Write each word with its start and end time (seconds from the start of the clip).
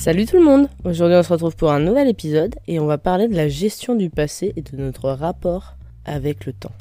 Salut 0.00 0.24
tout 0.24 0.36
le 0.36 0.44
monde 0.44 0.66
Aujourd'hui 0.86 1.18
on 1.18 1.22
se 1.22 1.30
retrouve 1.30 1.54
pour 1.56 1.70
un 1.70 1.78
nouvel 1.78 2.08
épisode 2.08 2.54
et 2.66 2.80
on 2.80 2.86
va 2.86 2.96
parler 2.96 3.28
de 3.28 3.36
la 3.36 3.48
gestion 3.48 3.94
du 3.94 4.08
passé 4.08 4.54
et 4.56 4.62
de 4.62 4.74
notre 4.78 5.10
rapport 5.10 5.74
avec 6.06 6.46
le 6.46 6.54
temps. 6.54 6.72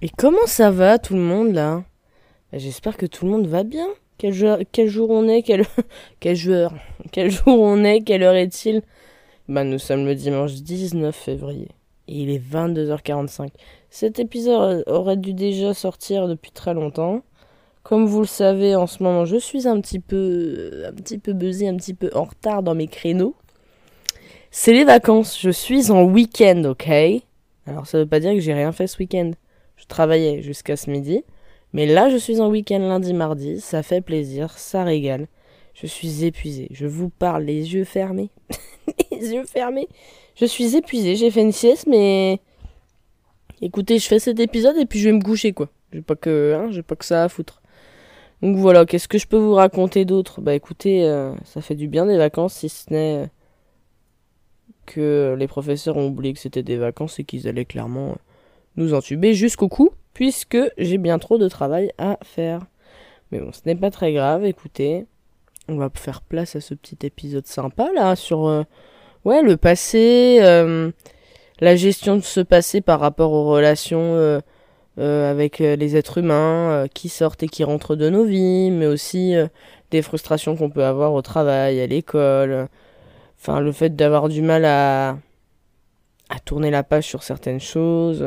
Et 0.00 0.08
comment 0.08 0.46
ça 0.46 0.70
va 0.70 0.98
tout 0.98 1.12
le 1.12 1.20
monde 1.20 1.52
là? 1.52 1.84
Bah, 2.50 2.56
J'espère 2.56 2.96
que 2.96 3.04
tout 3.04 3.26
le 3.26 3.32
monde 3.32 3.46
va 3.46 3.64
bien. 3.64 3.86
Quel, 4.16 4.32
jour 4.32 5.10
on 5.10 5.28
est? 5.28 5.42
Quel, 5.42 5.66
quel 6.18 6.34
joueur? 6.34 6.72
Quel 7.12 7.30
jour 7.30 7.60
on 7.60 7.84
est? 7.84 8.00
Quelle 8.06 8.22
heure 8.22 8.34
est-il? 8.34 8.80
Bah 9.46 9.62
nous 9.62 9.78
sommes 9.78 10.06
le 10.06 10.14
dimanche 10.14 10.54
19 10.54 11.14
février. 11.14 11.68
Et 12.08 12.22
il 12.22 12.30
est 12.30 12.42
22h45. 12.42 13.50
Cet 13.90 14.18
épisode 14.20 14.84
aurait 14.86 15.18
dû 15.18 15.34
déjà 15.34 15.74
sortir 15.74 16.28
depuis 16.28 16.50
très 16.50 16.72
longtemps. 16.72 17.20
Comme 17.82 18.06
vous 18.06 18.20
le 18.20 18.26
savez, 18.26 18.76
en 18.76 18.86
ce 18.86 19.02
moment, 19.02 19.24
je 19.24 19.36
suis 19.36 19.66
un 19.66 19.80
petit 19.80 20.00
peu, 20.00 20.84
un 20.86 20.92
petit 20.92 21.18
peu 21.18 21.32
buzzé, 21.32 21.66
un 21.66 21.76
petit 21.76 21.94
peu 21.94 22.10
en 22.14 22.24
retard 22.24 22.62
dans 22.62 22.74
mes 22.74 22.88
créneaux. 22.88 23.34
C'est 24.50 24.72
les 24.72 24.84
vacances. 24.84 25.40
Je 25.40 25.50
suis 25.50 25.90
en 25.90 26.02
week-end, 26.04 26.62
ok? 26.64 26.88
Alors, 27.66 27.86
ça 27.86 27.98
veut 27.98 28.06
pas 28.06 28.20
dire 28.20 28.32
que 28.32 28.40
j'ai 28.40 28.52
rien 28.52 28.72
fait 28.72 28.86
ce 28.86 28.98
week-end. 28.98 29.30
Je 29.76 29.86
travaillais 29.86 30.42
jusqu'à 30.42 30.76
ce 30.76 30.90
midi. 30.90 31.24
Mais 31.72 31.86
là, 31.86 32.10
je 32.10 32.16
suis 32.16 32.40
en 32.40 32.48
week-end 32.48 32.80
lundi, 32.80 33.14
mardi. 33.14 33.60
Ça 33.60 33.82
fait 33.82 34.00
plaisir, 34.00 34.58
ça 34.58 34.84
régale. 34.84 35.28
Je 35.74 35.86
suis 35.86 36.24
épuisé. 36.24 36.68
Je 36.72 36.86
vous 36.86 37.08
parle 37.08 37.44
les 37.44 37.74
yeux 37.74 37.84
fermés. 37.84 38.30
les 39.12 39.32
yeux 39.32 39.44
fermés. 39.44 39.88
Je 40.34 40.44
suis 40.44 40.76
épuisé. 40.76 41.16
J'ai 41.16 41.30
fait 41.30 41.42
une 41.42 41.52
sieste, 41.52 41.86
mais. 41.86 42.40
Écoutez, 43.62 43.98
je 43.98 44.06
fais 44.06 44.18
cet 44.18 44.40
épisode 44.40 44.76
et 44.78 44.86
puis 44.86 44.98
je 44.98 45.08
vais 45.08 45.14
me 45.14 45.22
coucher, 45.22 45.52
quoi. 45.52 45.68
J'ai 45.92 46.02
pas 46.02 46.16
que, 46.16 46.54
hein, 46.54 46.70
j'ai 46.70 46.82
pas 46.82 46.96
que 46.96 47.04
ça 47.04 47.24
à 47.24 47.28
foutre. 47.28 47.59
Donc 48.42 48.56
voilà, 48.56 48.86
qu'est-ce 48.86 49.08
que 49.08 49.18
je 49.18 49.26
peux 49.26 49.36
vous 49.36 49.54
raconter 49.54 50.04
d'autre? 50.04 50.40
Bah 50.40 50.54
écoutez, 50.54 51.04
euh, 51.04 51.34
ça 51.44 51.60
fait 51.60 51.74
du 51.74 51.88
bien 51.88 52.06
des 52.06 52.16
vacances, 52.16 52.54
si 52.54 52.68
ce 52.70 52.90
n'est 52.90 53.28
que 54.86 55.36
les 55.38 55.46
professeurs 55.46 55.96
ont 55.98 56.06
oublié 56.08 56.32
que 56.32 56.40
c'était 56.40 56.62
des 56.62 56.76
vacances 56.76 57.18
et 57.18 57.24
qu'ils 57.24 57.46
allaient 57.48 57.66
clairement 57.66 58.16
nous 58.76 58.94
entuber 58.94 59.34
jusqu'au 59.34 59.68
cou, 59.68 59.90
puisque 60.14 60.58
j'ai 60.78 60.98
bien 60.98 61.18
trop 61.18 61.36
de 61.36 61.48
travail 61.48 61.92
à 61.98 62.18
faire. 62.22 62.62
Mais 63.30 63.40
bon, 63.40 63.52
ce 63.52 63.60
n'est 63.66 63.76
pas 63.76 63.90
très 63.90 64.12
grave, 64.14 64.44
écoutez, 64.46 65.06
on 65.68 65.76
va 65.76 65.90
faire 65.94 66.22
place 66.22 66.56
à 66.56 66.60
ce 66.60 66.74
petit 66.74 66.98
épisode 67.06 67.46
sympa 67.46 67.90
là 67.94 68.16
sur 68.16 68.46
euh, 68.48 68.64
le 69.24 69.54
passé, 69.56 70.38
euh, 70.40 70.90
la 71.60 71.76
gestion 71.76 72.16
de 72.16 72.22
ce 72.22 72.40
passé 72.40 72.80
par 72.80 73.00
rapport 73.00 73.32
aux 73.32 73.50
relations 73.50 74.40
euh, 75.00 75.30
avec 75.30 75.62
euh, 75.62 75.76
les 75.76 75.96
êtres 75.96 76.18
humains 76.18 76.70
euh, 76.70 76.86
qui 76.86 77.08
sortent 77.08 77.42
et 77.42 77.48
qui 77.48 77.64
rentrent 77.64 77.96
de 77.96 78.10
nos 78.10 78.24
vies, 78.24 78.70
mais 78.70 78.86
aussi 78.86 79.34
des 79.90 80.02
frustrations 80.02 80.56
qu'on 80.56 80.68
peut 80.68 80.84
avoir 80.84 81.14
au 81.14 81.22
travail, 81.22 81.80
à 81.80 81.86
l'école. 81.86 82.68
Enfin, 83.40 83.60
le 83.60 83.72
fait 83.72 83.96
d'avoir 83.96 84.28
du 84.28 84.42
mal 84.42 84.64
à, 84.66 85.16
à 86.28 86.38
tourner 86.44 86.70
la 86.70 86.82
page 86.82 87.06
sur 87.06 87.22
certaines 87.22 87.60
choses. 87.60 88.26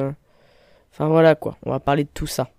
Enfin 0.92 1.08
voilà 1.08 1.36
quoi, 1.36 1.58
on 1.66 1.70
va 1.72 1.80
parler 1.80 2.04
de 2.04 2.10
tout 2.14 2.28
ça. 2.28 2.50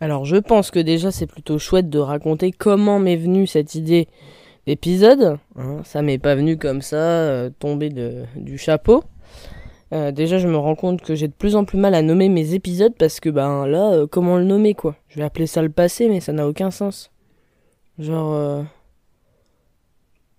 Alors 0.00 0.24
je 0.24 0.36
pense 0.36 0.70
que 0.70 0.78
déjà 0.78 1.10
c'est 1.10 1.26
plutôt 1.26 1.58
chouette 1.58 1.88
de 1.88 1.98
raconter 1.98 2.52
comment 2.52 2.98
m'est 2.98 3.16
venue 3.16 3.46
cette 3.46 3.74
idée 3.74 4.08
épisode. 4.66 5.38
Hein, 5.56 5.82
ça 5.84 6.02
m'est 6.02 6.18
pas 6.18 6.34
venu 6.34 6.56
comme 6.56 6.82
ça, 6.82 6.96
euh, 6.96 7.50
tomber 7.58 7.90
de, 7.90 8.24
du 8.36 8.58
chapeau. 8.58 9.04
Euh, 9.92 10.10
déjà, 10.10 10.38
je 10.38 10.48
me 10.48 10.56
rends 10.56 10.74
compte 10.74 11.00
que 11.00 11.14
j'ai 11.14 11.28
de 11.28 11.32
plus 11.32 11.54
en 11.56 11.64
plus 11.64 11.78
mal 11.78 11.94
à 11.94 12.02
nommer 12.02 12.28
mes 12.28 12.54
épisodes 12.54 12.94
parce 12.98 13.20
que, 13.20 13.28
ben 13.28 13.66
là, 13.66 13.92
euh, 13.92 14.06
comment 14.06 14.36
le 14.36 14.44
nommer 14.44 14.74
quoi? 14.74 14.96
Je 15.08 15.18
vais 15.18 15.24
appeler 15.24 15.46
ça 15.46 15.62
le 15.62 15.68
passé, 15.68 16.08
mais 16.08 16.20
ça 16.20 16.32
n'a 16.32 16.46
aucun 16.48 16.70
sens. 16.70 17.10
Genre. 17.98 18.64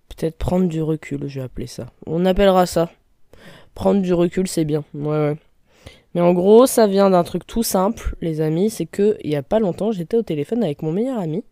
Peut-être 0.08 0.36
prendre 0.36 0.66
du 0.66 0.82
recul, 0.82 1.28
je 1.28 1.38
vais 1.38 1.44
appeler 1.44 1.66
ça. 1.66 1.86
On 2.06 2.26
appellera 2.26 2.66
ça. 2.66 2.90
Prendre 3.74 4.02
du 4.02 4.12
recul, 4.12 4.48
c'est 4.48 4.64
bien. 4.64 4.84
Ouais, 4.92 5.08
ouais. 5.08 5.36
Mais 6.14 6.20
en 6.20 6.32
gros, 6.32 6.66
ça 6.66 6.86
vient 6.86 7.10
d'un 7.10 7.22
truc 7.22 7.46
tout 7.46 7.62
simple, 7.62 8.16
les 8.20 8.40
amis. 8.40 8.70
C'est 8.70 8.86
que, 8.86 9.16
il 9.22 9.30
y 9.30 9.36
a 9.36 9.42
pas 9.42 9.60
longtemps, 9.60 9.92
j'étais 9.92 10.16
au 10.16 10.22
téléphone 10.22 10.64
avec 10.64 10.82
mon 10.82 10.90
meilleur 10.92 11.18
ami. 11.18 11.44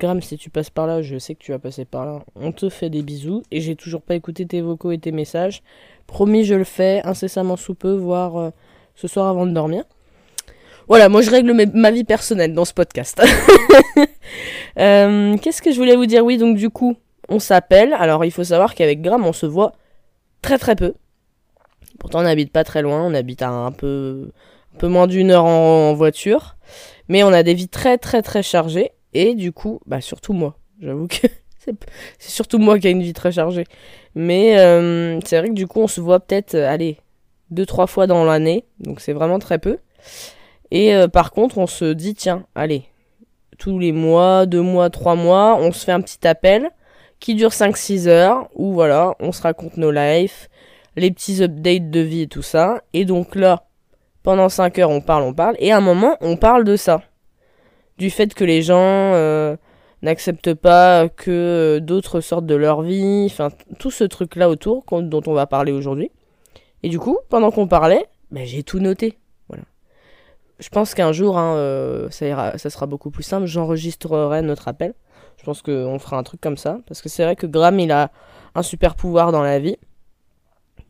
Graham, 0.00 0.22
si 0.22 0.38
tu 0.38 0.48
passes 0.48 0.70
par 0.70 0.86
là, 0.86 1.02
je 1.02 1.18
sais 1.18 1.34
que 1.34 1.44
tu 1.44 1.52
vas 1.52 1.58
passer 1.58 1.84
par 1.84 2.06
là. 2.06 2.24
On 2.34 2.52
te 2.52 2.70
fait 2.70 2.88
des 2.88 3.02
bisous. 3.02 3.42
Et 3.50 3.60
j'ai 3.60 3.76
toujours 3.76 4.00
pas 4.00 4.14
écouté 4.14 4.46
tes 4.46 4.62
vocaux 4.62 4.92
et 4.92 4.98
tes 4.98 5.12
messages. 5.12 5.62
Promis, 6.06 6.44
je 6.44 6.54
le 6.54 6.64
fais 6.64 7.02
incessamment 7.04 7.56
sous 7.56 7.74
peu, 7.74 7.92
voire 7.92 8.36
euh, 8.38 8.50
ce 8.94 9.08
soir 9.08 9.28
avant 9.28 9.46
de 9.46 9.52
dormir. 9.52 9.84
Voilà, 10.88 11.08
moi 11.08 11.20
je 11.22 11.30
règle 11.30 11.52
ma 11.74 11.90
vie 11.90 12.02
personnelle 12.02 12.54
dans 12.54 12.64
ce 12.64 12.74
podcast. 12.74 13.22
Euh, 14.78 15.36
qu'est-ce 15.38 15.60
que 15.60 15.72
je 15.72 15.76
voulais 15.76 15.96
vous 15.96 16.06
dire? 16.06 16.24
Oui, 16.24 16.38
donc 16.38 16.56
du 16.56 16.70
coup, 16.70 16.96
on 17.28 17.40
s'appelle. 17.40 17.92
Alors 17.92 18.24
il 18.24 18.30
faut 18.30 18.44
savoir 18.44 18.76
qu'avec 18.76 19.02
Graham, 19.02 19.26
on 19.26 19.32
se 19.32 19.44
voit 19.44 19.72
très 20.42 20.58
très 20.58 20.76
peu. 20.76 20.94
Pourtant, 21.98 22.20
on 22.20 22.22
n'habite 22.22 22.52
pas 22.52 22.62
très 22.62 22.80
loin. 22.80 23.04
On 23.04 23.12
habite 23.12 23.42
à 23.42 23.50
un 23.50 23.72
peu, 23.72 24.30
un 24.74 24.78
peu 24.78 24.86
moins 24.86 25.08
d'une 25.08 25.32
heure 25.32 25.44
en 25.44 25.92
voiture. 25.94 26.56
Mais 27.08 27.24
on 27.24 27.32
a 27.32 27.42
des 27.42 27.52
vies 27.52 27.68
très 27.68 27.98
très 27.98 28.22
très 28.22 28.44
chargées. 28.44 28.92
Et 29.14 29.34
du 29.34 29.52
coup, 29.52 29.80
bah 29.86 30.00
surtout 30.00 30.32
moi. 30.32 30.56
J'avoue 30.80 31.08
que 31.08 31.16
c'est 31.58 32.30
surtout 32.30 32.58
moi 32.58 32.78
qui 32.78 32.88
ai 32.88 32.90
une 32.90 33.02
vie 33.02 33.12
très 33.12 33.32
chargée. 33.32 33.64
Mais 34.14 34.58
euh, 34.58 35.20
c'est 35.24 35.38
vrai 35.38 35.48
que 35.48 35.54
du 35.54 35.66
coup, 35.66 35.80
on 35.80 35.88
se 35.88 36.00
voit 36.00 36.20
peut-être, 36.20 36.54
euh, 36.54 36.68
allez, 36.68 36.98
deux, 37.50 37.66
trois 37.66 37.86
fois 37.86 38.06
dans 38.06 38.24
l'année. 38.24 38.64
Donc 38.78 39.00
c'est 39.00 39.12
vraiment 39.12 39.38
très 39.38 39.58
peu. 39.58 39.78
Et 40.70 40.94
euh, 40.94 41.08
par 41.08 41.32
contre, 41.32 41.58
on 41.58 41.66
se 41.66 41.92
dit, 41.92 42.14
tiens, 42.14 42.46
allez, 42.54 42.84
tous 43.58 43.78
les 43.78 43.92
mois, 43.92 44.46
deux 44.46 44.62
mois, 44.62 44.90
trois 44.90 45.14
mois, 45.14 45.56
on 45.60 45.72
se 45.72 45.84
fait 45.84 45.92
un 45.92 46.00
petit 46.00 46.26
appel 46.26 46.70
qui 47.18 47.34
dure 47.34 47.50
5-6 47.50 48.08
heures, 48.08 48.48
où 48.54 48.72
voilà, 48.72 49.14
on 49.20 49.30
se 49.32 49.42
raconte 49.42 49.76
nos 49.76 49.90
lives, 49.90 50.48
les 50.96 51.10
petits 51.10 51.42
updates 51.42 51.90
de 51.90 52.00
vie 52.00 52.22
et 52.22 52.26
tout 52.28 52.42
ça. 52.42 52.82
Et 52.94 53.04
donc 53.04 53.34
là, 53.34 53.66
pendant 54.22 54.48
5 54.48 54.78
heures, 54.78 54.90
on 54.90 55.02
parle, 55.02 55.24
on 55.24 55.34
parle, 55.34 55.56
et 55.58 55.70
à 55.70 55.76
un 55.76 55.82
moment, 55.82 56.16
on 56.22 56.36
parle 56.36 56.64
de 56.64 56.76
ça 56.76 57.02
du 58.00 58.08
fait 58.08 58.32
que 58.32 58.44
les 58.44 58.62
gens 58.62 59.12
euh, 59.12 59.56
n'acceptent 60.00 60.54
pas 60.54 61.10
que 61.10 61.30
euh, 61.30 61.80
d'autres 61.80 62.22
sortent 62.22 62.46
de 62.46 62.54
leur 62.54 62.80
vie, 62.80 63.28
enfin 63.30 63.50
tout 63.78 63.90
ce 63.90 64.04
truc 64.04 64.36
là 64.36 64.48
autour 64.48 64.84
dont 64.90 65.22
on 65.26 65.34
va 65.34 65.46
parler 65.46 65.70
aujourd'hui. 65.70 66.10
Et 66.82 66.88
du 66.88 66.98
coup, 66.98 67.18
pendant 67.28 67.50
qu'on 67.50 67.68
parlait, 67.68 68.06
ben, 68.30 68.46
j'ai 68.46 68.62
tout 68.62 68.78
noté. 68.78 69.18
Voilà. 69.48 69.64
Je 70.60 70.70
pense 70.70 70.94
qu'un 70.94 71.12
jour, 71.12 71.36
hein, 71.36 71.56
euh, 71.56 72.08
ça 72.10 72.70
sera 72.70 72.86
beaucoup 72.86 73.10
plus 73.10 73.22
simple. 73.22 73.44
J'enregistrerai 73.44 74.40
notre 74.40 74.68
appel. 74.68 74.94
Je 75.36 75.44
pense 75.44 75.60
qu'on 75.60 75.98
fera 75.98 76.16
un 76.16 76.22
truc 76.22 76.40
comme 76.40 76.56
ça. 76.56 76.78
Parce 76.86 77.02
que 77.02 77.10
c'est 77.10 77.22
vrai 77.22 77.36
que 77.36 77.46
Graham, 77.46 77.78
il 77.80 77.92
a 77.92 78.10
un 78.54 78.62
super 78.62 78.94
pouvoir 78.94 79.30
dans 79.30 79.42
la 79.42 79.58
vie 79.58 79.76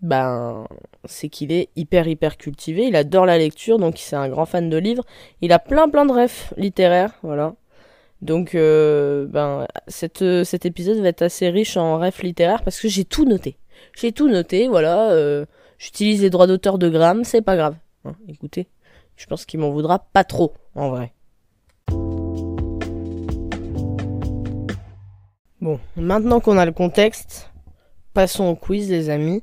ben, 0.03 0.66
c'est 1.05 1.28
qu'il 1.28 1.53
est 1.53 1.69
hyper 1.77 2.09
hyper 2.09 2.37
cultivé. 2.37 2.87
Il 2.87 2.97
adore 2.97 3.27
la 3.27 3.38
lecture, 3.38 3.78
donc 3.78 3.99
c'est 3.99 4.16
un 4.16 4.28
grand 4.28 4.47
fan 4.47 4.71
de 4.71 4.77
livres. 4.77 5.05
Il 5.41 5.53
a 5.53 5.59
plein 5.59 5.88
plein 5.88 6.06
de 6.06 6.12
rêves 6.12 6.53
littéraires, 6.56 7.15
voilà. 7.22 7.55
Donc, 8.22 8.55
euh, 8.55 9.27
ben, 9.27 9.66
cette, 9.88 10.44
cet 10.44 10.66
épisode 10.66 10.99
va 10.99 11.09
être 11.09 11.22
assez 11.22 11.49
riche 11.49 11.77
en 11.77 11.99
rêves 11.99 12.21
littéraires 12.22 12.62
parce 12.62 12.78
que 12.81 12.88
j'ai 12.88 13.05
tout 13.05 13.25
noté. 13.25 13.56
J'ai 13.97 14.12
tout 14.12 14.28
noté, 14.28 14.69
voilà. 14.69 15.11
Euh, 15.12 15.47
J'utilise 15.81 16.21
les 16.21 16.28
droits 16.28 16.47
d'auteur 16.47 16.77
de 16.77 16.91
Graham, 16.91 17.25
c'est 17.25 17.41
pas 17.41 17.56
grave. 17.56 17.75
Hein, 18.05 18.15
écoutez, 18.28 18.69
je 19.17 19.25
pense 19.25 19.47
qu'il 19.47 19.61
m'en 19.61 19.71
voudra 19.71 19.99
pas 19.99 20.25
trop, 20.25 20.53
en 20.75 20.91
vrai. 20.91 21.15
Bon, 25.62 25.81
maintenant 25.97 26.41
qu'on 26.41 26.59
a 26.59 26.67
le 26.67 26.72
contexte, 26.72 27.50
passons 28.12 28.44
au 28.44 28.56
quiz, 28.56 28.91
les 28.91 29.09
amis. 29.09 29.41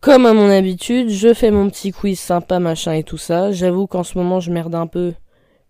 Comme 0.00 0.24
à 0.24 0.32
mon 0.32 0.48
habitude, 0.48 1.10
je 1.10 1.34
fais 1.34 1.50
mon 1.50 1.68
petit 1.68 1.92
quiz 1.92 2.18
sympa, 2.18 2.58
machin 2.58 2.94
et 2.94 3.02
tout 3.02 3.18
ça. 3.18 3.52
J'avoue 3.52 3.86
qu'en 3.86 4.02
ce 4.02 4.16
moment, 4.16 4.40
je 4.40 4.50
merde 4.50 4.74
un 4.74 4.86
peu, 4.86 5.12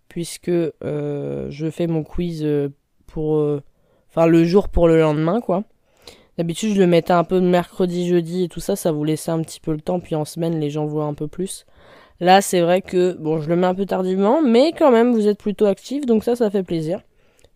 puisque 0.06 0.48
euh, 0.48 1.48
je 1.50 1.68
fais 1.68 1.88
mon 1.88 2.04
quiz 2.04 2.44
euh, 2.44 2.68
pour... 3.08 3.38
Euh, 3.38 3.60
enfin, 4.08 4.26
le 4.26 4.44
jour 4.44 4.68
pour 4.68 4.86
le 4.86 5.00
lendemain, 5.00 5.40
quoi. 5.40 5.64
D'habitude, 6.38 6.74
je 6.74 6.80
le 6.80 6.86
mettais 6.86 7.12
un 7.12 7.24
peu 7.24 7.40
mercredi, 7.40 8.06
jeudi 8.06 8.44
et 8.44 8.48
tout 8.48 8.60
ça, 8.60 8.76
ça 8.76 8.92
vous 8.92 9.02
laissait 9.02 9.32
un 9.32 9.42
petit 9.42 9.58
peu 9.58 9.72
le 9.72 9.80
temps, 9.80 9.98
puis 9.98 10.14
en 10.14 10.24
semaine, 10.24 10.60
les 10.60 10.70
gens 10.70 10.86
voient 10.86 11.06
un 11.06 11.14
peu 11.14 11.26
plus. 11.26 11.66
Là, 12.20 12.40
c'est 12.40 12.60
vrai 12.60 12.82
que, 12.82 13.14
bon, 13.14 13.40
je 13.40 13.48
le 13.48 13.56
mets 13.56 13.66
un 13.66 13.74
peu 13.74 13.84
tardivement, 13.84 14.42
mais 14.42 14.70
quand 14.78 14.92
même, 14.92 15.12
vous 15.12 15.26
êtes 15.26 15.38
plutôt 15.38 15.66
actifs, 15.66 16.06
donc 16.06 16.22
ça, 16.22 16.36
ça 16.36 16.50
fait 16.50 16.62
plaisir. 16.62 17.02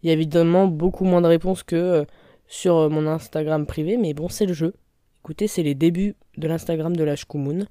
Il 0.02 0.08
y 0.08 0.10
a 0.10 0.12
évidemment 0.12 0.66
beaucoup 0.66 1.04
moins 1.04 1.22
de 1.22 1.28
réponses 1.28 1.62
que 1.62 2.04
sur 2.48 2.90
mon 2.90 3.06
Instagram 3.06 3.64
privé, 3.64 3.96
mais 3.96 4.12
bon, 4.12 4.28
c'est 4.28 4.46
le 4.46 4.54
jeu. 4.54 4.74
Écoutez, 5.22 5.46
c'est 5.46 5.62
les 5.62 5.76
débuts 5.76 6.16
de 6.36 6.48
l'Instagram 6.48 6.96
de 6.96 7.04
la 7.04 7.16
Shkumun. 7.16 7.66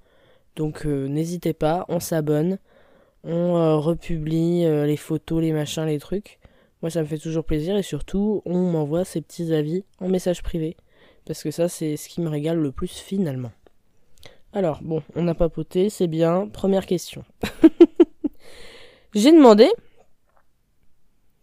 Donc 0.55 0.85
euh, 0.85 1.07
n'hésitez 1.07 1.53
pas, 1.53 1.85
on 1.89 1.99
s'abonne, 1.99 2.59
on 3.23 3.55
euh, 3.55 3.77
republie 3.77 4.65
euh, 4.65 4.85
les 4.85 4.97
photos, 4.97 5.41
les 5.41 5.51
machins, 5.51 5.85
les 5.85 5.99
trucs. 5.99 6.39
Moi 6.81 6.89
ça 6.89 7.01
me 7.01 7.07
fait 7.07 7.17
toujours 7.17 7.45
plaisir 7.45 7.75
et 7.75 7.83
surtout 7.83 8.41
on 8.45 8.71
m'envoie 8.71 9.05
ces 9.05 9.21
petits 9.21 9.53
avis 9.53 9.83
en 9.99 10.09
message 10.09 10.43
privé. 10.43 10.77
Parce 11.25 11.41
que 11.41 11.51
ça 11.51 11.69
c'est 11.69 11.97
ce 11.97 12.09
qui 12.09 12.21
me 12.21 12.29
régale 12.29 12.57
le 12.57 12.71
plus 12.71 12.91
finalement. 12.91 13.51
Alors, 14.55 14.83
bon, 14.83 15.01
on 15.15 15.27
a 15.27 15.33
papoté, 15.33 15.89
c'est 15.89 16.07
bien. 16.07 16.47
Première 16.47 16.85
question. 16.85 17.25
J'ai 19.15 19.31
demandé, 19.31 19.67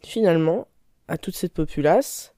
finalement, 0.04 0.68
à 1.08 1.18
toute 1.18 1.34
cette 1.34 1.52
populace, 1.52 2.34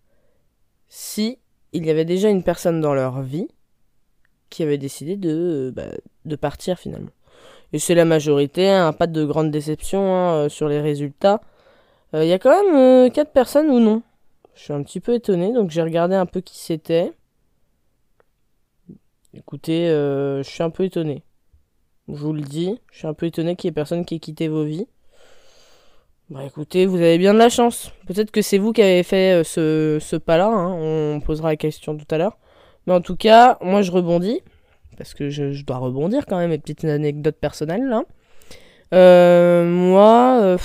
si 0.89 1.39
il 1.75 1.85
y 1.85 1.91
avait 1.91 2.07
déjà 2.07 2.31
une 2.31 2.43
personne 2.43 2.81
dans 2.81 2.95
leur 2.95 3.21
vie 3.21 3.49
qui 4.53 4.63
avait 4.63 4.79
décidé 4.79 5.17
de, 5.17 5.31
euh, 5.31 5.73
bah, 5.73 5.97
de 6.25 6.37
partir 6.37 6.79
finalement. 6.79 7.11
Et 7.73 7.79
c'est 7.79 7.95
la 7.95 8.05
majorité, 8.05 8.69
hein, 8.69 8.93
pas 8.93 9.07
de 9.07 9.25
grande 9.25 9.51
déception 9.51 10.15
hein, 10.15 10.35
euh, 10.35 10.49
sur 10.49 10.69
les 10.69 10.81
résultats. 10.81 11.41
Euh, 12.15 12.25
il 12.25 12.29
y 12.29 12.33
a 12.33 12.39
quand 12.39 12.51
même 12.51 13.11
4 13.11 13.33
personnes 13.33 13.71
ou 13.71 13.81
non. 13.81 14.03
Je 14.55 14.65
suis 14.65 14.73
un 14.75 14.83
petit 14.83 15.01
peu 15.01 15.15
étonné, 15.15 15.53
donc 15.53 15.71
j'ai 15.71 15.83
regardé 15.83 16.15
un 16.15 16.27
peu 16.27 16.43
qui 16.43 16.59
c'était. 16.59 17.13
Écoutez, 19.35 19.87
je 19.89 20.43
suis 20.45 20.63
un 20.63 20.69
peu 20.69 20.85
étonné. 20.85 21.23
Je 22.09 22.15
vous 22.15 22.35
le 22.35 22.43
dis, 22.43 22.79
je 22.91 22.99
suis 22.99 23.07
un 23.07 23.15
peu 23.15 23.25
étonné 23.25 23.57
qu'il 23.57 23.69
y 23.69 23.71
ait 23.71 23.73
personne 23.73 24.05
qui 24.05 24.17
ait 24.17 24.19
quitté 24.19 24.49
vos 24.49 24.65
vies. 24.65 24.87
Bah 26.29 26.45
écoutez, 26.45 26.85
vous 26.85 26.97
avez 26.97 27.17
bien 27.17 27.33
de 27.33 27.39
la 27.39 27.49
chance. 27.49 27.93
Peut-être 28.07 28.31
que 28.31 28.43
c'est 28.43 28.59
vous 28.59 28.75
qui 28.75 28.83
avez 28.83 29.03
fait 29.03 29.43
ce, 29.43 29.97
ce 29.99 30.17
pas-là, 30.17 30.49
hein. 30.49 30.75
on 30.75 31.21
posera 31.21 31.49
la 31.49 31.57
question 31.57 31.97
tout 31.97 32.07
à 32.11 32.19
l'heure. 32.19 32.37
Mais 32.87 32.93
en 32.93 33.01
tout 33.01 33.17
cas, 33.17 33.59
moi 33.61 33.83
je 33.83 33.91
rebondis, 33.91 34.41
parce 34.97 35.15
que 35.15 35.31
je, 35.31 35.63
dois 35.65 35.79
rebondir 35.79 36.27
quand 36.27 36.39
même, 36.39 36.51
mes 36.51 36.59
petites 36.59 36.85
anecdotes 36.85 37.39
personnelles 37.39 37.87
là. 37.89 38.05
Euh, 38.93 39.65
moi, 39.65 40.41
euh, 40.43 40.59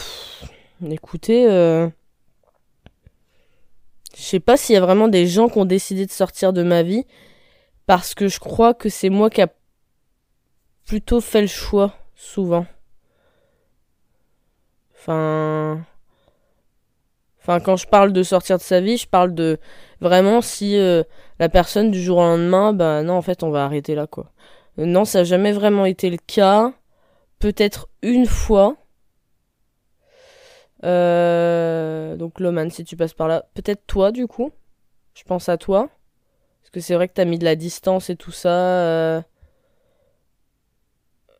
écoutez, 0.89 1.49
euh, 1.49 1.87
je 4.15 4.21
sais 4.21 4.39
pas 4.39 4.57
s'il 4.57 4.73
y 4.73 4.77
a 4.77 4.81
vraiment 4.81 5.07
des 5.07 5.27
gens 5.27 5.47
qui 5.47 5.57
ont 5.59 5.65
décidé 5.65 6.05
de 6.05 6.11
sortir 6.11 6.51
de 6.51 6.63
ma 6.63 6.83
vie, 6.83 7.05
parce 7.85 8.13
que 8.15 8.27
je 8.27 8.39
crois 8.39 8.73
que 8.73 8.89
c'est 8.89 9.09
moi 9.09 9.29
qui 9.29 9.41
a 9.41 9.47
plutôt 10.85 11.21
fait 11.21 11.41
le 11.41 11.47
choix, 11.47 11.93
souvent. 12.15 12.65
Enfin... 14.99 15.85
Enfin, 17.47 17.61
quand 17.61 17.77
je 17.77 17.87
parle 17.87 18.11
de 18.11 18.23
sortir 18.23 18.57
de 18.57 18.61
sa 18.61 18.81
vie, 18.81 18.97
je 18.97 19.07
parle 19.07 19.33
de 19.33 19.57
vraiment 20.01 20.41
si 20.41 20.77
euh, 20.77 21.03
la 21.39 21.47
personne 21.47 21.91
du 21.91 22.03
jour 22.03 22.17
au 22.17 22.21
lendemain, 22.21 22.73
bah 22.73 23.03
non, 23.03 23.13
en 23.13 23.21
fait, 23.21 23.41
on 23.41 23.51
va 23.51 23.63
arrêter 23.63 23.95
là, 23.95 24.05
quoi. 24.05 24.33
non, 24.77 25.05
ça 25.05 25.19
n'a 25.19 25.23
jamais 25.23 25.53
vraiment 25.53 25.85
été 25.85 26.09
le 26.09 26.17
cas. 26.17 26.73
Peut-être 27.39 27.87
une 28.01 28.25
fois. 28.25 28.75
Euh, 30.83 32.17
donc, 32.17 32.41
Loman, 32.41 32.69
si 32.69 32.83
tu 32.83 32.97
passes 32.97 33.13
par 33.13 33.29
là. 33.29 33.45
Peut-être 33.53 33.85
toi, 33.87 34.11
du 34.11 34.27
coup. 34.27 34.51
Je 35.13 35.23
pense 35.23 35.47
à 35.47 35.57
toi. 35.57 35.89
Parce 36.61 36.71
que 36.71 36.81
c'est 36.81 36.95
vrai 36.95 37.07
que 37.07 37.13
t'as 37.13 37.25
mis 37.25 37.39
de 37.39 37.45
la 37.45 37.55
distance 37.55 38.09
et 38.09 38.17
tout 38.17 38.31
ça. 38.31 38.49
Euh. 38.49 39.21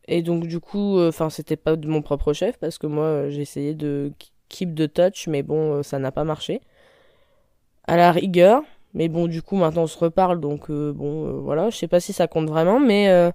Et 0.08 0.22
donc, 0.22 0.48
du 0.48 0.62
coup, 0.62 1.02
enfin, 1.02 1.30
c'était 1.30 1.58
pas 1.58 1.76
de 1.76 1.88
mon 1.90 2.02
propre 2.02 2.32
chef, 2.32 2.58
parce 2.60 2.78
que 2.78 2.88
moi, 2.88 3.30
j'ai 3.30 3.42
essayé 3.42 3.76
de 3.76 4.14
keep 4.50 4.74
de 4.74 4.86
touch, 4.86 5.28
mais 5.28 5.44
bon, 5.44 5.76
euh, 5.76 5.84
ça 5.84 6.00
n'a 6.00 6.12
pas 6.12 6.24
marché. 6.24 6.62
À 7.86 7.98
la 7.98 8.12
rigueur, 8.12 8.64
mais 8.94 9.08
bon, 9.08 9.28
du 9.28 9.42
coup, 9.42 9.56
maintenant 9.56 9.84
on 9.84 9.88
se 9.88 9.98
reparle, 9.98 10.40
donc 10.40 10.70
euh, 10.70 10.92
bon, 10.92 11.28
euh, 11.28 11.32
voilà, 11.32 11.70
je 11.70 11.78
sais 11.78 11.88
pas 11.88 12.00
si 12.00 12.14
ça 12.14 12.28
compte 12.28 12.50
vraiment, 12.50 12.80
mais 12.80 13.32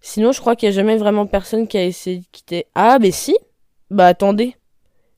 sinon, 0.00 0.32
je 0.32 0.40
crois 0.40 0.56
qu'il 0.56 0.68
y 0.68 0.72
a 0.72 0.74
jamais 0.74 0.96
vraiment 0.96 1.26
personne 1.26 1.68
qui 1.68 1.76
a 1.76 1.84
essayé 1.84 2.20
de 2.20 2.26
quitter. 2.32 2.66
Ah, 2.74 2.98
mais 3.00 3.10
si 3.10 3.36
Bah 3.90 4.06
attendez, 4.06 4.56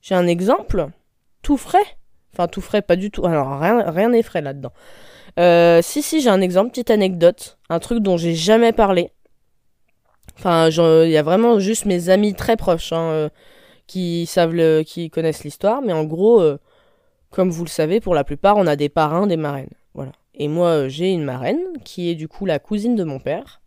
j'ai 0.00 0.14
un 0.14 0.26
exemple, 0.26 0.88
tout 1.42 1.56
frais. 1.56 1.78
Enfin, 2.32 2.48
tout 2.48 2.62
frais, 2.62 2.82
pas 2.82 2.96
du 2.96 3.10
tout. 3.10 3.26
Alors, 3.26 3.60
rien 3.60 3.90
rien 3.90 4.08
n'est 4.08 4.22
frais 4.22 4.40
là-dedans. 4.40 4.72
si, 5.82 6.02
si, 6.02 6.20
j'ai 6.20 6.30
un 6.30 6.40
exemple, 6.40 6.70
petite 6.70 6.90
anecdote, 6.90 7.58
un 7.68 7.78
truc 7.78 8.00
dont 8.00 8.16
j'ai 8.16 8.34
jamais 8.34 8.72
parlé. 8.72 9.10
Enfin, 10.38 10.70
il 10.70 11.10
y 11.10 11.18
a 11.18 11.22
vraiment 11.22 11.58
juste 11.60 11.84
mes 11.84 12.08
amis 12.08 12.34
très 12.34 12.56
proches, 12.56 12.92
hein, 12.92 13.30
qui 13.87 14.26
savent 14.26 14.84
qui 14.84 15.11
connaissent 15.11 15.44
l'histoire, 15.44 15.82
mais 15.82 15.93
en 15.93 16.05
gros, 16.05 16.40
euh, 16.40 16.58
comme 17.31 17.50
vous 17.50 17.64
le 17.64 17.69
savez, 17.69 18.00
pour 18.00 18.14
la 18.14 18.25
plupart, 18.25 18.56
on 18.56 18.67
a 18.67 18.76
des 18.76 18.88
parrains, 18.88 19.26
des 19.26 19.37
marraines. 19.37 19.70
Voilà. 19.94 20.12
Et 20.34 20.49
moi, 20.49 20.69
euh, 20.69 20.88
j'ai 20.88 21.11
une 21.11 21.25
marraine 21.25 21.61
qui 21.84 22.11
est 22.11 22.14
du 22.14 22.29
coup 22.29 22.46
la 22.46 22.58
cousine 22.58 22.96
de 22.96 23.05
mon 23.05 23.19
père, 23.19 23.61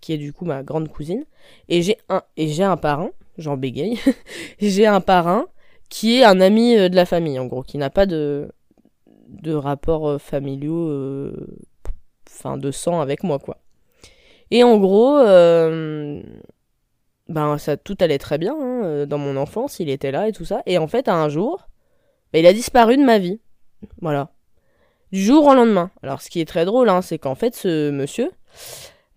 qui 0.00 0.12
est 0.12 0.18
du 0.18 0.32
coup 0.32 0.44
ma 0.44 0.62
grande 0.62 0.88
cousine, 0.88 1.24
et 1.68 1.82
j'ai 1.82 1.98
un 2.08 2.22
et 2.36 2.48
j'ai 2.48 2.64
un 2.64 2.76
parrain, 2.76 3.10
j'en 3.38 3.56
bégaye, 3.56 3.98
j'ai 4.60 4.86
un 4.86 5.00
parrain 5.00 5.46
qui 5.88 6.18
est 6.20 6.24
un 6.24 6.40
ami 6.40 6.76
euh, 6.76 6.88
de 6.88 6.96
la 6.96 7.06
famille, 7.06 7.38
en 7.38 7.46
gros, 7.46 7.62
qui 7.62 7.78
n'a 7.78 7.90
pas 7.90 8.06
de 8.06 8.50
de 9.28 9.54
rapports 9.54 10.20
familiaux, 10.20 11.32
enfin 12.28 12.56
de 12.58 12.72
sang 12.72 13.00
avec 13.00 13.22
moi, 13.22 13.38
quoi. 13.38 13.58
Et 14.50 14.64
en 14.64 14.78
gros, 14.78 15.20
ben 17.30 17.58
ça 17.58 17.76
tout 17.76 17.96
allait 18.00 18.18
très 18.18 18.38
bien 18.38 18.56
hein, 18.60 18.69
euh, 18.82 19.06
dans 19.06 19.18
mon 19.18 19.36
enfance, 19.36 19.80
il 19.80 19.88
était 19.88 20.10
là 20.10 20.28
et 20.28 20.32
tout 20.32 20.44
ça. 20.44 20.62
Et 20.66 20.78
en 20.78 20.86
fait, 20.86 21.08
un 21.08 21.28
jour, 21.28 21.68
ben, 22.32 22.40
il 22.40 22.46
a 22.46 22.52
disparu 22.52 22.96
de 22.96 23.02
ma 23.02 23.18
vie. 23.18 23.40
Voilà. 24.00 24.30
Du 25.12 25.20
jour 25.20 25.46
au 25.46 25.54
lendemain. 25.54 25.90
Alors, 26.02 26.22
ce 26.22 26.30
qui 26.30 26.40
est 26.40 26.44
très 26.44 26.64
drôle, 26.64 26.88
hein, 26.88 27.02
c'est 27.02 27.18
qu'en 27.18 27.34
fait, 27.34 27.54
ce 27.54 27.90
monsieur 27.90 28.30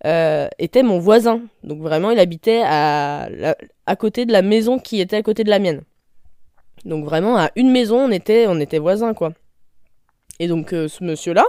euh, 0.04 0.48
était 0.58 0.82
mon 0.82 0.98
voisin. 0.98 1.40
Donc, 1.62 1.80
vraiment, 1.80 2.10
il 2.10 2.18
habitait 2.18 2.62
à, 2.64 3.28
à 3.86 3.96
côté 3.96 4.26
de 4.26 4.32
la 4.32 4.42
maison 4.42 4.78
qui 4.78 5.00
était 5.00 5.16
à 5.16 5.22
côté 5.22 5.44
de 5.44 5.50
la 5.50 5.58
mienne. 5.58 5.82
Donc, 6.84 7.04
vraiment, 7.04 7.36
à 7.36 7.50
une 7.56 7.70
maison, 7.70 7.98
on 7.98 8.10
était, 8.10 8.46
on 8.48 8.60
était 8.60 8.78
voisins, 8.78 9.14
quoi. 9.14 9.32
Et 10.40 10.48
donc, 10.48 10.72
euh, 10.72 10.88
ce 10.88 11.04
monsieur-là, 11.04 11.44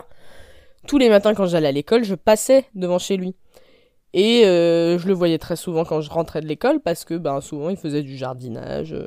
tous 0.88 0.98
les 0.98 1.10
matins 1.10 1.34
quand 1.34 1.48
j'allais 1.48 1.68
à 1.68 1.72
l'école, 1.72 2.04
je 2.04 2.16
passais 2.16 2.66
devant 2.76 3.00
chez 3.00 3.18
lui. 3.18 3.36
Et 4.16 4.46
euh, 4.46 4.98
je 4.98 5.10
le 5.10 5.14
voyais 5.14 5.38
très 5.38 5.58
souvent 5.58 5.84
quand 5.84 6.00
je 6.00 6.10
rentrais 6.10 6.40
de 6.40 6.48
l'école 6.48 6.80
parce 6.80 7.04
que 7.04 7.16
ben, 7.16 7.42
souvent 7.42 7.70
il 7.70 7.76
faisait 7.76 8.02
du 8.02 8.16
jardinage, 8.16 8.94
euh, 8.94 9.06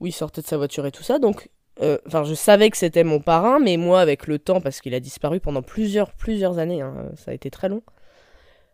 ou 0.00 0.08
il 0.08 0.12
sortait 0.12 0.42
de 0.42 0.46
sa 0.46 0.56
voiture 0.56 0.84
et 0.86 0.90
tout 0.90 1.04
ça. 1.04 1.20
Donc, 1.20 1.50
euh, 1.82 1.98
enfin, 2.08 2.24
je 2.24 2.34
savais 2.34 2.68
que 2.68 2.76
c'était 2.76 3.04
mon 3.04 3.20
parrain, 3.20 3.60
mais 3.60 3.76
moi, 3.76 4.00
avec 4.00 4.26
le 4.26 4.40
temps, 4.40 4.60
parce 4.60 4.80
qu'il 4.80 4.92
a 4.92 4.98
disparu 4.98 5.38
pendant 5.38 5.62
plusieurs, 5.62 6.12
plusieurs 6.14 6.58
années, 6.58 6.82
hein, 6.82 7.10
ça 7.14 7.30
a 7.30 7.34
été 7.34 7.48
très 7.48 7.68
long. 7.68 7.82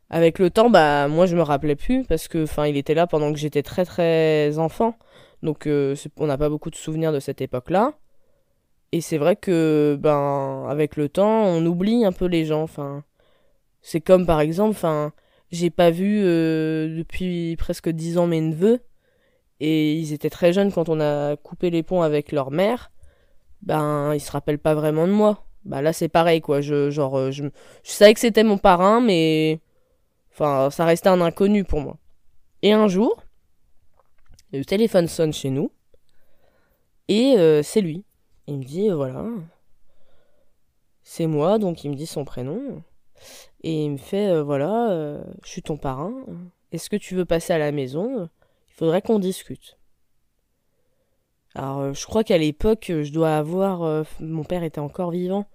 Avec 0.09 0.39
le 0.39 0.49
temps, 0.49 0.71
bah, 0.71 1.09
moi, 1.09 1.27
je 1.27 1.37
me 1.37 1.43
rappelais 1.43 1.77
plus 1.77 2.05
parce 2.05 2.27
que, 2.27 2.45
enfin, 2.45 2.67
il 2.67 2.79
était 2.79 2.95
là 2.95 3.07
pendant 3.07 3.31
que 3.31 3.39
j'étais 3.39 3.63
très, 3.63 3.85
très 3.85 4.59
enfant. 4.59 4.97
Donc, 5.43 5.69
on 5.69 6.27
n'a 6.27 6.39
pas 6.39 6.49
beaucoup 6.49 6.71
de 6.71 6.77
souvenirs 6.77 7.13
de 7.13 7.21
cette 7.21 7.43
époque-là. 7.43 7.93
Et 8.93 9.03
c'est 9.03 9.19
vrai 9.19 9.37
que, 9.37 9.99
ben, 10.01 10.67
avec 10.71 10.97
le 10.97 11.09
temps, 11.11 11.45
on 11.45 11.65
oublie 11.67 12.05
un 12.07 12.13
peu 12.13 12.27
les 12.27 12.47
gens. 12.47 12.63
Enfin, 12.63 13.05
c'est 13.83 14.01
comme 14.01 14.27
par 14.27 14.41
exemple, 14.41 14.71
enfin 14.71 15.13
j'ai 15.51 15.71
pas 15.71 15.91
vu 15.91 16.23
euh, 16.25 16.99
depuis 16.99 17.57
presque 17.57 17.89
dix 17.89 18.19
ans 18.19 18.27
mes 18.27 18.41
neveux. 18.41 18.81
Et 19.61 19.95
ils 19.95 20.13
étaient 20.13 20.31
très 20.31 20.53
jeunes 20.53 20.73
quand 20.73 20.89
on 20.89 21.01
a 21.01 21.37
coupé 21.37 21.71
les 21.71 21.83
ponts 21.83 22.03
avec 22.03 22.33
leur 22.33 22.51
mère. 22.51 22.91
Ben, 23.63 24.15
ils 24.15 24.21
se 24.21 24.31
rappellent 24.31 24.59
pas 24.59 24.75
vraiment 24.75 25.07
de 25.07 25.13
moi. 25.13 25.47
Bah 25.65 25.83
là, 25.83 25.93
c'est 25.93 26.09
pareil, 26.09 26.41
quoi. 26.41 26.61
Je, 26.61 26.91
genre, 26.91 27.17
euh, 27.19 27.31
je, 27.31 27.45
je 27.45 27.91
savais 27.91 28.15
que 28.15 28.21
c'était 28.21 28.45
mon 28.45 28.59
parrain, 28.59 29.01
mais. 29.01 29.61
Enfin, 30.33 30.71
ça 30.71 30.85
restait 30.85 31.09
un 31.09 31.21
inconnu 31.21 31.65
pour 31.65 31.81
moi. 31.81 31.97
Et 32.63 32.73
un 32.73 32.89
jour, 32.89 33.23
le 34.53 34.65
téléphone 34.65 35.09
sonne 35.09 35.33
chez 35.33 35.51
nous. 35.51 35.73
Et 37.09 37.37
euh, 37.39 37.63
c'est 37.63 37.81
lui. 37.81 38.05
Il 38.47 38.59
me 38.59 38.65
dit, 38.65 38.91
voilà. 38.91 39.25
C'est 41.03 41.27
moi, 41.27 41.59
donc 41.59 41.85
il 41.85 41.91
me 41.91 41.97
dit 41.97 42.07
son 42.07 42.25
prénom. 42.25 42.83
Et 43.67 43.83
il 43.83 43.91
me 43.91 43.97
fait 43.97 44.29
euh, 44.29 44.45
voilà, 44.45 44.93
euh, 44.93 45.25
je 45.43 45.49
suis 45.49 45.63
ton 45.63 45.77
parrain. 45.77 46.15
Est-ce 46.71 46.89
que 46.89 46.95
tu 46.95 47.17
veux 47.17 47.25
passer 47.25 47.53
à 47.53 47.59
la 47.59 47.73
maison? 47.73 48.29
Il 48.69 48.75
faudrait 48.75 49.03
qu'on 49.03 49.19
discute. 49.19 49.77
Alors, 51.57 51.81
euh, 51.81 51.93
je 51.93 52.07
crois 52.07 52.23
qu'à 52.23 52.39
l'époque, 52.39 52.85
je 52.89 53.13
dois 53.13 53.37
avoir. 53.37 54.05
mon 54.21 54.45
père 54.45 54.63
était 54.63 54.79
encore 54.79 55.11
vivant. 55.11 55.47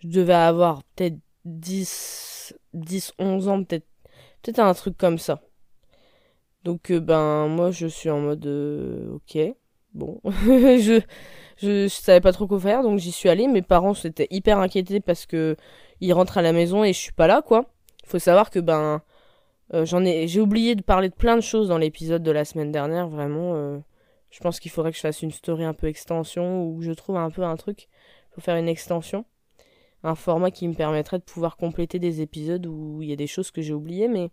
Je 0.00 0.08
devais 0.08 0.34
avoir 0.34 0.82
peut-être 0.96 1.18
10, 1.44 2.52
10, 2.74 3.12
11 3.20 3.46
ans, 3.46 3.62
peut-être 3.62 3.86
peut-être 4.42 4.58
un 4.58 4.74
truc 4.74 4.98
comme 4.98 5.18
ça. 5.18 5.40
Donc, 6.64 6.90
ben, 6.90 7.46
moi, 7.46 7.70
je 7.70 7.86
suis 7.86 8.10
en 8.10 8.18
mode. 8.22 8.44
ok, 9.14 9.38
bon. 9.94 10.20
je, 10.24 11.00
je, 11.58 11.84
je 11.84 11.88
savais 11.88 12.20
pas 12.20 12.32
trop 12.32 12.48
quoi 12.48 12.58
faire, 12.58 12.82
donc 12.82 12.98
j'y 12.98 13.12
suis 13.12 13.28
allée. 13.28 13.46
Mes 13.46 13.62
parents 13.62 13.94
s'étaient 13.94 14.26
hyper 14.32 14.58
inquiétés 14.58 14.98
parce 14.98 15.26
que 15.26 15.56
il 16.02 16.12
rentre 16.12 16.36
à 16.36 16.42
la 16.42 16.52
maison 16.52 16.82
et 16.82 16.92
je 16.92 16.98
suis 16.98 17.12
pas 17.12 17.28
là, 17.28 17.42
quoi. 17.42 17.64
Faut 18.04 18.18
savoir 18.18 18.50
que, 18.50 18.58
ben, 18.58 19.00
euh, 19.72 19.86
j'en 19.86 20.04
ai, 20.04 20.26
j'ai 20.26 20.40
oublié 20.40 20.74
de 20.74 20.82
parler 20.82 21.08
de 21.08 21.14
plein 21.14 21.36
de 21.36 21.40
choses 21.40 21.68
dans 21.68 21.78
l'épisode 21.78 22.24
de 22.24 22.30
la 22.32 22.44
semaine 22.44 22.72
dernière, 22.72 23.08
vraiment. 23.08 23.54
Euh, 23.54 23.78
je 24.30 24.40
pense 24.40 24.58
qu'il 24.58 24.72
faudrait 24.72 24.90
que 24.90 24.96
je 24.96 25.02
fasse 25.02 25.22
une 25.22 25.30
story 25.30 25.64
un 25.64 25.74
peu 25.74 25.86
extension 25.86 26.64
ou 26.64 26.78
que 26.80 26.84
je 26.84 26.92
trouve 26.92 27.16
un 27.16 27.30
peu 27.30 27.44
un 27.44 27.54
truc 27.56 27.88
pour 28.32 28.42
faire 28.42 28.56
une 28.56 28.68
extension. 28.68 29.24
Un 30.02 30.16
format 30.16 30.50
qui 30.50 30.66
me 30.66 30.74
permettrait 30.74 31.18
de 31.18 31.22
pouvoir 31.22 31.56
compléter 31.56 32.00
des 32.00 32.20
épisodes 32.20 32.66
où 32.66 33.00
il 33.00 33.08
y 33.08 33.12
a 33.12 33.16
des 33.16 33.28
choses 33.28 33.52
que 33.52 33.62
j'ai 33.62 33.72
oubliées, 33.72 34.08
mais 34.08 34.30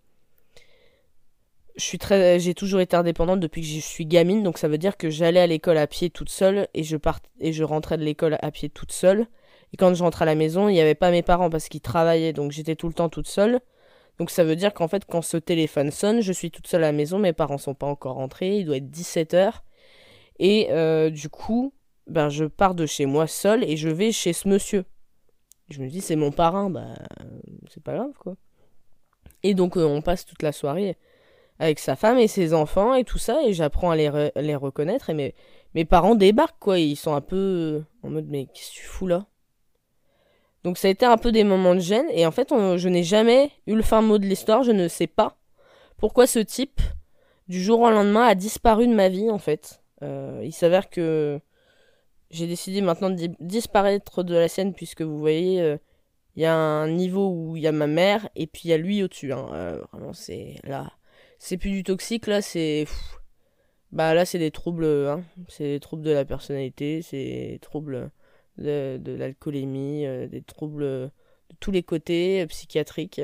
j'ai 1.78 2.54
toujours 2.56 2.80
été 2.80 2.96
indépendante 2.96 3.40
depuis 3.40 3.62
que 3.62 3.68
je 3.68 3.80
suis 3.80 4.08
gamine, 4.08 4.42
donc 4.42 4.58
ça 4.58 4.68
veut 4.68 4.80
dire 4.80 4.98
que 4.98 5.12
j'allais 5.12 5.40
à 5.40 5.48
l'école 5.48 5.78
à 5.78 5.86
pied 5.86 6.10
toute 6.10 6.30
seule 6.30 6.68
et 6.74 6.84
je 6.84 6.98
part, 6.98 7.20
et 7.40 7.54
je 7.54 7.64
rentrais 7.64 7.98
de 7.98 8.04
l'école 8.04 8.40
à 8.42 8.50
pied 8.50 8.70
toute 8.70 8.92
seule. 8.92 9.28
Et 9.74 9.78
quand 9.78 9.94
je 9.94 10.04
rentrais 10.04 10.24
à 10.24 10.26
la 10.26 10.36
maison, 10.36 10.68
il 10.68 10.74
n'y 10.74 10.82
avait 10.82 10.96
pas 10.96 11.12
mes 11.12 11.22
parents 11.22 11.50
parce 11.50 11.70
qu'ils 11.70 11.82
travaillaient, 11.82 12.34
donc 12.34 12.52
j'étais 12.52 12.76
tout 12.76 12.88
le 12.88 12.94
temps 12.94 13.10
toute 13.10 13.28
seule. 13.28 13.60
Donc 14.18 14.32
ça 14.32 14.44
veut 14.44 14.56
dire 14.56 14.74
qu'en 14.74 14.88
fait, 14.88 15.06
quand 15.06 15.22
ce 15.22 15.38
téléphone 15.38 15.92
sonne, 15.92 16.22
je 16.22 16.34
suis 16.34 16.52
toute 16.52 16.68
seule 16.68 16.84
à 16.84 16.88
la 16.88 16.92
maison, 16.92 17.20
mes 17.20 17.34
parents 17.34 17.58
sont 17.58 17.74
pas 17.74 17.88
encore 17.88 18.16
rentrés, 18.16 18.58
il 18.58 18.66
doit 18.66 18.78
être 18.78 18.90
17h. 18.90 19.54
Et 20.40 20.68
euh, 20.72 21.10
du 21.10 21.30
coup, 21.30 21.74
ben, 22.08 22.30
je 22.30 22.46
pars 22.46 22.76
de 22.76 22.86
chez 22.86 23.06
moi 23.06 23.28
seule 23.28 23.64
et 23.64 23.78
je 23.78 23.90
vais 23.90 24.12
chez 24.12 24.34
ce 24.34 24.48
monsieur. 24.48 24.86
Je 25.70 25.82
me 25.82 25.88
dis, 25.88 26.02
c'est 26.02 26.16
mon 26.16 26.32
parrain, 26.32 26.70
bah, 26.70 26.96
c'est 27.70 27.84
pas 27.84 27.94
grave, 27.94 28.14
quoi. 28.18 28.36
Et 29.44 29.54
donc, 29.54 29.78
euh, 29.78 29.86
on 29.86 30.02
passe 30.02 30.26
toute 30.26 30.42
la 30.42 30.52
soirée 30.52 30.98
avec 31.60 31.80
sa 31.80 31.96
femme 31.96 32.18
et 32.18 32.28
ses 32.28 32.54
enfants 32.54 32.96
et 32.96 33.04
tout 33.04 33.18
ça, 33.18 33.42
et 33.46 33.54
j'apprends 33.54 33.92
à 33.92 33.96
les, 33.96 34.32
les 34.36 34.56
reconnaître. 34.56 35.10
Et 35.10 35.36
mes 35.76 35.86
parents 35.86 36.16
débarquent, 36.16 36.60
quoi. 36.60 36.80
Ils 36.80 36.96
sont 36.96 37.14
un 37.14 37.22
peu 37.22 37.84
en 38.02 38.10
mode, 38.10 38.28
mais 38.28 38.48
qu'est-ce 38.48 38.72
que 38.72 38.76
tu 38.76 38.86
fous 38.86 39.08
là? 39.08 39.28
Donc, 40.64 40.78
ça 40.78 40.88
a 40.88 40.92
été 40.92 41.06
un 41.06 41.18
peu 41.18 41.32
des 41.32 41.44
moments 41.44 41.76
de 41.76 41.80
gêne, 41.80 42.08
et 42.12 42.26
en 42.26 42.32
fait, 42.32 42.50
je 42.50 42.90
n'ai 42.90 43.04
jamais 43.04 43.52
eu 43.68 43.76
le 43.76 43.82
fin 43.82 44.02
mot 44.02 44.18
de 44.18 44.26
l'histoire, 44.26 44.64
je 44.64 44.72
ne 44.72 44.88
sais 44.88 45.08
pas 45.08 45.38
pourquoi 45.98 46.28
ce 46.28 46.40
type, 46.40 46.82
du 47.48 47.62
jour 47.62 47.82
au 47.82 47.90
lendemain, 47.90 48.26
a 48.26 48.36
disparu 48.36 48.88
de 48.88 48.94
ma 48.94 49.10
vie, 49.10 49.30
en 49.30 49.40
fait. 49.40 49.82
Euh, 50.02 50.42
il 50.44 50.54
s'avère 50.54 50.90
que 50.90 51.40
j'ai 52.32 52.48
décidé 52.48 52.82
maintenant 52.82 53.10
de 53.10 53.30
disparaître 53.40 54.24
de 54.24 54.36
la 54.36 54.48
scène 54.48 54.74
puisque 54.74 55.02
vous 55.02 55.20
voyez, 55.20 55.62
euh, 55.62 55.78
il 56.36 56.44
y 56.44 56.46
a 56.46 56.56
un 56.56 56.90
niveau 56.90 57.30
où 57.30 57.58
il 57.58 57.64
y 57.64 57.68
a 57.68 57.72
ma 57.72 57.88
mère 57.88 58.30
et 58.36 58.48
puis 58.48 58.64
il 58.66 58.70
y 58.70 58.74
a 58.74 58.78
lui 58.78 59.04
au-dessus. 59.04 59.34
Hein. 59.34 59.50
Euh, 59.54 59.82
vraiment, 59.92 60.14
c'est 60.14 60.56
là, 60.64 60.92
c'est 61.38 61.58
plus 61.58 61.72
du 61.72 61.84
toxique 61.84 62.28
là, 62.28 62.42
c'est 62.42 62.86
bah 63.92 64.14
là 64.14 64.26
c'est 64.26 64.40
des 64.40 64.52
troubles, 64.52 64.86
hein. 64.86 65.24
c'est 65.48 65.64
des 65.64 65.80
troubles 65.80 66.04
de 66.04 66.12
la 66.12 66.24
personnalité, 66.24 67.02
c'est 67.02 67.18
des 67.18 67.60
troubles 67.62 68.12
de, 68.60 69.16
l'alcoolémie, 69.16 70.06
euh, 70.06 70.28
des 70.28 70.42
troubles 70.42 70.84
de 70.84 71.12
tous 71.60 71.72
les 71.72 71.84
côtés 71.84 72.46
psychiatriques, 72.48 73.22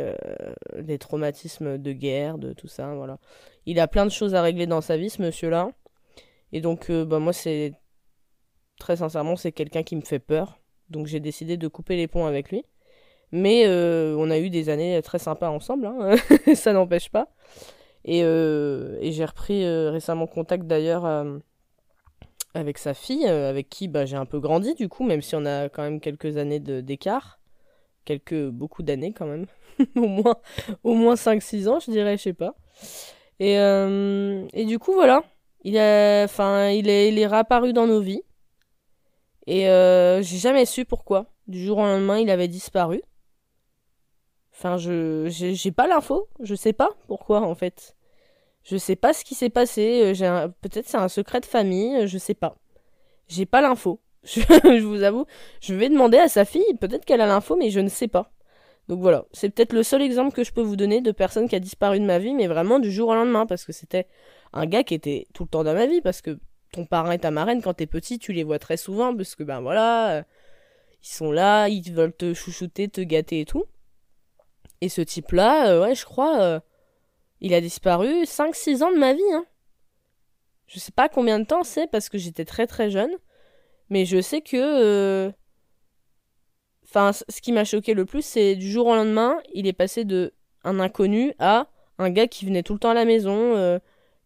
des 0.78 0.98
traumatismes 0.98 1.78
de 1.78 1.92
guerre, 1.94 2.38
de 2.38 2.54
tout 2.54 2.68
ça, 2.68 2.94
voilà. 2.96 3.20
Il 3.66 3.80
a 3.80 3.88
plein 3.88 4.06
de 4.06 4.12
choses 4.12 4.34
à 4.34 4.42
régler 4.42 4.66
dans 4.66 4.82
sa 4.82 4.98
vie, 4.98 5.10
ce 5.10 5.22
monsieur-là. 5.22 5.70
Et 6.52 6.62
donc, 6.62 6.92
bah, 6.92 7.20
moi, 7.20 7.34
c'est 7.34 7.74
très 8.80 8.98
sincèrement, 8.98 9.36
c'est 9.36 9.52
quelqu'un 9.52 9.84
qui 9.84 9.96
me 9.96 10.02
fait 10.02 10.20
peur. 10.20 10.60
Donc 10.90 11.08
j'ai 11.08 11.20
décidé 11.20 11.58
de 11.58 11.68
couper 11.68 11.96
les 11.96 12.08
ponts 12.08 12.26
avec 12.26 12.52
lui. 12.52 12.64
Mais 13.32 13.66
euh, 13.66 14.16
on 14.18 14.30
a 14.30 14.38
eu 14.38 14.50
des 14.50 14.70
années 14.70 15.02
très 15.02 15.20
sympas 15.20 15.50
ensemble, 15.50 15.88
hein. 15.88 16.16
ça 16.56 16.74
n'empêche 16.74 17.10
pas. 17.10 17.28
Et, 18.06 18.24
euh, 18.24 18.98
j'ai 19.02 19.26
repris 19.26 19.66
euh, 19.66 19.90
récemment 19.92 20.28
contact 20.28 20.66
d'ailleurs 20.68 21.06
avec 22.56 22.78
sa 22.78 22.94
fille, 22.94 23.28
avec 23.28 23.70
qui 23.70 23.88
bah, 23.88 24.06
j'ai 24.06 24.16
un 24.18 24.26
peu 24.26 24.40
grandi 24.40 24.74
du 24.74 24.90
coup, 24.90 25.04
même 25.04 25.22
si 25.22 25.36
on 25.36 25.46
a 25.46 25.70
quand 25.70 25.84
même 25.84 26.00
quelques 26.00 26.38
années 26.38 26.60
d'écart. 26.60 27.40
Quelques, 28.06 28.50
beaucoup 28.50 28.84
d'années 28.84 29.14
quand 29.14 29.26
même. 29.26 29.46
au 29.96 30.08
moins, 30.08 30.36
au 30.84 30.94
moins 30.94 31.16
5-6 31.16 31.68
ans, 31.68 31.80
je 31.80 31.92
dirais, 31.92 32.18
je 32.18 32.24
sais 32.24 32.34
pas. 32.34 32.56
Et, 33.40 33.56
et 33.56 34.66
du 34.66 34.80
coup, 34.80 34.94
voilà. 34.94 35.24
Il, 35.64 35.78
a, 35.80 36.26
il, 36.72 36.90
est, 36.90 37.10
il 37.10 37.18
est 37.18 37.28
réapparu 37.28 37.74
dans 37.74 37.88
nos 37.88 38.00
vies. 38.00 38.22
Et 39.48 39.70
euh, 39.70 40.22
j'ai 40.22 40.38
jamais 40.38 40.66
su 40.66 40.86
pourquoi. 40.86 41.28
Du 41.48 41.64
jour 41.64 41.78
au 41.80 41.84
lendemain, 41.84 42.20
il 42.20 42.30
avait 42.30 42.48
disparu. 42.48 43.02
Enfin, 44.52 44.78
je 44.78 45.28
j'ai 45.28 45.72
pas 45.72 45.88
l'info. 45.88 46.28
Je 46.40 46.56
sais 46.56 46.74
pas 46.74 46.90
pourquoi 47.08 47.42
en 47.42 47.56
fait. 47.56 47.96
Je 48.66 48.78
sais 48.78 48.96
pas 48.96 49.14
ce 49.14 49.24
qui 49.24 49.36
s'est 49.36 49.52
passé. 49.52 50.14
Euh, 50.22 50.48
peut-être 50.62 50.90
c'est 50.90 50.98
un 50.98 51.08
secret 51.08 51.40
de 51.40 51.46
famille. 51.46 51.96
Euh, 51.96 52.08
je 52.08 52.18
sais 52.18 52.34
pas. 52.34 52.58
J'ai 53.28 53.46
pas 53.46 53.62
l'info. 53.62 54.02
Je, 54.26 54.82
vous 54.84 55.04
avoue. 55.04 55.26
Je 55.62 55.76
vais 55.76 55.88
demander 55.88 56.18
à 56.18 56.28
sa 56.28 56.46
fille. 56.46 56.66
Peut-être 56.82 57.06
qu'elle 57.06 57.22
a 57.22 57.28
l'info, 57.28 57.56
mais 57.56 57.70
je 57.70 57.80
ne 57.80 57.90
sais 57.90 58.08
pas. 58.08 58.32
Donc 58.88 59.00
voilà. 59.00 59.26
C'est 59.34 59.52
peut-être 59.52 59.72
le 59.72 59.84
seul 59.84 60.02
exemple 60.02 60.36
que 60.36 60.44
je 60.44 60.52
peux 60.52 60.64
vous 60.64 60.76
donner 60.76 61.00
de 61.02 61.12
personne 61.12 61.48
qui 61.48 61.56
a 61.56 61.60
disparu 61.60 62.00
de 62.00 62.06
ma 62.06 62.18
vie, 62.18 62.34
mais 62.34 62.48
vraiment 62.48 62.80
du 62.80 62.92
jour 62.92 63.10
au 63.10 63.14
lendemain, 63.14 63.46
parce 63.46 63.66
que 63.66 63.72
c'était 63.72 64.08
un 64.52 64.66
gars 64.66 64.84
qui 64.84 64.96
était 64.96 65.28
tout 65.36 65.44
le 65.44 65.50
temps 65.50 65.64
dans 65.64 65.76
ma 65.76 65.86
vie, 65.86 66.02
parce 66.02 66.22
que 66.22 66.40
ton 66.72 66.86
parrain 66.86 67.12
et 67.12 67.20
ta 67.20 67.30
marraine, 67.30 67.62
quand 67.62 67.76
t'es 67.76 67.86
petit, 67.86 68.18
tu 68.18 68.34
les 68.34 68.44
vois 68.44 68.58
très 68.58 68.78
souvent 68.78 69.16
parce 69.16 69.36
que 69.36 69.44
ben 69.44 69.62
voilà, 69.62 70.18
euh, 70.18 70.24
ils 71.04 71.14
sont 71.14 71.32
là, 71.32 71.70
ils 71.70 71.94
veulent 71.94 72.16
te 72.16 72.34
chouchouter, 72.34 72.88
te 72.88 73.02
gâter 73.02 73.42
et 73.42 73.46
tout. 73.46 73.66
Et 74.82 74.90
ce 74.90 75.02
type-là, 75.02 75.70
euh, 75.70 75.84
ouais, 75.84 75.96
je 75.96 76.06
crois, 76.06 76.62
il 77.42 77.54
a 77.54 77.62
disparu 77.62 78.24
5-6 78.24 78.84
ans 78.84 78.92
de 78.92 78.98
ma 78.98 79.14
vie. 79.14 79.22
Hein. 79.34 79.46
Je 80.68 80.80
sais 80.80 80.92
pas 80.92 81.10
combien 81.10 81.40
de 81.40 81.46
temps 81.46 81.64
c'est 81.64 81.88
parce 81.88 82.10
que 82.10 82.18
j'étais 82.18 82.46
très 82.46 82.68
très 82.68 82.90
jeune, 82.90 83.12
mais 83.90 84.06
je 84.06 84.22
sais 84.22 84.42
que. 84.42 85.32
Enfin, 86.84 87.12
ce 87.14 87.42
qui 87.42 87.52
m'a 87.52 87.66
choqué 87.66 87.94
le 87.94 88.06
plus, 88.06 88.24
c'est 88.24 88.56
du 88.56 88.72
jour 88.72 88.88
au 88.88 88.96
lendemain, 88.96 89.38
il 89.54 89.68
est 89.68 89.74
passé 89.74 90.06
de 90.06 90.34
un 90.64 90.80
inconnu 90.80 91.34
à 91.40 91.68
un 91.98 92.10
gars 92.10 92.28
qui 92.28 92.46
venait 92.46 92.64
tout 92.64 92.74
le 92.74 92.80
temps 92.80 92.92
à 92.92 92.94
la 92.94 93.06
maison 93.06 93.80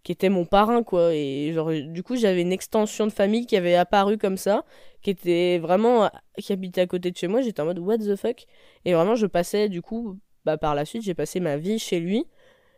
qui 0.03 0.11
était 0.11 0.29
mon 0.29 0.45
parrain 0.45 0.83
quoi 0.83 1.13
et 1.13 1.53
du 1.87 2.03
coup 2.03 2.15
j'avais 2.15 2.41
une 2.41 2.53
extension 2.53 3.05
de 3.05 3.11
famille 3.11 3.45
qui 3.45 3.57
avait 3.57 3.75
apparu 3.75 4.17
comme 4.17 4.37
ça 4.37 4.63
qui 5.01 5.09
était 5.09 5.59
vraiment 5.59 6.09
qui 6.37 6.53
habitait 6.53 6.81
à 6.81 6.87
côté 6.87 7.11
de 7.11 7.17
chez 7.17 7.27
moi 7.27 7.41
j'étais 7.41 7.61
en 7.61 7.65
mode 7.65 7.79
what 7.79 7.97
the 7.97 8.15
fuck? 8.15 8.45
Et 8.85 8.93
vraiment 8.93 9.15
je 9.15 9.25
passais 9.25 9.69
du 9.69 9.81
coup 9.81 10.17
bah 10.45 10.57
par 10.57 10.75
la 10.75 10.85
suite 10.85 11.03
j'ai 11.03 11.13
passé 11.13 11.39
ma 11.39 11.57
vie 11.57 11.79
chez 11.79 11.99
lui 11.99 12.25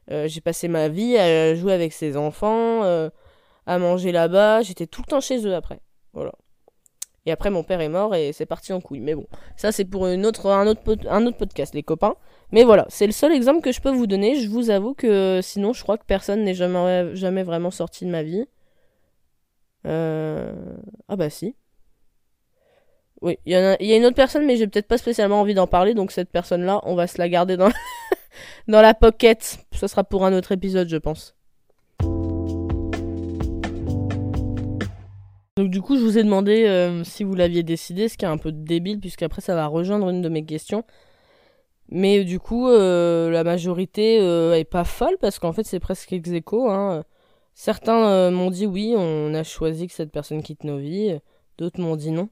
euh, 0.09 0.27
j'ai 0.27 0.41
passé 0.41 0.67
ma 0.67 0.87
vie 0.87 1.17
à 1.17 1.53
jouer 1.53 1.73
avec 1.73 1.93
ses 1.93 2.17
enfants 2.17 2.83
euh, 2.83 3.09
à 3.67 3.77
manger 3.77 4.11
là-bas 4.11 4.61
j'étais 4.61 4.87
tout 4.87 5.01
le 5.05 5.09
temps 5.09 5.21
chez 5.21 5.45
eux 5.45 5.55
après 5.55 5.79
voilà 6.13 6.31
et 7.25 7.31
après, 7.31 7.51
mon 7.51 7.63
père 7.63 7.81
est 7.81 7.89
mort 7.89 8.15
et 8.15 8.33
c'est 8.33 8.45
parti 8.45 8.73
en 8.73 8.81
couille. 8.81 8.99
Mais 8.99 9.13
bon, 9.13 9.27
ça 9.55 9.71
c'est 9.71 9.85
pour 9.85 10.07
une 10.07 10.25
autre, 10.25 10.47
un, 10.47 10.65
autre, 10.67 10.81
podcast, 11.37 11.75
les 11.75 11.83
copains. 11.83 12.15
Mais 12.51 12.63
voilà, 12.63 12.85
c'est 12.89 13.05
le 13.05 13.11
seul 13.11 13.31
exemple 13.31 13.61
que 13.61 13.71
je 13.71 13.79
peux 13.79 13.91
vous 13.91 14.07
donner. 14.07 14.35
Je 14.41 14.49
vous 14.49 14.69
avoue 14.71 14.93
que 14.93 15.39
sinon, 15.43 15.73
je 15.73 15.83
crois 15.83 15.97
que 15.97 16.05
personne 16.05 16.43
n'est 16.43 16.55
jamais, 16.55 17.43
vraiment 17.43 17.71
sorti 17.71 18.05
de 18.05 18.11
ma 18.11 18.23
vie. 18.23 18.45
Euh... 19.85 20.53
Ah 21.07 21.15
bah 21.15 21.29
si. 21.29 21.55
Oui, 23.21 23.37
il 23.45 23.51
y, 23.51 23.85
y 23.85 23.93
a 23.93 23.95
une 23.97 24.05
autre 24.05 24.15
personne, 24.15 24.45
mais 24.47 24.57
j'ai 24.57 24.67
peut-être 24.67 24.87
pas 24.87 24.97
spécialement 24.97 25.41
envie 25.41 25.53
d'en 25.53 25.67
parler. 25.67 25.93
Donc 25.93 26.11
cette 26.11 26.31
personne-là, 26.31 26.81
on 26.83 26.95
va 26.95 27.05
se 27.05 27.19
la 27.19 27.29
garder 27.29 27.55
dans, 27.55 27.69
dans 28.67 28.81
la 28.81 28.93
pocket. 28.93 29.59
Ce 29.73 29.87
sera 29.87 30.03
pour 30.03 30.25
un 30.25 30.33
autre 30.33 30.51
épisode, 30.51 30.89
je 30.89 30.97
pense. 30.97 31.35
Donc 35.57 35.69
du 35.69 35.81
coup, 35.81 35.97
je 35.97 36.01
vous 36.01 36.17
ai 36.17 36.23
demandé 36.23 36.65
euh, 36.65 37.03
si 37.03 37.23
vous 37.23 37.35
l'aviez 37.35 37.61
décidé, 37.61 38.07
ce 38.07 38.17
qui 38.17 38.25
est 38.25 38.27
un 38.27 38.37
peu 38.37 38.51
débile, 38.51 38.99
puisqu'après 38.99 39.41
ça 39.41 39.53
va 39.53 39.67
rejoindre 39.67 40.09
une 40.09 40.21
de 40.21 40.29
mes 40.29 40.45
questions. 40.45 40.85
Mais 41.89 42.23
du 42.23 42.39
coup, 42.39 42.69
euh, 42.69 43.29
la 43.29 43.43
majorité 43.43 44.19
euh, 44.21 44.55
est 44.55 44.63
pas 44.63 44.85
folle, 44.85 45.17
parce 45.19 45.39
qu'en 45.39 45.51
fait 45.51 45.63
c'est 45.63 45.79
presque 45.79 46.13
ex. 46.13 46.29
Hein. 46.53 47.03
Certains 47.53 48.31
m'ont 48.31 48.49
dit 48.49 48.65
oui, 48.65 48.93
on 48.97 49.33
a 49.33 49.43
choisi 49.43 49.87
que 49.87 49.93
cette 49.93 50.11
personne 50.11 50.41
quitte 50.41 50.63
nos 50.63 50.77
vies. 50.77 51.19
D'autres 51.57 51.81
m'ont 51.81 51.97
dit 51.97 52.11
non. 52.11 52.29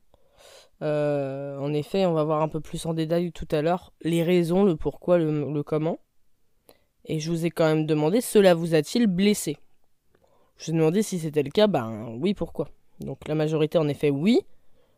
en 0.82 1.74
effet, 1.74 2.06
on 2.06 2.14
va 2.14 2.24
voir 2.24 2.42
un 2.42 2.48
peu 2.50 2.62
plus 2.62 2.86
en 2.86 2.94
détail 2.94 3.32
tout 3.34 3.48
à 3.52 3.62
l'heure 3.62 3.94
les 4.02 4.24
raisons, 4.24 4.64
le 4.64 4.76
pourquoi, 4.76 5.18
le 5.18 5.62
comment. 5.64 6.00
Et 7.10 7.20
je 7.20 7.32
vous 7.32 7.44
ai 7.44 7.50
quand 7.50 7.66
même 7.66 7.88
demandé, 7.88 8.22
cela 8.22 8.54
vous 8.54 8.76
a-t-il 8.76 9.08
blessé? 9.08 9.58
Je 10.58 10.66
vous 10.66 10.72
ai 10.72 10.78
demandé 10.78 11.02
si 11.02 11.18
c'était 11.18 11.42
le 11.42 11.50
cas, 11.50 11.66
ben 11.66 12.16
oui, 12.20 12.36
pourquoi? 12.36 12.70
Donc 13.00 13.28
la 13.28 13.34
majorité 13.34 13.80
en 13.80 13.88
effet 13.88 14.12
oui. 14.12 14.42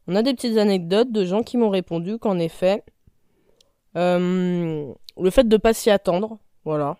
On 0.07 0.15
a 0.15 0.21
des 0.21 0.33
petites 0.33 0.57
anecdotes 0.57 1.11
de 1.13 1.23
gens 1.23 1.41
qui 1.41 1.55
m'ont 1.55 1.69
répondu 1.69 2.19
qu'en 2.19 2.37
effet, 2.37 2.83
euh, 3.95 4.93
le 5.17 5.29
fait 5.29 5.47
de 5.47 5.55
pas 5.55 5.73
s'y 5.73 5.89
attendre, 5.89 6.37
voilà. 6.65 6.97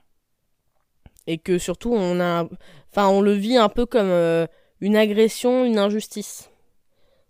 Et 1.28 1.38
que 1.38 1.58
surtout 1.58 1.92
on 1.94 2.22
a, 2.22 2.48
enfin 2.90 3.10
on 3.10 3.20
le 3.20 3.34
vit 3.34 3.58
un 3.58 3.70
peu 3.70 3.86
comme 3.86 4.10
euh, 4.10 4.48
une 4.80 4.96
agression, 4.96 5.66
une 5.66 5.78
injustice. 5.78 6.50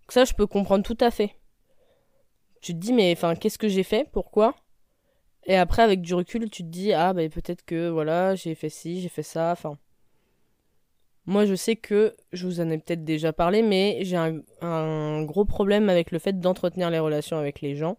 Ça 0.08 0.24
je 0.24 0.34
peux 0.34 0.46
comprendre 0.46 0.84
tout 0.84 0.98
à 1.00 1.10
fait. 1.10 1.36
Tu 2.62 2.74
te 2.74 2.78
dis 2.78 2.94
mais 2.94 3.12
enfin 3.12 3.34
qu'est-ce 3.34 3.58
que 3.58 3.70
j'ai 3.70 3.84
fait, 3.84 4.08
pourquoi? 4.12 4.54
Et 5.46 5.56
après 5.56 5.82
avec 5.82 6.02
du 6.02 6.14
recul 6.14 6.50
tu 6.50 6.64
te 6.64 6.68
dis 6.70 6.94
ah 6.94 7.14
bah 7.14 7.28
peut-être 7.30 7.66
que 7.66 7.90
voilà 7.90 8.36
j'ai 8.36 8.56
fait 8.56 8.70
ci, 8.70 9.02
j'ai 9.02 9.10
fait 9.10 9.24
ça, 9.24 9.52
enfin. 9.52 9.78
Moi, 11.28 11.46
je 11.46 11.54
sais 11.54 11.76
que, 11.76 12.16
je 12.34 12.48
vous 12.48 12.62
en 12.62 12.70
ai 12.70 12.78
peut-être 12.80 13.04
déjà 13.04 13.32
parlé, 13.32 13.62
mais 13.62 14.00
j'ai 14.02 14.18
un, 14.18 15.24
gros 15.24 15.46
problème 15.46 15.90
avec 15.90 16.12
le 16.12 16.20
fait 16.20 16.40
d'entretenir 16.40 16.90
les 16.90 17.00
relations 17.00 17.38
avec 17.38 17.62
les 17.62 17.76
gens. 17.76 17.98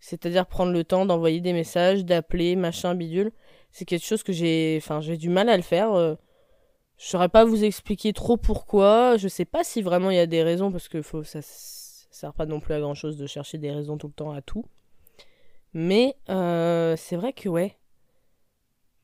C'est-à-dire 0.00 0.46
prendre 0.46 0.72
le 0.72 0.84
temps 0.84 1.06
d'envoyer 1.06 1.40
des 1.40 1.52
messages, 1.52 2.04
d'appeler, 2.04 2.56
machin, 2.56 2.94
bidule. 2.94 3.32
C'est 3.72 3.84
quelque 3.84 4.04
chose 4.04 4.22
que 4.22 4.32
j'ai, 4.32 4.78
enfin, 4.80 5.00
j'ai 5.00 5.16
du 5.16 5.28
mal 5.30 5.48
à 5.48 5.56
le 5.56 5.62
faire. 5.62 5.92
Euh. 5.94 6.14
Je 6.98 7.06
saurais 7.06 7.28
pas 7.28 7.44
vous 7.44 7.64
expliquer 7.64 8.12
trop 8.12 8.36
pourquoi. 8.36 9.16
Je 9.16 9.28
sais 9.28 9.44
pas 9.44 9.64
si 9.64 9.82
vraiment 9.82 10.10
il 10.10 10.16
y 10.16 10.20
a 10.20 10.26
des 10.26 10.42
raisons, 10.42 10.70
parce 10.72 10.88
que 10.88 11.02
faut, 11.02 11.24
ça, 11.24 11.42
ça 11.42 12.06
sert 12.10 12.34
pas 12.34 12.46
non 12.46 12.60
plus 12.60 12.74
à 12.74 12.80
grand 12.80 12.94
chose 12.94 13.16
de 13.16 13.26
chercher 13.26 13.58
des 13.58 13.70
raisons 13.72 13.98
tout 13.98 14.08
le 14.08 14.12
temps 14.12 14.32
à 14.32 14.42
tout. 14.42 14.66
Mais 15.74 16.16
euh, 16.28 16.96
c'est 16.96 17.16
vrai 17.16 17.32
que 17.32 17.48
ouais, 17.48 17.78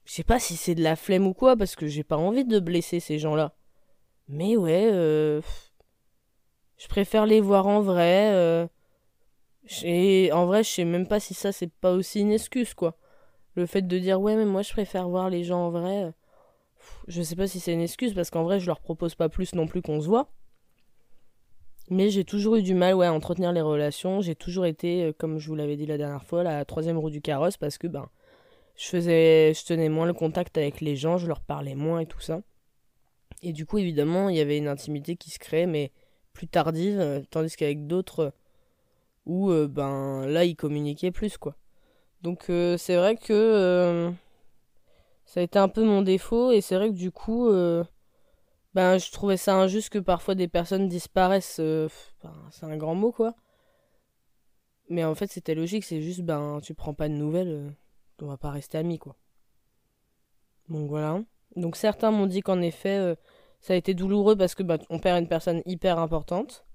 je 0.04 0.12
sais 0.12 0.25
pas 0.25 0.38
si 0.38 0.56
c'est 0.56 0.75
de 0.75 0.83
la 0.83 0.97
flemme 0.97 1.26
ou 1.26 1.35
quoi, 1.35 1.56
parce 1.56 1.76
que 1.76 1.87
j'ai 1.87 2.04
pas 2.04 2.16
envie 2.16 2.44
de 2.44 2.59
blesser 2.61 3.00
ces 3.00 3.18
gens-là. 3.18 3.54
Mais 4.28 4.56
ouais, 4.56 4.88
euh, 4.92 5.40
je 6.78 6.88
préfère 6.88 7.26
les 7.26 7.40
voir 7.40 7.66
en 7.66 7.80
vrai. 7.80 8.33
Euh, 8.33 8.66
en 10.33 10.47
vrai, 10.47 10.62
je 10.62 10.71
sais 10.71 10.85
même 10.85 11.06
pas 11.09 11.21
si 11.21 11.35
ça 11.35 11.52
c'est 11.52 11.73
pas 11.73 11.92
aussi 11.92 12.21
une 12.21 12.33
excuse, 12.33 12.75
quoi. 12.75 12.97
Le 13.54 13.66
fait 13.66 13.83
de 13.83 13.99
dire 13.99 14.21
ouais 14.21 14.37
mais 14.37 14.44
moi 14.44 14.62
je 14.62 14.73
préfère 14.73 15.09
voir 15.09 15.30
les 15.30 15.44
gens 15.44 15.66
en 15.66 15.71
vrai, 15.71 16.12
je 17.06 17.23
sais 17.23 17.37
pas 17.37 17.47
si 17.47 17.61
c'est 17.61 17.73
une 17.73 17.80
excuse 17.80 18.14
parce 18.14 18.30
qu'en 18.30 18.42
vrai 18.42 18.61
je 18.61 18.66
leur 18.66 18.80
propose 18.80 19.14
pas 19.14 19.28
plus 19.28 19.54
non 19.54 19.66
plus 19.66 19.83
qu'on 19.83 20.00
se 20.00 20.09
voit. 20.09 20.33
Mais 21.90 22.08
j'ai 22.08 22.24
toujours 22.24 22.56
eu 22.56 22.62
du 22.62 22.74
mal 22.74 22.94
ouais, 22.94 23.06
à 23.06 23.12
entretenir 23.12 23.52
les 23.52 23.60
relations. 23.60 24.22
J'ai 24.22 24.34
toujours 24.34 24.64
été, 24.64 25.04
euh, 25.04 25.12
comme 25.16 25.38
je 25.38 25.48
vous 25.48 25.54
l'avais 25.54 25.76
dit 25.76 25.86
la 25.86 25.98
dernière 25.98 26.24
fois, 26.24 26.42
la 26.42 26.64
troisième 26.64 26.96
roue 26.96 27.10
du 27.10 27.20
carrosse 27.20 27.56
parce 27.58 27.76
que 27.76 27.86
ben, 27.86 28.08
je 28.76 28.86
faisais, 28.86 29.52
je 29.54 29.64
tenais 29.64 29.90
moins 29.90 30.06
le 30.06 30.14
contact 30.14 30.56
avec 30.56 30.80
les 30.80 30.96
gens, 30.96 31.18
je 31.18 31.26
leur 31.26 31.40
parlais 31.40 31.74
moins 31.74 32.00
et 32.00 32.06
tout 32.06 32.20
ça. 32.20 32.40
Et 33.42 33.52
du 33.52 33.66
coup, 33.66 33.78
évidemment, 33.78 34.30
il 34.30 34.36
y 34.36 34.40
avait 34.40 34.56
une 34.56 34.68
intimité 34.68 35.16
qui 35.16 35.30
se 35.30 35.38
créait, 35.38 35.66
mais 35.66 35.92
plus 36.32 36.48
tardive, 36.48 36.98
euh, 36.98 37.20
tandis 37.30 37.54
qu'avec 37.54 37.86
d'autres, 37.86 38.32
où 39.26 39.50
euh, 39.50 39.68
ben 39.68 40.26
là, 40.26 40.44
ils 40.44 40.56
communiquaient 40.56 41.10
plus, 41.10 41.36
quoi. 41.36 41.56
Donc 42.22 42.44
c'est 42.46 42.96
vrai 42.96 43.16
que 43.16 44.10
ça 45.26 45.40
a 45.40 45.42
été 45.42 45.58
un 45.58 45.68
peu 45.68 45.84
mon 45.84 46.00
défaut, 46.00 46.52
et 46.52 46.62
c'est 46.62 46.74
vrai 46.74 46.88
que 46.88 46.94
du 46.94 47.10
coup, 47.10 47.50
ben, 48.74 48.98
je 48.98 49.10
trouvais 49.12 49.36
ça 49.36 49.54
injuste 49.56 49.90
que 49.90 49.98
parfois 49.98 50.34
des 50.34 50.48
personnes 50.48 50.88
disparaissent. 50.88 51.58
Euh, 51.60 51.88
c'est 52.50 52.66
un 52.66 52.76
grand 52.76 52.94
mot, 52.94 53.12
quoi. 53.12 53.34
Mais 54.88 55.04
en 55.04 55.14
fait, 55.14 55.28
c'était 55.28 55.54
logique, 55.54 55.84
c'est 55.84 56.02
juste, 56.02 56.22
ben, 56.22 56.60
tu 56.62 56.74
prends 56.74 56.94
pas 56.94 57.08
de 57.08 57.14
nouvelles, 57.14 57.48
euh, 57.48 57.70
on 58.22 58.26
va 58.26 58.36
pas 58.36 58.50
rester 58.50 58.78
amis, 58.78 58.98
quoi. 58.98 59.16
Donc 60.68 60.88
voilà. 60.88 61.22
Donc 61.56 61.76
certains 61.76 62.10
m'ont 62.10 62.26
dit 62.26 62.40
qu'en 62.40 62.60
effet, 62.60 62.98
euh, 62.98 63.14
ça 63.60 63.74
a 63.74 63.76
été 63.76 63.94
douloureux 63.94 64.36
parce 64.36 64.54
que 64.54 64.62
ben, 64.62 64.78
on 64.90 64.98
perd 64.98 65.20
une 65.20 65.28
personne 65.28 65.62
hyper 65.66 65.98
importante. 65.98 66.66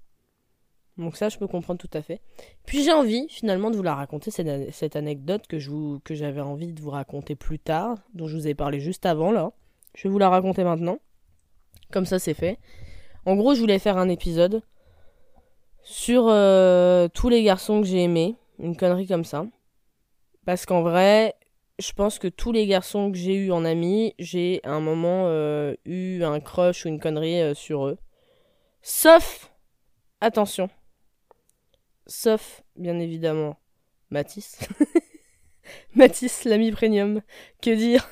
Donc 0.96 1.16
ça, 1.16 1.28
je 1.28 1.38
peux 1.38 1.46
comprendre 1.46 1.78
tout 1.80 1.90
à 1.96 2.02
fait. 2.02 2.20
Puis 2.66 2.82
j'ai 2.82 2.92
envie, 2.92 3.28
finalement, 3.28 3.70
de 3.70 3.76
vous 3.76 3.82
la 3.82 3.94
raconter, 3.94 4.30
cette, 4.30 4.96
anecdote 4.96 5.46
que, 5.46 5.98
que 5.98 6.14
j'avais 6.14 6.40
envie 6.40 6.72
de 6.72 6.80
vous 6.80 6.90
raconter 6.90 7.36
plus 7.36 7.58
tard, 7.58 7.98
dont 8.14 8.26
je 8.26 8.36
vous 8.36 8.48
ai 8.48 8.54
parlé 8.54 8.80
juste 8.80 9.06
avant, 9.06 9.30
là. 9.30 9.52
Je 9.94 10.04
vais 10.04 10.12
vous 10.12 10.18
la 10.18 10.28
raconter 10.28 10.64
maintenant. 10.64 10.98
Comme 11.90 12.06
ça, 12.06 12.18
c'est 12.18 12.34
fait. 12.34 12.58
En 13.26 13.36
gros, 13.36 13.54
je 13.54 13.60
voulais 13.60 13.78
faire 13.78 13.98
un 13.98 14.08
épisode 14.08 14.62
sur 15.82 16.26
euh, 16.28 17.08
tous 17.08 17.28
les 17.28 17.42
garçons 17.42 17.80
que 17.80 17.86
j'ai 17.86 18.02
aimés. 18.02 18.36
Une 18.58 18.76
connerie 18.76 19.06
comme 19.06 19.24
ça. 19.24 19.46
Parce 20.44 20.66
qu'en 20.66 20.82
vrai, 20.82 21.34
je 21.78 21.92
pense 21.92 22.18
que 22.18 22.28
tous 22.28 22.52
les 22.52 22.66
garçons 22.66 23.10
que 23.10 23.18
j'ai 23.18 23.34
eu 23.34 23.52
en 23.52 23.64
amis, 23.64 24.14
j'ai 24.18 24.60
à 24.64 24.72
un 24.72 24.80
moment 24.80 25.24
euh, 25.26 25.74
eu 25.84 26.22
un 26.22 26.40
crush 26.40 26.84
ou 26.84 26.88
une 26.88 27.00
connerie 27.00 27.40
euh, 27.40 27.54
sur 27.54 27.86
eux. 27.86 27.98
Sauf, 28.82 29.50
attention, 30.20 30.70
sauf, 32.06 32.62
bien 32.76 32.98
évidemment, 32.98 33.56
Matisse. 34.10 34.58
Matisse, 35.94 36.44
l'ami 36.44 36.72
premium. 36.72 37.22
Que 37.62 37.74
dire? 37.74 38.08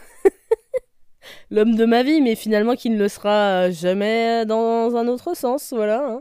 L'homme 1.51 1.75
de 1.75 1.85
ma 1.85 2.03
vie, 2.03 2.21
mais 2.21 2.35
finalement 2.35 2.75
qui 2.75 2.91
ne 2.91 2.99
le 2.99 3.09
sera 3.09 3.71
jamais 3.71 4.47
dans 4.47 4.97
un 4.97 5.09
autre 5.09 5.35
sens, 5.35 5.73
voilà. 5.75 6.05
Hein. 6.05 6.21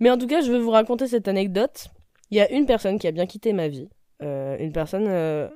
Mais 0.00 0.10
en 0.10 0.18
tout 0.18 0.26
cas, 0.26 0.40
je 0.40 0.52
vais 0.52 0.58
vous 0.58 0.70
raconter 0.70 1.06
cette 1.06 1.28
anecdote. 1.28 1.88
Il 2.30 2.36
y 2.36 2.40
a 2.40 2.50
une 2.50 2.66
personne 2.66 2.98
qui 2.98 3.06
a 3.06 3.12
bien 3.12 3.26
quitté 3.26 3.52
ma 3.52 3.68
vie, 3.68 3.88
euh, 4.22 4.56
une 4.58 4.72
personne 4.72 5.06
euh, 5.08 5.48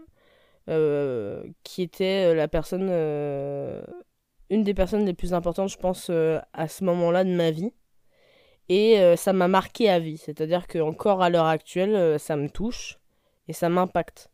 euh, 0.68 1.42
qui 1.64 1.82
était 1.82 2.34
la 2.34 2.48
personne, 2.48 2.88
une 4.50 4.62
des 4.62 4.74
personnes 4.74 5.04
les 5.04 5.14
plus 5.14 5.34
importantes, 5.34 5.70
je 5.70 5.78
pense, 5.78 6.10
à 6.10 6.68
ce 6.68 6.84
moment-là 6.84 7.24
de 7.24 7.30
ma 7.30 7.50
vie. 7.50 7.72
Et 8.68 9.16
ça 9.16 9.32
m'a 9.32 9.48
marqué 9.48 9.88
à 9.88 9.98
vie, 9.98 10.18
c'est-à-dire 10.18 10.66
que 10.66 10.78
encore 10.78 11.22
à 11.22 11.30
l'heure 11.30 11.46
actuelle, 11.46 12.18
ça 12.18 12.36
me 12.36 12.48
touche 12.48 12.98
et 13.48 13.52
ça 13.54 13.68
m'impacte. 13.68 14.30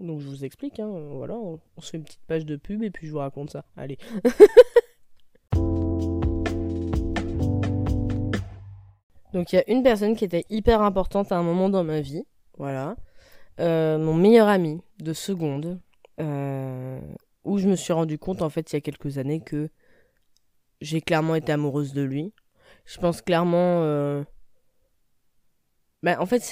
Donc 0.00 0.20
je 0.20 0.28
vous 0.28 0.44
explique, 0.44 0.78
hein, 0.78 0.88
voilà, 0.88 1.34
on, 1.34 1.58
se 1.80 1.90
fait 1.90 1.96
une 1.96 2.04
petite 2.04 2.24
page 2.26 2.46
de 2.46 2.56
pub 2.56 2.82
et 2.82 2.90
puis 2.90 3.06
je 3.06 3.12
vous 3.12 3.18
raconte 3.18 3.50
ça. 3.50 3.64
Allez. 3.76 3.98
Donc 9.32 9.52
il 9.52 9.56
y 9.56 9.58
a 9.58 9.70
une 9.70 9.82
personne 9.82 10.16
qui 10.16 10.24
était 10.24 10.44
hyper 10.48 10.80
importante 10.82 11.32
à 11.32 11.36
un 11.36 11.42
moment 11.42 11.68
dans 11.68 11.84
ma 11.84 12.00
vie, 12.00 12.24
voilà. 12.56 12.96
Euh, 13.60 13.98
mon 13.98 14.14
meilleur 14.14 14.48
ami 14.48 14.80
de 15.00 15.12
seconde, 15.12 15.80
euh, 16.20 17.00
où 17.44 17.58
je 17.58 17.68
me 17.68 17.76
suis 17.76 17.92
rendu 17.92 18.18
compte 18.18 18.40
en 18.42 18.48
fait 18.48 18.72
il 18.72 18.76
y 18.76 18.78
a 18.78 18.80
quelques 18.80 19.18
années 19.18 19.40
que 19.40 19.68
j'ai 20.80 21.00
clairement 21.00 21.34
été 21.34 21.52
amoureuse 21.52 21.92
de 21.92 22.02
lui. 22.02 22.32
Je 22.84 22.98
pense 22.98 23.20
clairement... 23.20 23.82
Euh... 23.82 24.24
Bah, 26.02 26.16
en 26.20 26.26
fait. 26.26 26.42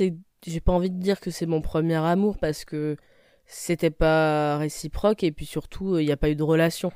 J'ai 0.46 0.60
pas 0.60 0.72
envie 0.72 0.90
de 0.90 1.00
dire 1.00 1.18
que 1.18 1.30
c'est 1.30 1.46
mon 1.46 1.60
premier 1.60 1.96
amour 1.96 2.38
parce 2.38 2.64
que 2.64 2.96
c'était 3.46 3.90
pas 3.90 4.58
réciproque 4.58 5.22
et 5.22 5.32
puis 5.32 5.46
surtout 5.46 5.98
il 5.98 6.02
euh, 6.02 6.06
n'y 6.06 6.12
a 6.12 6.16
pas 6.16 6.30
eu 6.30 6.36
de 6.36 6.42
relation. 6.42 6.92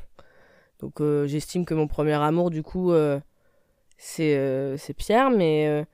Donc 0.80 1.00
euh, 1.00 1.26
j'estime 1.26 1.64
que 1.64 1.74
mon 1.74 1.86
premier 1.86 2.14
amour 2.14 2.50
du 2.50 2.62
coup 2.62 2.92
euh, 2.92 3.20
c'est 3.98 4.76
c'est 4.78 4.94
Pierre 4.94 5.30
mais 5.30 5.84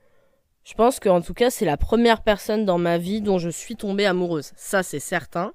je 0.63 0.73
pense 0.73 0.99
qu'en 0.99 1.21
tout 1.21 1.33
cas 1.33 1.49
c'est 1.49 1.65
la 1.65 1.77
première 1.77 2.23
personne 2.23 2.65
dans 2.65 2.77
ma 2.77 2.97
vie 2.97 3.21
dont 3.21 3.37
je 3.37 3.49
suis 3.49 3.75
tombée 3.75 4.05
amoureuse. 4.05 4.53
Ça 4.55 4.83
c'est 4.83 4.99
certain. 4.99 5.53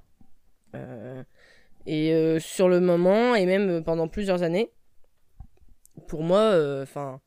et 1.87 2.39
sur 2.41 2.69
le 2.69 2.81
moment 2.81 3.35
et 3.35 3.47
même 3.47 3.83
pendant 3.85 4.09
plusieurs 4.09 4.43
années 4.43 4.71
pour 6.09 6.23
moi 6.23 6.55
enfin 6.83 7.21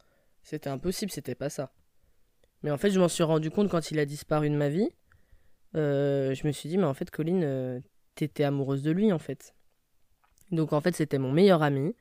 c'était 0.45 0.69
impossible, 0.69 1.11
c'était 1.11 1.33
pas 1.33 1.49
ça. 1.49 1.71
Mais 2.61 2.69
en 2.69 2.77
fait, 2.77 2.91
je 2.91 2.99
m'en 2.99 3.07
suis 3.07 3.23
rendu 3.23 3.49
compte 3.49 3.67
quand 3.67 3.91
il 3.91 3.99
a 3.99 4.05
disparu 4.05 4.49
de 4.49 4.55
ma 4.55 4.69
vie. 4.69 4.89
Euh, 5.75 6.33
je 6.33 6.47
me 6.47 6.51
suis 6.51 6.69
dit, 6.69 6.77
mais 6.77 6.85
en 6.85 6.93
fait, 6.93 7.11
Colline, 7.11 7.43
euh, 7.43 7.79
t'étais 8.15 8.43
amoureuse 8.43 8.81
de 8.81 8.91
lui, 8.91 9.11
en 9.11 9.19
fait. 9.19 9.55
Donc, 10.51 10.73
en 10.73 10.81
fait, 10.81 10.95
c'était 10.95 11.17
mon 11.17 11.31
meilleur 11.31 11.63
ami. 11.63 11.95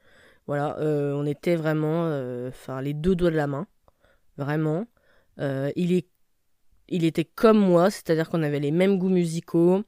Voilà, 0.47 0.79
euh, 0.79 1.15
on 1.15 1.27
était 1.27 1.57
vraiment, 1.57 2.05
enfin, 2.49 2.83
les 2.83 2.95
deux 2.95 3.17
doigts 3.17 3.31
de 3.31 3.37
la 3.37 3.47
main. 3.47 3.67
Vraiment. 4.37 4.87
il, 5.39 5.93
est, 5.93 6.09
il 6.89 7.05
était 7.05 7.25
comme 7.25 7.59
moi, 7.59 7.91
c'est-à-dire 7.91 8.29
qu'on 8.29 8.43
avait 8.43 8.61
les 8.61 8.71
mêmes 8.73 8.99
goûts 8.99 9.09
musicaux. 9.09 9.83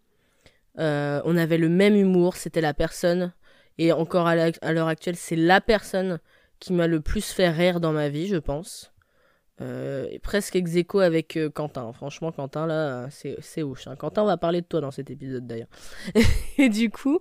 on 0.77 1.37
avait 1.37 1.59
le 1.59 1.68
même 1.68 1.94
humour. 1.94 2.37
C'était 2.37 2.61
la 2.62 2.75
personne, 2.75 3.33
et 3.79 3.92
encore 3.92 4.27
à 4.27 4.72
l'heure 4.72 4.88
actuelle, 4.88 5.16
c'est 5.16 5.37
la 5.37 5.61
personne 5.61 6.20
qui 6.59 6.72
m'a 6.72 6.87
le 6.87 7.01
plus 7.01 7.33
fait 7.33 7.51
rire 7.51 7.81
dans 7.81 7.92
ma 7.92 8.09
vie, 8.09 8.29
je 8.29 8.37
pense. 8.37 8.92
Euh, 9.62 10.19
presque 10.23 10.55
ex 10.55 10.77
aequo 10.77 11.01
avec 11.01 11.37
euh, 11.37 11.49
Quentin. 11.49 11.92
Franchement, 11.92 12.31
Quentin, 12.31 12.66
là, 12.66 13.09
c'est, 13.11 13.62
hoche. 13.62 13.87
Hein. 13.87 13.97
Quentin, 13.97 14.23
on 14.23 14.27
va 14.27 14.37
parler 14.37 14.61
de 14.61 14.66
toi 14.66 14.81
dans 14.81 14.90
cet 14.90 15.11
épisode 15.11 15.47
d'ailleurs. 15.47 15.69
et 16.59 16.69
du 16.69 16.90
coup, 16.90 17.21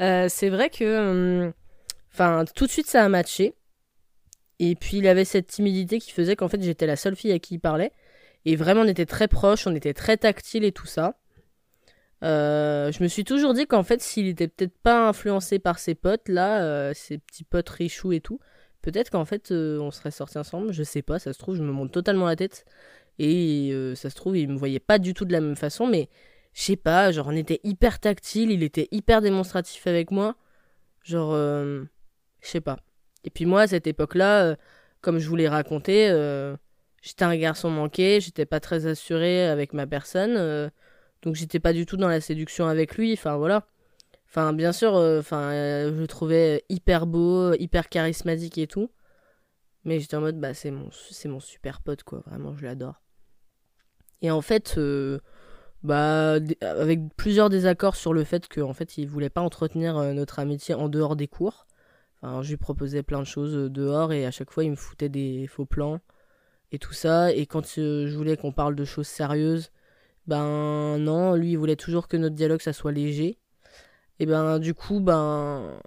euh, 0.00 0.26
c'est 0.28 0.50
vrai 0.50 0.70
que. 0.70 1.44
Hum, 1.44 1.52
enfin, 2.12 2.44
tout 2.54 2.66
de 2.66 2.70
suite, 2.70 2.86
ça 2.86 3.04
a 3.04 3.08
matché. 3.08 3.54
Et 4.60 4.76
puis, 4.76 4.98
il 4.98 5.08
avait 5.08 5.24
cette 5.24 5.48
timidité 5.48 5.98
qui 5.98 6.12
faisait 6.12 6.36
qu'en 6.36 6.48
fait, 6.48 6.62
j'étais 6.62 6.86
la 6.86 6.96
seule 6.96 7.16
fille 7.16 7.32
à 7.32 7.38
qui 7.40 7.54
il 7.54 7.58
parlait. 7.58 7.92
Et 8.44 8.56
vraiment, 8.56 8.82
on 8.82 8.88
était 8.88 9.06
très 9.06 9.26
proches, 9.26 9.66
on 9.66 9.74
était 9.74 9.94
très 9.94 10.16
tactiles 10.16 10.64
et 10.64 10.72
tout 10.72 10.86
ça. 10.86 11.18
je 12.22 13.02
me 13.02 13.08
suis 13.08 13.24
toujours 13.24 13.54
dit 13.54 13.66
qu'en 13.66 13.82
fait, 13.82 14.00
s'il 14.00 14.28
était 14.28 14.48
peut-être 14.48 14.76
pas 14.82 15.08
influencé 15.08 15.58
par 15.58 15.78
ses 15.78 15.94
potes, 15.94 16.28
là, 16.28 16.94
ses 16.94 17.18
petits 17.18 17.44
potes 17.44 17.68
richoux 17.70 18.12
et 18.12 18.20
tout, 18.20 18.38
Peut-être 18.84 19.08
qu'en 19.08 19.24
fait, 19.24 19.50
euh, 19.50 19.78
on 19.78 19.90
serait 19.90 20.10
sortis 20.10 20.36
ensemble, 20.36 20.70
je 20.70 20.82
sais 20.82 21.00
pas, 21.00 21.18
ça 21.18 21.32
se 21.32 21.38
trouve, 21.38 21.56
je 21.56 21.62
me 21.62 21.72
monte 21.72 21.90
totalement 21.90 22.26
la 22.26 22.36
tête. 22.36 22.66
Et 23.18 23.70
euh, 23.72 23.94
ça 23.94 24.10
se 24.10 24.14
trouve, 24.14 24.36
il 24.36 24.46
me 24.50 24.58
voyait 24.58 24.78
pas 24.78 24.98
du 24.98 25.14
tout 25.14 25.24
de 25.24 25.32
la 25.32 25.40
même 25.40 25.56
façon, 25.56 25.86
mais 25.86 26.10
je 26.52 26.60
sais 26.64 26.76
pas, 26.76 27.10
genre, 27.10 27.28
on 27.28 27.34
était 27.34 27.60
hyper 27.64 27.98
tactile, 27.98 28.50
il 28.50 28.62
était 28.62 28.88
hyper 28.90 29.22
démonstratif 29.22 29.86
avec 29.86 30.10
moi. 30.10 30.36
Genre, 31.02 31.32
euh, 31.32 31.84
je 32.42 32.48
sais 32.48 32.60
pas. 32.60 32.78
Et 33.24 33.30
puis 33.30 33.46
moi, 33.46 33.62
à 33.62 33.66
cette 33.68 33.86
époque-là, 33.86 34.54
comme 35.00 35.18
je 35.18 35.30
vous 35.30 35.36
l'ai 35.36 35.48
raconté, 35.48 36.08
j'étais 37.00 37.24
un 37.24 37.36
garçon 37.38 37.70
manqué, 37.70 38.20
j'étais 38.20 38.44
pas 38.44 38.60
très 38.60 38.84
assuré 38.84 39.46
avec 39.46 39.72
ma 39.72 39.86
personne, 39.86 40.70
donc 41.22 41.36
j'étais 41.36 41.58
pas 41.58 41.72
du 41.72 41.86
tout 41.86 41.96
dans 41.96 42.08
la 42.08 42.20
séduction 42.20 42.66
avec 42.66 42.98
lui, 42.98 43.14
enfin 43.14 43.38
voilà. 43.38 43.66
Enfin, 44.36 44.52
bien 44.52 44.72
sûr, 44.72 44.96
euh, 44.96 45.20
enfin, 45.20 45.52
euh, 45.52 45.94
je 45.94 46.00
le 46.00 46.08
trouvais 46.08 46.64
hyper 46.68 47.06
beau, 47.06 47.54
hyper 47.54 47.88
charismatique 47.88 48.58
et 48.58 48.66
tout. 48.66 48.90
Mais 49.84 50.00
j'étais 50.00 50.16
en 50.16 50.22
mode, 50.22 50.40
bah, 50.40 50.54
c'est 50.54 50.72
mon, 50.72 50.88
c'est 50.90 51.28
mon 51.28 51.38
super 51.38 51.80
pote, 51.80 52.02
quoi. 52.02 52.20
Vraiment, 52.26 52.56
je 52.56 52.64
l'adore. 52.64 53.00
Et 54.22 54.32
en 54.32 54.40
fait, 54.40 54.74
euh, 54.76 55.20
bah, 55.84 56.38
avec 56.62 57.14
plusieurs 57.16 57.48
désaccords 57.48 57.94
sur 57.94 58.12
le 58.12 58.24
fait 58.24 58.48
qu'en 58.48 58.72
fait, 58.74 58.98
il 58.98 59.06
voulait 59.06 59.30
pas 59.30 59.40
entretenir 59.40 59.94
notre 60.14 60.40
amitié 60.40 60.74
en 60.74 60.88
dehors 60.88 61.14
des 61.14 61.28
cours. 61.28 61.68
Enfin, 62.20 62.42
je 62.42 62.50
lui 62.50 62.56
proposais 62.56 63.04
plein 63.04 63.20
de 63.20 63.26
choses 63.26 63.70
dehors 63.70 64.12
et 64.12 64.26
à 64.26 64.32
chaque 64.32 64.50
fois, 64.50 64.64
il 64.64 64.70
me 64.72 64.76
foutait 64.76 65.08
des 65.08 65.46
faux 65.46 65.66
plans 65.66 66.00
et 66.72 66.80
tout 66.80 66.92
ça. 66.94 67.32
Et 67.32 67.46
quand 67.46 67.66
je 67.76 68.16
voulais 68.16 68.36
qu'on 68.36 68.52
parle 68.52 68.74
de 68.74 68.84
choses 68.84 69.06
sérieuses, 69.06 69.70
ben 70.26 70.98
non, 70.98 71.36
lui, 71.36 71.52
il 71.52 71.56
voulait 71.56 71.76
toujours 71.76 72.08
que 72.08 72.16
notre 72.16 72.34
dialogue, 72.34 72.62
ça 72.62 72.72
soit 72.72 72.92
léger. 72.92 73.38
Et 74.20 74.26
ben 74.26 74.58
du 74.58 74.74
coup 74.74 75.00
ben 75.00 75.78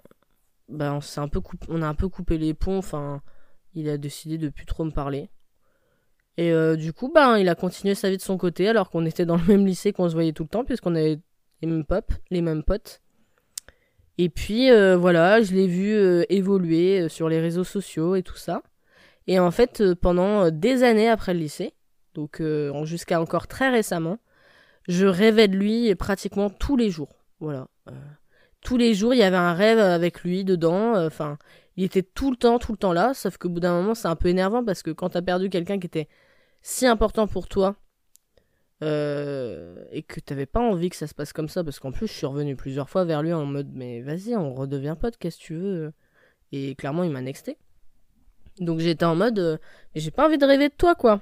ben 0.68 1.00
on 1.00 1.20
un 1.20 1.28
peu 1.28 1.40
on 1.68 1.82
a 1.82 1.86
un 1.86 1.94
peu 1.94 2.08
coupé 2.08 2.38
les 2.38 2.54
ponts. 2.54 2.78
Enfin, 2.78 3.22
il 3.74 3.88
a 3.88 3.96
décidé 3.96 4.38
de 4.38 4.48
plus 4.48 4.66
trop 4.66 4.84
me 4.84 4.90
parler. 4.90 5.30
Et 6.36 6.52
euh, 6.52 6.76
du 6.76 6.92
coup 6.92 7.10
ben 7.12 7.38
il 7.38 7.48
a 7.48 7.54
continué 7.54 7.94
sa 7.94 8.10
vie 8.10 8.16
de 8.16 8.22
son 8.22 8.38
côté 8.38 8.68
alors 8.68 8.90
qu'on 8.90 9.06
était 9.06 9.26
dans 9.26 9.36
le 9.36 9.44
même 9.44 9.66
lycée, 9.66 9.92
qu'on 9.92 10.08
se 10.08 10.14
voyait 10.14 10.32
tout 10.32 10.44
le 10.44 10.48
temps 10.48 10.64
puisqu'on 10.64 10.94
avait 10.94 11.18
les 11.62 11.68
mêmes 11.68 11.84
pop, 11.84 12.12
les 12.30 12.42
mêmes 12.42 12.62
potes. 12.62 13.00
Et 14.18 14.28
puis 14.28 14.70
euh, 14.70 14.96
voilà, 14.96 15.40
je 15.42 15.52
l'ai 15.54 15.66
vu 15.66 15.94
euh, 15.94 16.24
évoluer 16.28 17.08
sur 17.08 17.28
les 17.28 17.40
réseaux 17.40 17.64
sociaux 17.64 18.14
et 18.14 18.22
tout 18.22 18.36
ça. 18.36 18.62
Et 19.26 19.38
en 19.38 19.50
fait, 19.50 19.94
pendant 19.94 20.50
des 20.50 20.84
années 20.84 21.08
après 21.08 21.34
le 21.34 21.40
lycée, 21.40 21.74
donc 22.14 22.42
jusqu'à 22.84 23.20
encore 23.20 23.46
très 23.46 23.68
récemment, 23.68 24.18
je 24.88 25.06
rêvais 25.06 25.48
de 25.48 25.56
lui 25.56 25.94
pratiquement 25.94 26.48
tous 26.48 26.76
les 26.76 26.90
jours. 26.90 27.10
Voilà. 27.38 27.68
Tous 28.62 28.76
les 28.76 28.94
jours, 28.94 29.14
il 29.14 29.18
y 29.18 29.22
avait 29.22 29.36
un 29.36 29.54
rêve 29.54 29.78
avec 29.78 30.22
lui 30.22 30.44
dedans. 30.44 30.94
Enfin, 31.06 31.38
il 31.76 31.84
était 31.84 32.02
tout 32.02 32.30
le 32.30 32.36
temps, 32.36 32.58
tout 32.58 32.72
le 32.72 32.78
temps 32.78 32.92
là. 32.92 33.14
Sauf 33.14 33.36
qu'au 33.36 33.48
bout 33.48 33.60
d'un 33.60 33.74
moment, 33.74 33.94
c'est 33.94 34.08
un 34.08 34.16
peu 34.16 34.28
énervant 34.28 34.64
parce 34.64 34.82
que 34.82 34.90
quand 34.90 35.10
t'as 35.10 35.22
perdu 35.22 35.50
quelqu'un 35.50 35.78
qui 35.78 35.86
était 35.86 36.08
si 36.62 36.86
important 36.86 37.26
pour 37.26 37.48
toi, 37.48 37.76
euh, 38.82 39.74
et 39.90 40.02
que 40.02 40.20
t'avais 40.20 40.46
pas 40.46 40.60
envie 40.60 40.88
que 40.88 40.96
ça 40.96 41.08
se 41.08 41.14
passe 41.14 41.32
comme 41.32 41.48
ça, 41.48 41.64
parce 41.64 41.80
qu'en 41.80 41.90
plus 41.90 42.06
je 42.06 42.12
suis 42.12 42.26
revenu 42.26 42.54
plusieurs 42.54 42.88
fois 42.88 43.04
vers 43.04 43.22
lui 43.22 43.32
en 43.32 43.44
mode 43.44 43.70
mais 43.72 44.02
vas-y, 44.02 44.36
on 44.36 44.54
redevient 44.54 44.96
pote, 45.00 45.16
qu'est-ce 45.16 45.38
que 45.38 45.42
tu 45.42 45.54
veux 45.56 45.92
Et 46.52 46.74
clairement 46.76 47.02
il 47.02 47.10
m'a 47.10 47.20
nexté. 47.20 47.56
Donc 48.60 48.78
j'étais 48.78 49.04
en 49.04 49.16
mode 49.16 49.38
euh, 49.40 49.58
j'ai 49.96 50.12
pas 50.12 50.26
envie 50.26 50.38
de 50.38 50.46
rêver 50.46 50.68
de 50.68 50.74
toi 50.74 50.94
quoi. 50.94 51.20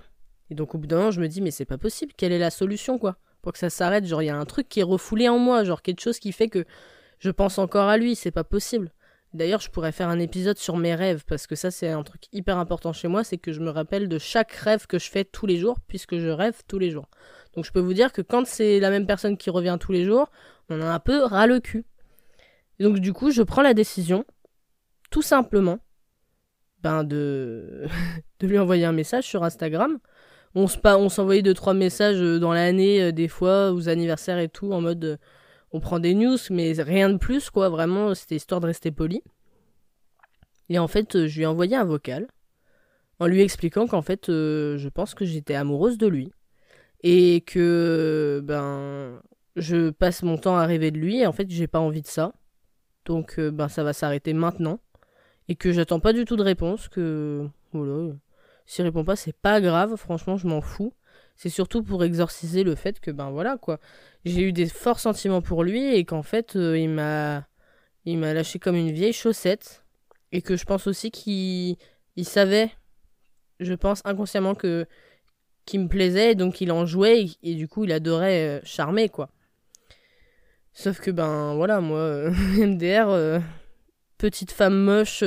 Et 0.50 0.54
donc 0.54 0.74
au 0.74 0.78
bout 0.78 0.86
d'un 0.86 0.96
moment 0.98 1.10
je 1.10 1.20
me 1.20 1.28
dis 1.28 1.40
mais 1.40 1.50
c'est 1.50 1.64
pas 1.64 1.78
possible, 1.78 2.12
quelle 2.14 2.32
est 2.32 2.38
la 2.38 2.50
solution 2.50 2.98
quoi? 2.98 3.16
Pour 3.40 3.52
que 3.52 3.58
ça 3.58 3.70
s'arrête, 3.70 4.04
genre 4.04 4.22
il 4.22 4.26
y 4.26 4.30
a 4.30 4.36
un 4.36 4.44
truc 4.44 4.68
qui 4.68 4.80
est 4.80 4.84
refoulé 4.84 5.28
en 5.28 5.38
moi, 5.38 5.64
genre 5.64 5.80
quelque 5.80 6.00
chose 6.00 6.18
qui 6.18 6.32
fait 6.32 6.48
que 6.48 6.66
je 7.18 7.30
pense 7.30 7.58
encore 7.58 7.88
à 7.88 7.96
lui, 7.96 8.14
c'est 8.14 8.30
pas 8.30 8.44
possible. 8.44 8.92
D'ailleurs, 9.32 9.60
je 9.60 9.70
pourrais 9.70 9.92
faire 9.92 10.08
un 10.08 10.18
épisode 10.18 10.58
sur 10.58 10.76
mes 10.76 10.94
rêves, 10.94 11.24
parce 11.26 11.46
que 11.46 11.56
ça, 11.56 11.70
c'est 11.70 11.88
un 11.88 12.02
truc 12.02 12.22
hyper 12.32 12.58
important 12.58 12.92
chez 12.92 13.08
moi, 13.08 13.24
c'est 13.24 13.38
que 13.38 13.52
je 13.52 13.60
me 13.60 13.70
rappelle 13.70 14.08
de 14.08 14.18
chaque 14.18 14.52
rêve 14.52 14.86
que 14.86 14.98
je 14.98 15.10
fais 15.10 15.24
tous 15.24 15.46
les 15.46 15.58
jours, 15.58 15.78
puisque 15.88 16.16
je 16.18 16.28
rêve 16.28 16.62
tous 16.66 16.78
les 16.78 16.90
jours. 16.90 17.08
Donc 17.54 17.64
je 17.64 17.72
peux 17.72 17.80
vous 17.80 17.94
dire 17.94 18.12
que 18.12 18.22
quand 18.22 18.46
c'est 18.46 18.80
la 18.80 18.90
même 18.90 19.06
personne 19.06 19.36
qui 19.36 19.50
revient 19.50 19.76
tous 19.80 19.92
les 19.92 20.04
jours, 20.04 20.30
on 20.68 20.80
a 20.80 20.86
un 20.86 20.98
peu 20.98 21.22
ras 21.22 21.46
le 21.46 21.60
cul. 21.60 21.84
donc 22.80 22.98
du 22.98 23.12
coup, 23.12 23.30
je 23.30 23.42
prends 23.42 23.62
la 23.62 23.74
décision, 23.74 24.24
tout 25.10 25.22
simplement, 25.22 25.78
ben 26.82 27.04
de, 27.04 27.86
de 28.40 28.46
lui 28.46 28.58
envoyer 28.58 28.84
un 28.84 28.92
message 28.92 29.24
sur 29.24 29.44
Instagram. 29.44 29.98
On 30.54 31.08
s'envoyait 31.10 31.42
deux 31.42 31.52
trois 31.52 31.74
messages 31.74 32.20
euh, 32.20 32.38
dans 32.38 32.54
l'année, 32.54 33.02
euh, 33.02 33.12
des 33.12 33.28
fois, 33.28 33.72
aux 33.72 33.90
anniversaires 33.90 34.38
et 34.38 34.48
tout, 34.48 34.72
en 34.72 34.80
mode 34.80 35.04
euh, 35.04 35.16
on 35.72 35.80
prend 35.80 35.98
des 35.98 36.14
news, 36.14 36.38
mais 36.50 36.72
rien 36.72 37.10
de 37.10 37.18
plus, 37.18 37.50
quoi. 37.50 37.68
Vraiment, 37.68 38.14
c'était 38.14 38.36
histoire 38.36 38.60
de 38.60 38.66
rester 38.66 38.90
poli. 38.90 39.22
Et 40.68 40.78
en 40.78 40.88
fait, 40.88 41.26
je 41.26 41.36
lui 41.36 41.42
ai 41.42 41.46
envoyé 41.46 41.76
un 41.76 41.84
vocal 41.84 42.28
en 43.18 43.26
lui 43.26 43.40
expliquant 43.40 43.86
qu'en 43.86 44.02
fait, 44.02 44.26
je 44.26 44.88
pense 44.88 45.14
que 45.14 45.24
j'étais 45.24 45.54
amoureuse 45.54 45.98
de 45.98 46.06
lui. 46.06 46.32
Et 47.02 47.42
que 47.42 48.40
ben 48.42 49.20
je 49.56 49.90
passe 49.90 50.22
mon 50.22 50.38
temps 50.38 50.56
à 50.56 50.66
rêver 50.66 50.90
de 50.90 50.98
lui 50.98 51.20
et 51.20 51.26
en 51.26 51.32
fait 51.32 51.48
j'ai 51.50 51.66
pas 51.66 51.80
envie 51.80 52.02
de 52.02 52.06
ça. 52.06 52.32
Donc 53.04 53.38
euh, 53.38 53.50
ben 53.50 53.68
ça 53.68 53.84
va 53.84 53.92
s'arrêter 53.92 54.32
maintenant. 54.32 54.80
Et 55.48 55.56
que 55.56 55.72
j'attends 55.72 56.00
pas 56.00 56.12
du 56.12 56.24
tout 56.24 56.36
de 56.36 56.42
réponse 56.42 56.88
que 56.88 57.48
voilà 57.72 58.12
s'il 58.66 58.84
répond 58.84 59.04
pas 59.04 59.16
c'est 59.16 59.36
pas 59.36 59.60
grave. 59.60 59.96
Franchement 59.96 60.36
je 60.36 60.46
m'en 60.46 60.60
fous 60.60 60.92
c'est 61.36 61.48
surtout 61.48 61.82
pour 61.82 62.02
exorciser 62.04 62.64
le 62.64 62.74
fait 62.74 63.00
que 63.00 63.10
ben 63.10 63.30
voilà 63.30 63.56
quoi 63.56 63.78
j'ai 64.24 64.42
eu 64.42 64.52
des 64.52 64.66
forts 64.66 65.00
sentiments 65.00 65.42
pour 65.42 65.62
lui 65.62 65.94
et 65.94 66.04
qu'en 66.04 66.22
fait 66.22 66.56
euh, 66.56 66.78
il 66.78 66.88
m'a 66.90 67.46
il 68.04 68.18
m'a 68.18 68.34
lâché 68.34 68.58
comme 68.58 68.76
une 68.76 68.92
vieille 68.92 69.12
chaussette 69.12 69.84
et 70.32 70.42
que 70.42 70.56
je 70.56 70.64
pense 70.64 70.86
aussi 70.86 71.10
qu'il 71.10 71.76
il 72.16 72.24
savait 72.24 72.70
je 73.60 73.74
pense 73.74 74.02
inconsciemment 74.04 74.54
que 74.54 74.86
qui 75.66 75.78
me 75.78 75.88
plaisait, 75.88 76.34
donc 76.34 76.60
il 76.60 76.72
en 76.72 76.86
jouait, 76.86 77.26
et, 77.42 77.54
du 77.54 77.68
coup 77.68 77.84
il 77.84 77.92
adorait 77.92 78.46
euh, 78.46 78.60
charmer, 78.64 79.08
quoi. 79.08 79.28
Sauf 80.72 81.00
que, 81.00 81.10
ben 81.10 81.54
voilà, 81.54 81.80
moi, 81.80 81.98
euh, 81.98 82.30
MDR, 82.56 83.42
petite 84.16 84.52
femme 84.52 84.78
moche 84.78 85.24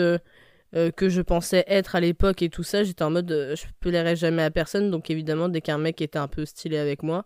que 0.73 1.09
je 1.09 1.21
pensais 1.21 1.63
être 1.67 1.95
à 1.95 1.99
l'époque 1.99 2.41
et 2.41 2.49
tout 2.49 2.63
ça, 2.63 2.83
j'étais 2.83 3.03
en 3.03 3.09
mode 3.09 3.53
je 3.55 3.63
plairais 3.79 4.15
jamais 4.15 4.43
à 4.43 4.51
personne, 4.51 4.91
donc 4.91 5.09
évidemment, 5.09 5.49
dès 5.49 5.61
qu'un 5.61 5.77
mec 5.77 6.01
était 6.01 6.19
un 6.19 6.27
peu 6.27 6.45
stylé 6.45 6.77
avec 6.77 7.03
moi, 7.03 7.25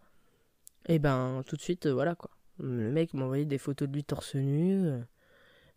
et 0.87 0.99
ben 0.99 1.41
tout 1.47 1.55
de 1.55 1.61
suite, 1.61 1.87
voilà 1.87 2.15
quoi. 2.15 2.31
Le 2.59 2.91
mec 2.91 3.13
m'envoyait 3.13 3.45
des 3.45 3.57
photos 3.57 3.87
de 3.89 3.93
lui 3.93 4.03
torse 4.03 4.35
nu, 4.35 4.91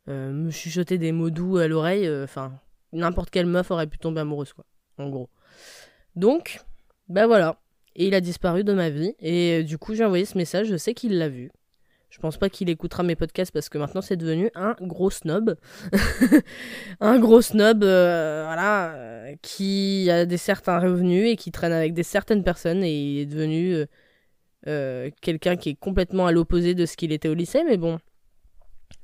me 0.07 0.51
chuchotait 0.51 0.99
des 0.99 1.13
mots 1.13 1.31
doux 1.31 1.57
à 1.59 1.67
l'oreille, 1.67 2.09
enfin, 2.23 2.53
n'importe 2.93 3.31
quelle 3.31 3.47
meuf 3.47 3.71
aurait 3.71 3.87
pu 3.87 3.99
tomber 3.99 4.21
amoureuse, 4.21 4.53
quoi, 4.53 4.65
en 4.99 5.09
gros. 5.09 5.29
Donc, 6.15 6.61
ben 7.09 7.27
voilà. 7.27 7.61
Et 7.95 8.09
il 8.09 8.15
a 8.15 8.21
disparu 8.21 8.63
de 8.65 8.73
ma 8.73 8.91
vie. 8.91 9.15
Et 9.21 9.61
euh, 9.61 9.63
du 9.63 9.79
coup, 9.79 9.95
j'ai 9.95 10.05
envoyé 10.05 10.25
ce 10.25 10.37
message. 10.37 10.67
Je 10.67 10.77
sais 10.77 10.93
qu'il 10.93 11.17
l'a 11.17 11.29
vu. 11.29 11.51
Je 12.17 12.21
pense 12.23 12.39
pas 12.39 12.49
qu'il 12.49 12.71
écoutera 12.71 13.03
mes 13.03 13.15
podcasts 13.15 13.53
parce 13.53 13.69
que 13.69 13.77
maintenant 13.77 14.01
c'est 14.01 14.17
devenu 14.17 14.51
un 14.55 14.75
gros 14.81 15.11
snob. 15.11 15.55
un 17.01 17.19
gros 17.19 17.43
snob, 17.43 17.85
euh, 17.85 18.45
voilà, 18.47 18.95
euh, 18.95 19.35
qui 19.43 20.09
a 20.11 20.25
des 20.25 20.39
certains 20.39 20.79
revenus 20.79 21.29
et 21.29 21.37
qui 21.37 21.53
traîne 21.53 21.73
avec 21.73 21.93
des 21.93 22.03
certaines 22.03 22.43
personnes 22.43 22.83
et 22.83 22.91
il 22.91 23.19
est 23.19 23.27
devenu 23.27 23.85
quelqu'un 25.21 25.57
qui 25.57 25.69
est 25.69 25.75
complètement 25.75 26.27
à 26.27 26.33
l'opposé 26.33 26.75
de 26.75 26.87
ce 26.87 26.97
qu'il 26.97 27.13
était 27.13 27.29
au 27.29 27.35
lycée. 27.35 27.63
Mais 27.65 27.77
bon, 27.77 27.99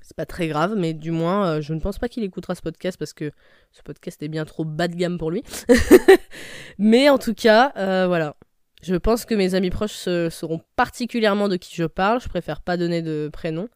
c'est 0.01 0.17
pas 0.17 0.25
très 0.25 0.49
grave, 0.49 0.75
mais 0.75 0.95
du 0.95 1.11
moins, 1.11 1.61
je 1.61 1.75
ne 1.75 1.81
pense 1.81 1.99
pas 1.99 2.09
qu'il 2.09 2.25
écoutera 2.25 2.55
ce 2.55 2.63
podcast 2.63 2.99
parce 2.99 3.13
que 3.13 3.31
ce 3.73 3.83
podcast 3.83 4.23
est 4.23 4.29
bien 4.29 4.47
trop 4.47 4.65
bas 4.65 4.89
de 4.89 4.97
gamme 4.97 5.19
pour 5.19 5.31
lui. 5.31 5.43
mais 6.79 7.11
en 7.11 7.19
tout 7.19 7.35
cas, 7.35 7.75
euh, 7.77 8.07
voilà. 8.07 8.37
Je 8.83 8.97
pense 8.97 9.25
que 9.25 9.35
mes 9.35 9.55
amis 9.55 9.71
proches 9.71 9.93
seront 9.93 10.61
particulièrement 10.77 11.49
de 11.49 11.57
qui 11.57 11.75
je 11.75 11.85
parle. 11.85 12.21
Je 12.21 12.29
préfère 12.29 12.61
pas 12.61 12.77
donner 12.77 13.01
de 13.01 13.31
prénom. 13.33 13.69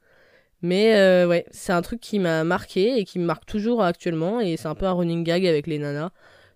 Mais 0.62 0.97
euh, 0.97 1.29
ouais, 1.29 1.47
c'est 1.51 1.73
un 1.73 1.83
truc 1.83 2.01
qui 2.01 2.19
m'a 2.19 2.42
marqué 2.42 2.99
et 2.99 3.05
qui 3.05 3.19
me 3.19 3.25
marque 3.25 3.47
toujours 3.47 3.83
actuellement. 3.83 4.40
Et 4.40 4.57
c'est 4.57 4.69
un 4.69 4.75
peu 4.75 4.87
un 4.87 4.92
running 4.92 5.23
gag 5.23 5.47
avec 5.47 5.66
les 5.66 5.79
nanas. 5.79 6.11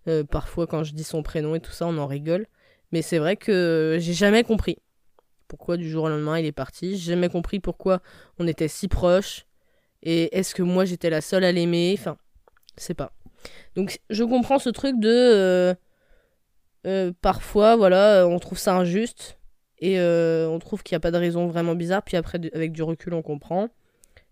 Euh, 0.08 0.24
parfois, 0.24 0.66
quand 0.66 0.82
je 0.82 0.94
dis 0.94 1.04
son 1.04 1.22
prénom 1.22 1.54
et 1.54 1.60
tout 1.60 1.70
ça, 1.70 1.86
on 1.86 1.96
en 1.98 2.06
rigole. 2.06 2.46
Mais 2.92 3.02
c'est 3.02 3.18
vrai 3.18 3.36
que 3.36 3.98
j'ai 4.00 4.14
jamais 4.14 4.42
compris 4.42 4.78
pourquoi 5.46 5.76
du 5.76 5.88
jour 5.88 6.04
au 6.04 6.08
lendemain 6.08 6.38
il 6.38 6.46
est 6.46 6.52
parti. 6.52 6.96
J'ai 6.96 7.12
jamais 7.12 7.28
compris 7.28 7.60
pourquoi 7.60 8.00
on 8.38 8.46
était 8.46 8.68
si 8.68 8.88
proches. 8.88 9.46
Et 10.02 10.36
est-ce 10.36 10.54
que 10.54 10.62
moi 10.62 10.84
j'étais 10.84 11.10
la 11.10 11.20
seule 11.20 11.44
à 11.44 11.52
l'aimer? 11.52 11.94
Enfin, 11.98 12.16
c'est 12.76 12.94
pas. 12.94 13.12
Donc 13.76 14.00
je 14.10 14.24
comprends 14.24 14.58
ce 14.58 14.70
truc 14.70 14.98
de 14.98 15.08
euh, 15.08 15.74
euh, 16.86 17.12
parfois 17.20 17.76
voilà 17.76 18.26
on 18.26 18.38
trouve 18.38 18.58
ça 18.58 18.76
injuste 18.76 19.38
et 19.78 20.00
euh, 20.00 20.48
on 20.48 20.58
trouve 20.58 20.82
qu'il 20.82 20.94
n'y 20.94 20.96
a 20.96 21.00
pas 21.00 21.10
de 21.10 21.18
raison 21.18 21.46
vraiment 21.46 21.74
bizarre 21.74 22.02
puis 22.02 22.16
après 22.16 22.40
avec 22.54 22.72
du 22.72 22.82
recul 22.82 23.14
on 23.14 23.22
comprend 23.22 23.68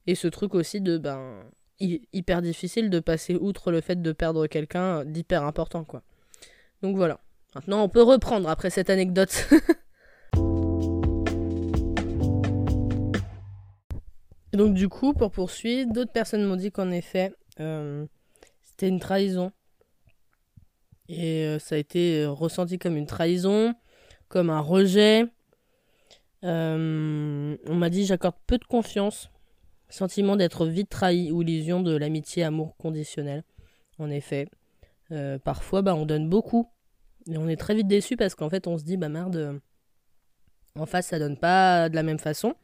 et 0.06 0.14
ce 0.14 0.28
truc 0.28 0.54
aussi 0.54 0.80
de 0.80 0.98
ben 0.98 1.42
hyper 1.80 2.42
difficile 2.42 2.90
de 2.90 3.00
passer 3.00 3.36
outre 3.36 3.70
le 3.70 3.80
fait 3.80 4.00
de 4.00 4.12
perdre 4.12 4.46
quelqu'un 4.46 5.04
d'hyper 5.04 5.44
important 5.44 5.84
quoi. 5.84 6.02
Donc 6.82 6.96
voilà. 6.96 7.20
Maintenant 7.54 7.82
on 7.82 7.88
peut 7.88 8.02
reprendre 8.02 8.48
après 8.48 8.70
cette 8.70 8.90
anecdote. 8.90 9.48
Donc 14.52 14.74
du 14.74 14.88
coup, 14.88 15.12
pour 15.12 15.30
poursuivre, 15.30 15.92
d'autres 15.92 16.12
personnes 16.12 16.44
m'ont 16.44 16.56
dit 16.56 16.72
qu'en 16.72 16.90
effet, 16.90 17.32
euh, 17.60 18.06
c'était 18.64 18.88
une 18.88 18.98
trahison. 18.98 19.52
Et 21.08 21.44
euh, 21.44 21.58
ça 21.58 21.74
a 21.74 21.78
été 21.78 22.22
euh, 22.22 22.30
ressenti 22.30 22.78
comme 22.78 22.96
une 22.96 23.06
trahison, 23.06 23.74
comme 24.28 24.50
un 24.50 24.60
rejet. 24.60 25.24
on 26.42 27.56
m'a 27.66 27.90
dit 27.90 28.04
j'accorde 28.04 28.36
peu 28.46 28.58
de 28.58 28.64
confiance, 28.64 29.30
sentiment 29.88 30.36
d'être 30.36 30.66
vite 30.66 30.90
trahi 30.90 31.32
ou 31.32 31.42
illusion 31.42 31.80
de 31.80 31.96
l'amitié 31.96 32.44
amour 32.44 32.76
conditionnel. 32.76 33.44
En 33.98 34.10
effet, 34.10 34.48
parfois 35.44 35.82
bah, 35.82 35.94
on 35.94 36.06
donne 36.06 36.28
beaucoup 36.28 36.68
et 37.30 37.36
on 37.36 37.48
est 37.48 37.56
très 37.56 37.74
vite 37.74 37.88
déçu 37.88 38.16
parce 38.16 38.34
qu'en 38.34 38.48
fait 38.48 38.66
on 38.66 38.78
se 38.78 38.84
dit 38.84 38.96
bah 38.96 39.08
merde, 39.08 39.60
en 40.76 40.86
face 40.86 41.08
ça 41.08 41.18
donne 41.18 41.36
pas 41.36 41.88
de 41.88 41.96
la 41.96 42.02
même 42.02 42.18
façon. 42.18 42.54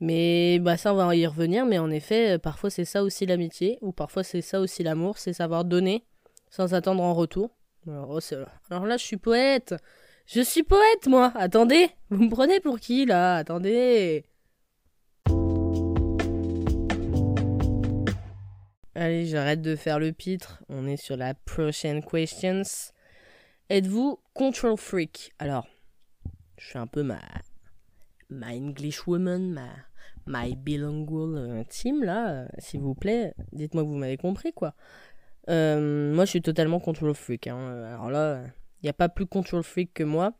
Mais 0.00 0.58
bah 0.60 0.76
ça, 0.76 0.94
on 0.94 0.96
va 0.96 1.16
y 1.16 1.26
revenir. 1.26 1.66
Mais 1.66 1.78
en 1.78 1.90
effet, 1.90 2.36
euh, 2.36 2.38
parfois 2.38 2.70
c'est 2.70 2.84
ça 2.84 3.02
aussi 3.02 3.26
l'amitié, 3.26 3.78
ou 3.80 3.92
parfois 3.92 4.22
c'est 4.22 4.42
ça 4.42 4.60
aussi 4.60 4.82
l'amour, 4.82 5.18
c'est 5.18 5.32
savoir 5.32 5.64
donner 5.64 6.04
sans 6.50 6.74
attendre 6.74 7.02
en 7.02 7.14
retour. 7.14 7.50
Alors, 7.86 8.10
oh, 8.10 8.34
Alors 8.70 8.86
là, 8.86 8.96
je 8.96 9.04
suis 9.04 9.16
poète. 9.16 9.74
Je 10.26 10.40
suis 10.40 10.62
poète, 10.62 11.06
moi. 11.06 11.32
Attendez, 11.34 11.90
vous 12.10 12.24
me 12.24 12.30
prenez 12.30 12.60
pour 12.60 12.80
qui 12.80 13.06
là? 13.06 13.36
Attendez. 13.36 14.24
Allez, 18.94 19.26
j'arrête 19.26 19.62
de 19.62 19.76
faire 19.76 19.98
le 19.98 20.12
pitre. 20.12 20.62
On 20.68 20.86
est 20.86 20.96
sur 20.96 21.16
la 21.16 21.32
prochaine 21.32 22.04
questions. 22.04 22.92
Êtes-vous 23.70 24.18
control 24.34 24.76
freak? 24.76 25.32
Alors, 25.38 25.66
je 26.58 26.66
suis 26.66 26.78
un 26.78 26.86
peu 26.86 27.02
ma 27.02 27.20
ma 28.30 28.48
English 28.48 29.06
woman, 29.06 29.52
ma 29.52 29.68
my 30.26 30.54
bilingual 30.56 31.36
euh, 31.36 31.64
team 31.68 32.02
là, 32.04 32.30
euh, 32.30 32.48
s'il 32.58 32.80
vous 32.80 32.94
plaît, 32.94 33.34
dites-moi 33.52 33.82
que 33.82 33.88
vous 33.88 33.96
m'avez 33.96 34.16
compris 34.16 34.52
quoi. 34.52 34.74
Euh, 35.48 36.12
moi 36.14 36.24
je 36.24 36.30
suis 36.30 36.42
totalement 36.42 36.80
control 36.80 37.14
freak. 37.14 37.46
Hein. 37.46 37.84
Alors 37.94 38.10
là, 38.10 38.42
il 38.82 38.86
n'y 38.86 38.90
a 38.90 38.94
pas 38.94 39.08
plus 39.08 39.26
control 39.26 39.62
freak 39.62 39.94
que 39.94 40.04
moi. 40.04 40.34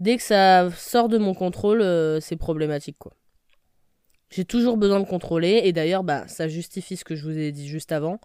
Dès 0.00 0.16
que 0.16 0.22
ça 0.22 0.70
sort 0.70 1.08
de 1.08 1.18
mon 1.18 1.34
contrôle, 1.34 1.82
c'est 2.20 2.36
problématique 2.36 2.98
quoi. 2.98 3.12
J'ai 4.30 4.44
toujours 4.44 4.76
besoin 4.76 5.00
de 5.00 5.06
contrôler, 5.06 5.62
et 5.64 5.72
d'ailleurs, 5.72 6.04
bah, 6.04 6.28
ça 6.28 6.48
justifie 6.48 6.96
ce 6.96 7.04
que 7.04 7.16
je 7.16 7.24
vous 7.24 7.38
ai 7.38 7.50
dit 7.50 7.66
juste 7.66 7.92
avant. 7.92 8.20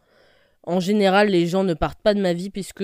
En 0.64 0.80
général, 0.80 1.30
les 1.30 1.48
gens 1.48 1.64
ne 1.64 1.74
partent 1.74 2.02
pas 2.02 2.14
de 2.14 2.22
ma 2.22 2.34
vie 2.34 2.50
puisque 2.50 2.84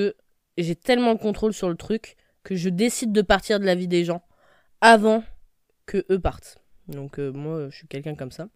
j'ai 0.57 0.75
tellement 0.75 1.13
de 1.13 1.19
contrôle 1.19 1.53
sur 1.53 1.69
le 1.69 1.75
truc 1.75 2.15
que 2.43 2.55
je 2.55 2.69
décide 2.69 3.11
de 3.11 3.21
partir 3.21 3.59
de 3.59 3.65
la 3.65 3.75
vie 3.75 3.87
des 3.87 4.05
gens 4.05 4.21
avant 4.81 5.23
que 5.85 6.05
eux 6.09 6.19
partent. 6.19 6.57
Donc 6.87 7.19
euh, 7.19 7.31
moi, 7.31 7.69
je 7.69 7.75
suis 7.75 7.87
quelqu'un 7.87 8.15
comme 8.15 8.31
ça. 8.31 8.47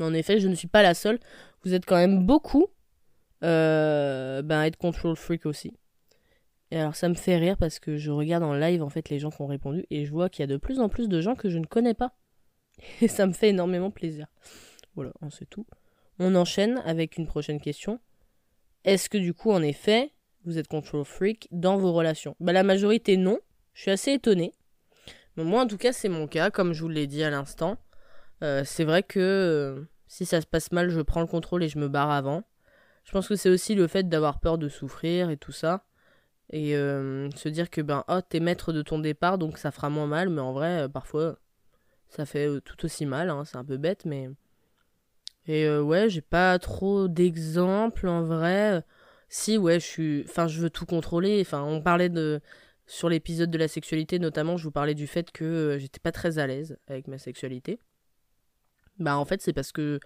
En 0.00 0.12
effet, 0.14 0.40
je 0.40 0.48
ne 0.48 0.54
suis 0.54 0.68
pas 0.68 0.82
la 0.82 0.94
seule. 0.94 1.18
Vous 1.64 1.74
êtes 1.74 1.86
quand 1.86 1.96
même 1.96 2.24
beaucoup 2.26 2.64
euh, 2.64 2.73
ben, 3.44 4.58
à 4.58 4.66
être 4.66 4.76
control 4.76 5.16
freak 5.16 5.46
aussi. 5.46 5.74
Et 6.70 6.78
alors 6.78 6.96
ça 6.96 7.08
me 7.08 7.14
fait 7.14 7.36
rire 7.36 7.56
parce 7.56 7.78
que 7.78 7.96
je 7.96 8.10
regarde 8.10 8.42
en 8.42 8.54
live 8.54 8.82
en 8.82 8.88
fait 8.88 9.08
les 9.08 9.18
gens 9.18 9.30
qui 9.30 9.40
ont 9.42 9.46
répondu 9.46 9.86
et 9.90 10.04
je 10.04 10.10
vois 10.10 10.28
qu'il 10.28 10.42
y 10.42 10.44
a 10.44 10.46
de 10.48 10.56
plus 10.56 10.80
en 10.80 10.88
plus 10.88 11.08
de 11.08 11.20
gens 11.20 11.36
que 11.36 11.48
je 11.48 11.58
ne 11.58 11.66
connais 11.66 11.94
pas. 11.94 12.16
Et 13.00 13.08
ça 13.08 13.26
me 13.26 13.32
fait 13.32 13.50
énormément 13.50 13.90
plaisir. 13.90 14.26
Voilà, 14.96 15.12
c'est 15.30 15.48
tout. 15.48 15.66
On 16.18 16.34
enchaîne 16.34 16.82
avec 16.84 17.16
une 17.16 17.26
prochaine 17.26 17.60
question. 17.60 18.00
Est-ce 18.84 19.08
que 19.08 19.18
du 19.18 19.34
coup, 19.34 19.50
en 19.50 19.62
effet, 19.62 20.12
vous 20.44 20.58
êtes 20.58 20.68
control 20.68 21.04
freak 21.04 21.48
dans 21.50 21.76
vos 21.76 21.92
relations? 21.92 22.36
Bah, 22.40 22.52
La 22.52 22.62
majorité, 22.62 23.16
non. 23.16 23.38
Je 23.72 23.82
suis 23.82 23.90
assez 23.90 24.12
étonnée. 24.12 24.52
Mais 25.36 25.44
moi, 25.44 25.62
en 25.62 25.66
tout 25.66 25.78
cas, 25.78 25.92
c'est 25.92 26.08
mon 26.08 26.28
cas, 26.28 26.50
comme 26.50 26.72
je 26.72 26.82
vous 26.82 26.88
l'ai 26.88 27.06
dit 27.06 27.24
à 27.24 27.30
l'instant. 27.30 27.76
Euh, 28.42 28.62
c'est 28.64 28.84
vrai 28.84 29.02
que 29.02 29.18
euh, 29.18 29.84
si 30.06 30.26
ça 30.26 30.40
se 30.40 30.46
passe 30.46 30.70
mal, 30.70 30.90
je 30.90 31.00
prends 31.00 31.20
le 31.20 31.26
contrôle 31.26 31.64
et 31.64 31.68
je 31.68 31.78
me 31.78 31.88
barre 31.88 32.10
avant. 32.10 32.44
Je 33.04 33.12
pense 33.12 33.28
que 33.28 33.36
c'est 33.36 33.50
aussi 33.50 33.74
le 33.74 33.86
fait 33.86 34.08
d'avoir 34.08 34.40
peur 34.40 34.58
de 34.58 34.68
souffrir 34.68 35.30
et 35.30 35.36
tout 35.36 35.52
ça. 35.52 35.84
Et 36.50 36.76
euh, 36.76 37.30
se 37.32 37.48
dire 37.48 37.70
que, 37.70 37.80
ben, 37.80 38.04
oh, 38.08 38.20
t'es 38.20 38.40
maître 38.40 38.72
de 38.72 38.82
ton 38.82 38.98
départ, 38.98 39.38
donc 39.38 39.58
ça 39.58 39.70
fera 39.70 39.90
moins 39.90 40.06
mal. 40.06 40.28
Mais 40.30 40.40
en 40.40 40.52
vrai, 40.52 40.88
parfois, 40.88 41.38
ça 42.08 42.26
fait 42.26 42.60
tout 42.64 42.84
aussi 42.84 43.06
mal. 43.06 43.30
Hein, 43.30 43.44
c'est 43.44 43.56
un 43.56 43.64
peu 43.64 43.76
bête, 43.76 44.04
mais. 44.04 44.28
Et 45.46 45.68
ouais, 45.68 46.08
j'ai 46.08 46.22
pas 46.22 46.58
trop 46.58 47.08
d'exemples 47.08 48.08
en 48.08 48.22
vrai. 48.22 48.82
Si, 49.28 49.58
ouais, 49.58 49.80
je 49.80 49.84
suis. 49.84 50.24
Enfin, 50.28 50.46
je 50.46 50.60
veux 50.60 50.70
tout 50.70 50.86
contrôler. 50.86 51.40
Enfin, 51.40 51.62
on 51.62 51.82
parlait 51.82 52.08
de. 52.08 52.40
Sur 52.86 53.08
l'épisode 53.08 53.50
de 53.50 53.58
la 53.58 53.66
sexualité, 53.66 54.18
notamment, 54.18 54.58
je 54.58 54.64
vous 54.64 54.70
parlais 54.70 54.94
du 54.94 55.06
fait 55.06 55.32
que 55.32 55.44
euh, 55.44 55.78
j'étais 55.78 56.00
pas 56.00 56.12
très 56.12 56.38
à 56.38 56.46
l'aise 56.46 56.78
avec 56.86 57.08
ma 57.08 57.16
sexualité. 57.18 57.78
Bah, 58.98 59.16
en 59.16 59.24
fait, 59.24 59.42
c'est 59.42 59.52
parce 59.52 59.72
que. 59.72 59.98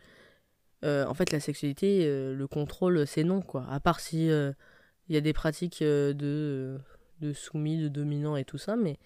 Euh, 0.85 1.07
en 1.07 1.15
fait, 1.15 1.33
la 1.33 1.41
sexualité, 1.41 2.07
euh, 2.07 2.35
le 2.35 2.47
contrôle, 2.47 3.07
c'est 3.07 3.25
non, 3.25 3.43
quoi. 3.43 3.67
À 3.71 3.81
part 3.81 4.01
si 4.01 4.27
il 4.29 5.15
y 5.15 5.17
a 5.17 5.21
des 5.21 5.33
pratiques 5.33 5.83
de, 5.83 6.79
de 7.21 7.33
soumis, 7.33 7.79
de 7.79 7.89
dominant 7.89 8.37
et 8.37 8.45
tout 8.45 8.59
ça, 8.59 8.77
mais 8.77 8.99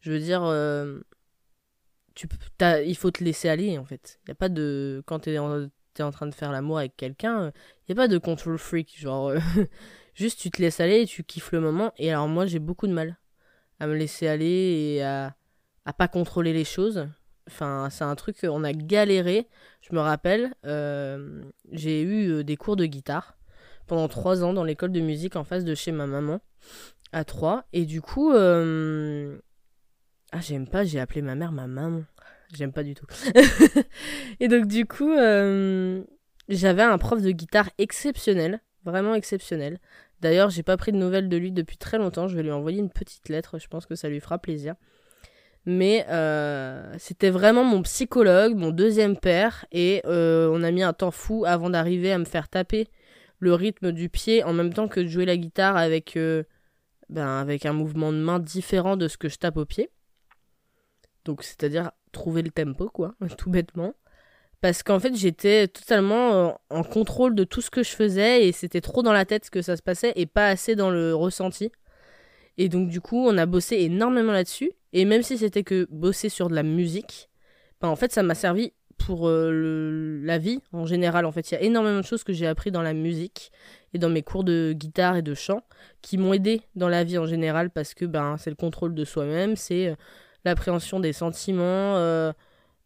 je 0.00 0.12
veux 0.12 0.20
dire. 0.20 0.42
tu, 2.14 2.28
il 2.84 2.96
faut 2.96 3.10
te 3.10 3.24
laisser 3.24 3.48
aller, 3.48 3.78
en 3.78 3.84
fait. 3.84 4.20
Il 4.24 4.30
n'y 4.30 4.32
a 4.32 4.36
pas 4.36 4.48
de. 4.48 5.02
Quand 5.06 5.20
tu 5.20 5.30
es 5.30 5.38
en 5.38 5.68
t'es 5.96 6.02
en 6.02 6.10
train 6.10 6.26
de 6.26 6.34
faire 6.34 6.52
l'amour 6.52 6.78
avec 6.78 6.96
quelqu'un, 6.96 7.52
il 7.88 7.94
n'y 7.94 7.98
a 7.98 8.02
pas 8.02 8.08
de 8.08 8.18
control 8.18 8.58
freak. 8.58 8.98
Genre, 8.98 9.28
euh, 9.28 9.38
juste 10.14 10.38
tu 10.38 10.50
te 10.50 10.60
laisses 10.60 10.80
aller 10.80 11.02
et 11.02 11.06
tu 11.06 11.24
kiffes 11.24 11.52
le 11.52 11.60
moment. 11.60 11.92
Et 11.96 12.10
alors, 12.10 12.28
moi, 12.28 12.46
j'ai 12.46 12.58
beaucoup 12.58 12.86
de 12.86 12.92
mal 12.92 13.16
à 13.80 13.86
me 13.86 13.94
laisser 13.94 14.28
aller 14.28 14.94
et 14.96 15.02
à, 15.02 15.34
à 15.84 15.92
pas 15.92 16.08
contrôler 16.08 16.52
les 16.52 16.64
choses. 16.64 17.08
Enfin, 17.48 17.88
c'est 17.90 18.04
un 18.04 18.14
truc, 18.14 18.38
on 18.42 18.64
a 18.64 18.72
galéré. 18.72 19.48
Je 19.80 19.94
me 19.94 20.00
rappelle, 20.00 20.52
euh, 20.64 21.42
j'ai 21.72 22.02
eu 22.02 22.30
euh, 22.30 22.44
des 22.44 22.56
cours 22.56 22.76
de 22.76 22.86
guitare 22.86 23.38
pendant 23.86 24.08
trois 24.08 24.42
ans 24.42 24.52
dans 24.52 24.64
l'école 24.64 24.92
de 24.92 25.00
musique 25.00 25.36
en 25.36 25.44
face 25.44 25.64
de 25.64 25.74
chez 25.74 25.92
ma 25.92 26.06
maman, 26.06 26.40
à 27.12 27.24
Troyes. 27.24 27.64
Et 27.72 27.84
du 27.84 28.00
coup, 28.00 28.32
ah, 30.32 30.40
j'aime 30.40 30.66
pas, 30.66 30.84
j'ai 30.84 30.98
appelé 30.98 31.22
ma 31.22 31.34
mère 31.34 31.52
ma 31.52 31.66
maman. 31.66 32.02
J'aime 32.54 32.72
pas 32.72 32.82
du 32.82 32.94
tout. 32.94 33.06
et 34.40 34.48
donc 34.48 34.66
du 34.66 34.86
coup, 34.86 35.12
euh, 35.12 36.02
j'avais 36.48 36.82
un 36.82 36.98
prof 36.98 37.22
de 37.22 37.30
guitare 37.30 37.70
exceptionnel, 37.78 38.60
vraiment 38.84 39.14
exceptionnel. 39.14 39.78
D'ailleurs, 40.20 40.50
j'ai 40.50 40.62
pas 40.62 40.76
pris 40.76 40.92
de 40.92 40.96
nouvelles 40.96 41.28
de 41.28 41.36
lui 41.36 41.52
depuis 41.52 41.76
très 41.76 41.98
longtemps. 41.98 42.28
Je 42.28 42.36
vais 42.36 42.42
lui 42.42 42.52
envoyer 42.52 42.78
une 42.78 42.90
petite 42.90 43.28
lettre. 43.28 43.58
Je 43.58 43.66
pense 43.68 43.86
que 43.86 43.94
ça 43.94 44.08
lui 44.08 44.20
fera 44.20 44.38
plaisir. 44.38 44.74
Mais 45.66 46.06
euh, 46.08 46.94
c'était 46.98 47.30
vraiment 47.30 47.64
mon 47.64 47.82
psychologue, 47.82 48.54
mon 48.54 48.70
deuxième 48.70 49.16
père, 49.16 49.66
et 49.72 50.00
euh, 50.06 50.48
on 50.52 50.62
a 50.62 50.70
mis 50.70 50.82
un 50.82 50.92
temps 50.92 51.10
fou 51.10 51.44
avant 51.44 51.70
d'arriver 51.70 52.12
à 52.12 52.18
me 52.18 52.24
faire 52.24 52.48
taper 52.48 52.88
le 53.40 53.52
rythme 53.52 53.92
du 53.92 54.08
pied 54.08 54.44
en 54.44 54.52
même 54.52 54.72
temps 54.72 54.88
que 54.88 55.00
de 55.00 55.08
jouer 55.08 55.26
la 55.26 55.36
guitare 55.36 55.76
avec, 55.76 56.16
ben, 57.08 57.26
avec 57.26 57.66
un 57.66 57.72
mouvement 57.72 58.12
de 58.12 58.18
main 58.18 58.38
différent 58.38 58.96
de 58.96 59.08
ce 59.08 59.18
que 59.18 59.28
je 59.28 59.36
tape 59.36 59.56
au 59.56 59.66
pied. 59.66 59.90
Donc 61.26 61.42
c'est-à-dire 61.42 61.90
trouver 62.12 62.42
le 62.42 62.50
tempo, 62.50 62.88
quoi, 62.88 63.14
tout 63.36 63.50
bêtement. 63.50 63.94
Parce 64.62 64.82
qu'en 64.82 64.98
fait, 64.98 65.14
j'étais 65.14 65.68
totalement 65.68 66.32
euh, 66.32 66.48
en 66.70 66.82
contrôle 66.82 67.34
de 67.34 67.44
tout 67.44 67.60
ce 67.60 67.70
que 67.70 67.82
je 67.82 67.90
faisais 67.90 68.48
et 68.48 68.52
c'était 68.52 68.80
trop 68.80 69.02
dans 69.02 69.12
la 69.12 69.26
tête 69.26 69.50
que 69.50 69.60
ça 69.60 69.76
se 69.76 69.82
passait 69.82 70.12
et 70.16 70.26
pas 70.26 70.48
assez 70.48 70.74
dans 70.74 70.90
le 70.90 71.14
ressenti. 71.14 71.70
Et 72.58 72.68
donc, 72.68 72.88
du 72.88 73.00
coup, 73.00 73.18
on 73.18 73.36
a 73.36 73.46
bossé 73.46 73.76
énormément 73.76 74.32
là-dessus. 74.32 74.72
Et 74.92 75.04
même 75.04 75.22
si 75.22 75.38
c'était 75.38 75.62
que 75.64 75.86
bosser 75.90 76.28
sur 76.28 76.48
de 76.48 76.54
la 76.54 76.62
musique, 76.62 77.28
bah, 77.80 77.88
en 77.88 77.96
fait, 77.96 78.12
ça 78.12 78.22
m'a 78.22 78.34
servi 78.34 78.72
pour 78.96 79.28
euh, 79.28 80.20
la 80.22 80.38
vie 80.38 80.60
en 80.72 80.86
général. 80.86 81.26
En 81.26 81.32
fait, 81.32 81.50
il 81.50 81.54
y 81.54 81.56
a 81.56 81.62
énormément 81.62 82.00
de 82.00 82.04
choses 82.04 82.24
que 82.24 82.32
j'ai 82.32 82.46
appris 82.46 82.70
dans 82.70 82.82
la 82.82 82.94
musique 82.94 83.52
et 83.92 83.98
dans 83.98 84.08
mes 84.08 84.22
cours 84.22 84.44
de 84.44 84.72
guitare 84.74 85.16
et 85.16 85.22
de 85.22 85.34
chant 85.34 85.62
qui 86.02 86.16
m'ont 86.18 86.32
aidé 86.32 86.62
dans 86.74 86.88
la 86.88 87.04
vie 87.04 87.18
en 87.18 87.26
général 87.26 87.70
parce 87.70 87.94
que 87.94 88.04
ben, 88.04 88.36
c'est 88.38 88.50
le 88.50 88.56
contrôle 88.56 88.94
de 88.94 89.04
soi-même, 89.04 89.56
c'est 89.56 89.88
euh, 89.88 89.94
l'appréhension 90.44 90.98
des 90.98 91.12
sentiments, 91.12 91.96
euh, 91.96 92.32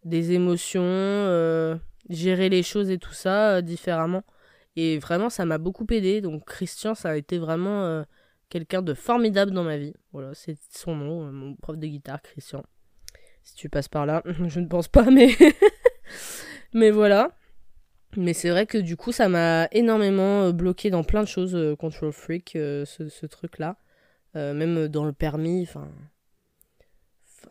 des 0.04 0.32
émotions, 0.32 1.78
gérer 2.08 2.48
les 2.48 2.62
choses 2.62 2.90
et 2.90 2.98
tout 2.98 3.12
ça 3.12 3.62
différemment. 3.62 4.22
Et 4.76 4.98
vraiment, 4.98 5.30
ça 5.30 5.44
m'a 5.44 5.58
beaucoup 5.58 5.86
aidé. 5.90 6.20
Donc, 6.20 6.44
Christian, 6.44 6.94
ça 6.94 7.10
a 7.10 7.16
été 7.16 7.38
vraiment 7.38 8.04
quelqu'un 8.50 8.82
de 8.82 8.92
formidable 8.92 9.52
dans 9.52 9.64
ma 9.64 9.78
vie. 9.78 9.94
Voilà, 10.12 10.34
c'est 10.34 10.58
son 10.70 10.94
nom, 10.94 11.32
mon 11.32 11.54
prof 11.54 11.78
de 11.78 11.86
guitare, 11.86 12.20
Christian. 12.20 12.62
Si 13.42 13.54
tu 13.54 13.70
passes 13.70 13.88
par 13.88 14.04
là, 14.04 14.22
je 14.46 14.60
ne 14.60 14.66
pense 14.66 14.88
pas, 14.88 15.10
mais. 15.10 15.30
mais 16.74 16.90
voilà. 16.90 17.34
Mais 18.16 18.34
c'est 18.34 18.50
vrai 18.50 18.66
que 18.66 18.76
du 18.76 18.96
coup, 18.96 19.12
ça 19.12 19.28
m'a 19.28 19.68
énormément 19.72 20.50
bloqué 20.50 20.90
dans 20.90 21.04
plein 21.04 21.22
de 21.22 21.28
choses, 21.28 21.56
Control 21.78 22.12
Freak, 22.12 22.50
ce, 22.52 22.84
ce 22.84 23.26
truc-là. 23.26 23.76
même 24.34 24.88
dans 24.88 25.04
le 25.04 25.12
permis, 25.12 25.62
enfin 25.62 25.88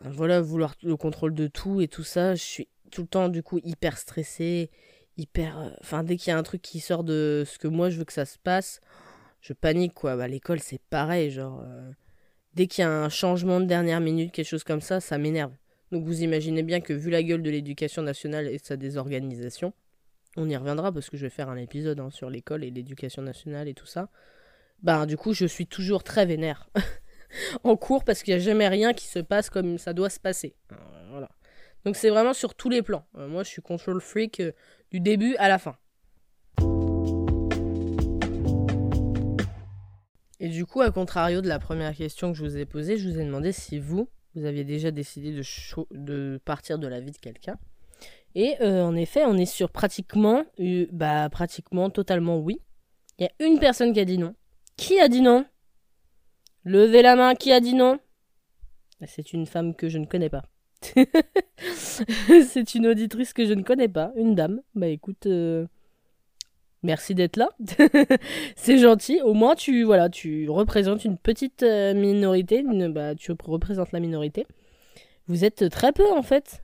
voilà, 0.02 0.40
vouloir 0.40 0.74
le 0.82 0.96
contrôle 0.96 1.34
de 1.34 1.46
tout 1.46 1.80
et 1.80 1.88
tout 1.88 2.04
ça, 2.04 2.34
je 2.34 2.42
suis 2.42 2.68
tout 2.90 3.02
le 3.02 3.08
temps 3.08 3.28
du 3.28 3.42
coup 3.42 3.58
hyper 3.62 3.98
stressée, 3.98 4.70
hyper. 5.16 5.58
Euh, 5.58 5.70
enfin, 5.80 6.02
dès 6.02 6.16
qu'il 6.16 6.30
y 6.30 6.34
a 6.34 6.38
un 6.38 6.42
truc 6.42 6.62
qui 6.62 6.80
sort 6.80 7.04
de 7.04 7.44
ce 7.46 7.58
que 7.58 7.68
moi 7.68 7.90
je 7.90 7.98
veux 7.98 8.04
que 8.04 8.12
ça 8.12 8.24
se 8.24 8.38
passe, 8.38 8.80
je 9.40 9.52
panique 9.52 9.94
quoi. 9.94 10.16
Bah, 10.16 10.28
l'école 10.28 10.60
c'est 10.60 10.80
pareil, 10.90 11.30
genre. 11.30 11.62
Euh, 11.64 11.90
dès 12.54 12.66
qu'il 12.66 12.82
y 12.82 12.84
a 12.84 12.90
un 12.90 13.08
changement 13.08 13.60
de 13.60 13.66
dernière 13.66 14.00
minute, 14.00 14.32
quelque 14.32 14.48
chose 14.48 14.64
comme 14.64 14.80
ça, 14.80 15.00
ça 15.00 15.18
m'énerve. 15.18 15.52
Donc 15.92 16.04
vous 16.04 16.22
imaginez 16.22 16.62
bien 16.62 16.80
que 16.80 16.92
vu 16.92 17.10
la 17.10 17.22
gueule 17.22 17.42
de 17.42 17.50
l'éducation 17.50 18.02
nationale 18.02 18.46
et 18.46 18.58
sa 18.58 18.76
désorganisation, 18.76 19.72
on 20.36 20.48
y 20.48 20.56
reviendra 20.56 20.92
parce 20.92 21.10
que 21.10 21.16
je 21.16 21.26
vais 21.26 21.30
faire 21.30 21.48
un 21.48 21.56
épisode 21.56 21.98
hein, 21.98 22.10
sur 22.10 22.30
l'école 22.30 22.62
et 22.62 22.70
l'éducation 22.70 23.22
nationale 23.22 23.66
et 23.68 23.74
tout 23.74 23.86
ça. 23.86 24.08
Bah 24.82 25.04
du 25.06 25.16
coup 25.16 25.32
je 25.32 25.46
suis 25.46 25.66
toujours 25.66 26.04
très 26.04 26.26
vénère. 26.26 26.68
en 27.64 27.76
cours 27.76 28.04
parce 28.04 28.22
qu'il 28.22 28.34
n'y 28.34 28.40
a 28.40 28.44
jamais 28.44 28.68
rien 28.68 28.92
qui 28.92 29.06
se 29.06 29.18
passe 29.18 29.50
comme 29.50 29.78
ça 29.78 29.92
doit 29.92 30.10
se 30.10 30.20
passer. 30.20 30.54
Euh. 30.72 31.26
Donc 31.84 31.96
c'est 31.96 32.10
vraiment 32.10 32.34
sur 32.34 32.54
tous 32.54 32.68
les 32.68 32.82
plans. 32.82 33.06
Euh, 33.16 33.26
moi 33.26 33.42
je 33.42 33.48
suis 33.48 33.62
control 33.62 34.00
freak 34.00 34.42
du 34.90 35.00
début 35.00 35.34
à 35.36 35.48
la 35.48 35.58
fin. 35.58 35.76
Et 40.40 40.48
du 40.48 40.64
coup, 40.64 40.80
à 40.80 40.90
contrario 40.90 41.42
de 41.42 41.48
la 41.48 41.58
première 41.58 41.94
question 41.94 42.32
que 42.32 42.38
je 42.38 42.44
vous 42.44 42.56
ai 42.56 42.64
posée, 42.64 42.96
je 42.96 43.08
vous 43.08 43.20
ai 43.20 43.24
demandé 43.24 43.52
si 43.52 43.78
vous, 43.78 44.08
vous 44.34 44.46
aviez 44.46 44.64
déjà 44.64 44.90
décidé 44.90 45.32
de, 45.90 46.40
partir 46.44 46.78
de 46.78 46.86
la 46.88 46.98
vie 47.00 47.10
de 47.10 47.18
quelqu'un. 47.18 47.58
Et 48.34 48.56
en 48.62 48.96
effet, 48.96 49.24
on 49.26 49.36
est 49.36 49.44
sur 49.44 49.70
pratiquement, 49.70 50.44
bah 50.92 51.28
pratiquement 51.28 51.90
totalement 51.90 52.38
oui. 52.38 52.62
Il 53.18 53.24
y 53.24 53.26
a 53.26 53.46
une 53.46 53.58
personne 53.58 53.92
qui 53.92 54.00
a 54.00 54.04
dit 54.06 54.16
non. 54.16 54.34
Qui 54.78 54.98
a 54.98 55.08
dit 55.08 55.20
non? 55.20 55.44
Levez 56.64 57.02
la 57.02 57.16
main, 57.16 57.34
qui 57.34 57.52
a 57.52 57.60
dit 57.60 57.74
non? 57.74 57.98
C'est 59.06 59.34
une 59.34 59.46
femme 59.46 59.74
que 59.74 59.88
je 59.88 59.98
ne 59.98 60.06
connais 60.06 60.30
pas. 60.30 60.44
c'est 61.74 62.74
une 62.74 62.86
auditrice 62.86 63.34
que 63.34 63.44
je 63.44 63.52
ne 63.52 63.62
connais 63.62 63.88
pas, 63.88 64.12
une 64.16 64.34
dame. 64.34 64.62
Bah 64.74 64.88
écoute, 64.88 65.26
euh, 65.26 65.66
merci 66.82 67.14
d'être 67.14 67.36
là. 67.36 67.50
c'est 68.56 68.78
gentil. 68.78 69.20
Au 69.22 69.34
moins 69.34 69.54
tu 69.54 69.84
voilà, 69.84 70.08
tu 70.08 70.48
représentes 70.48 71.04
une 71.04 71.18
petite 71.18 71.62
euh, 71.62 71.94
minorité. 71.94 72.64
bah 72.90 73.14
tu 73.14 73.32
représentes 73.32 73.92
la 73.92 74.00
minorité. 74.00 74.46
Vous 75.26 75.44
êtes 75.44 75.68
très 75.68 75.92
peu 75.92 76.10
en 76.12 76.22
fait 76.22 76.62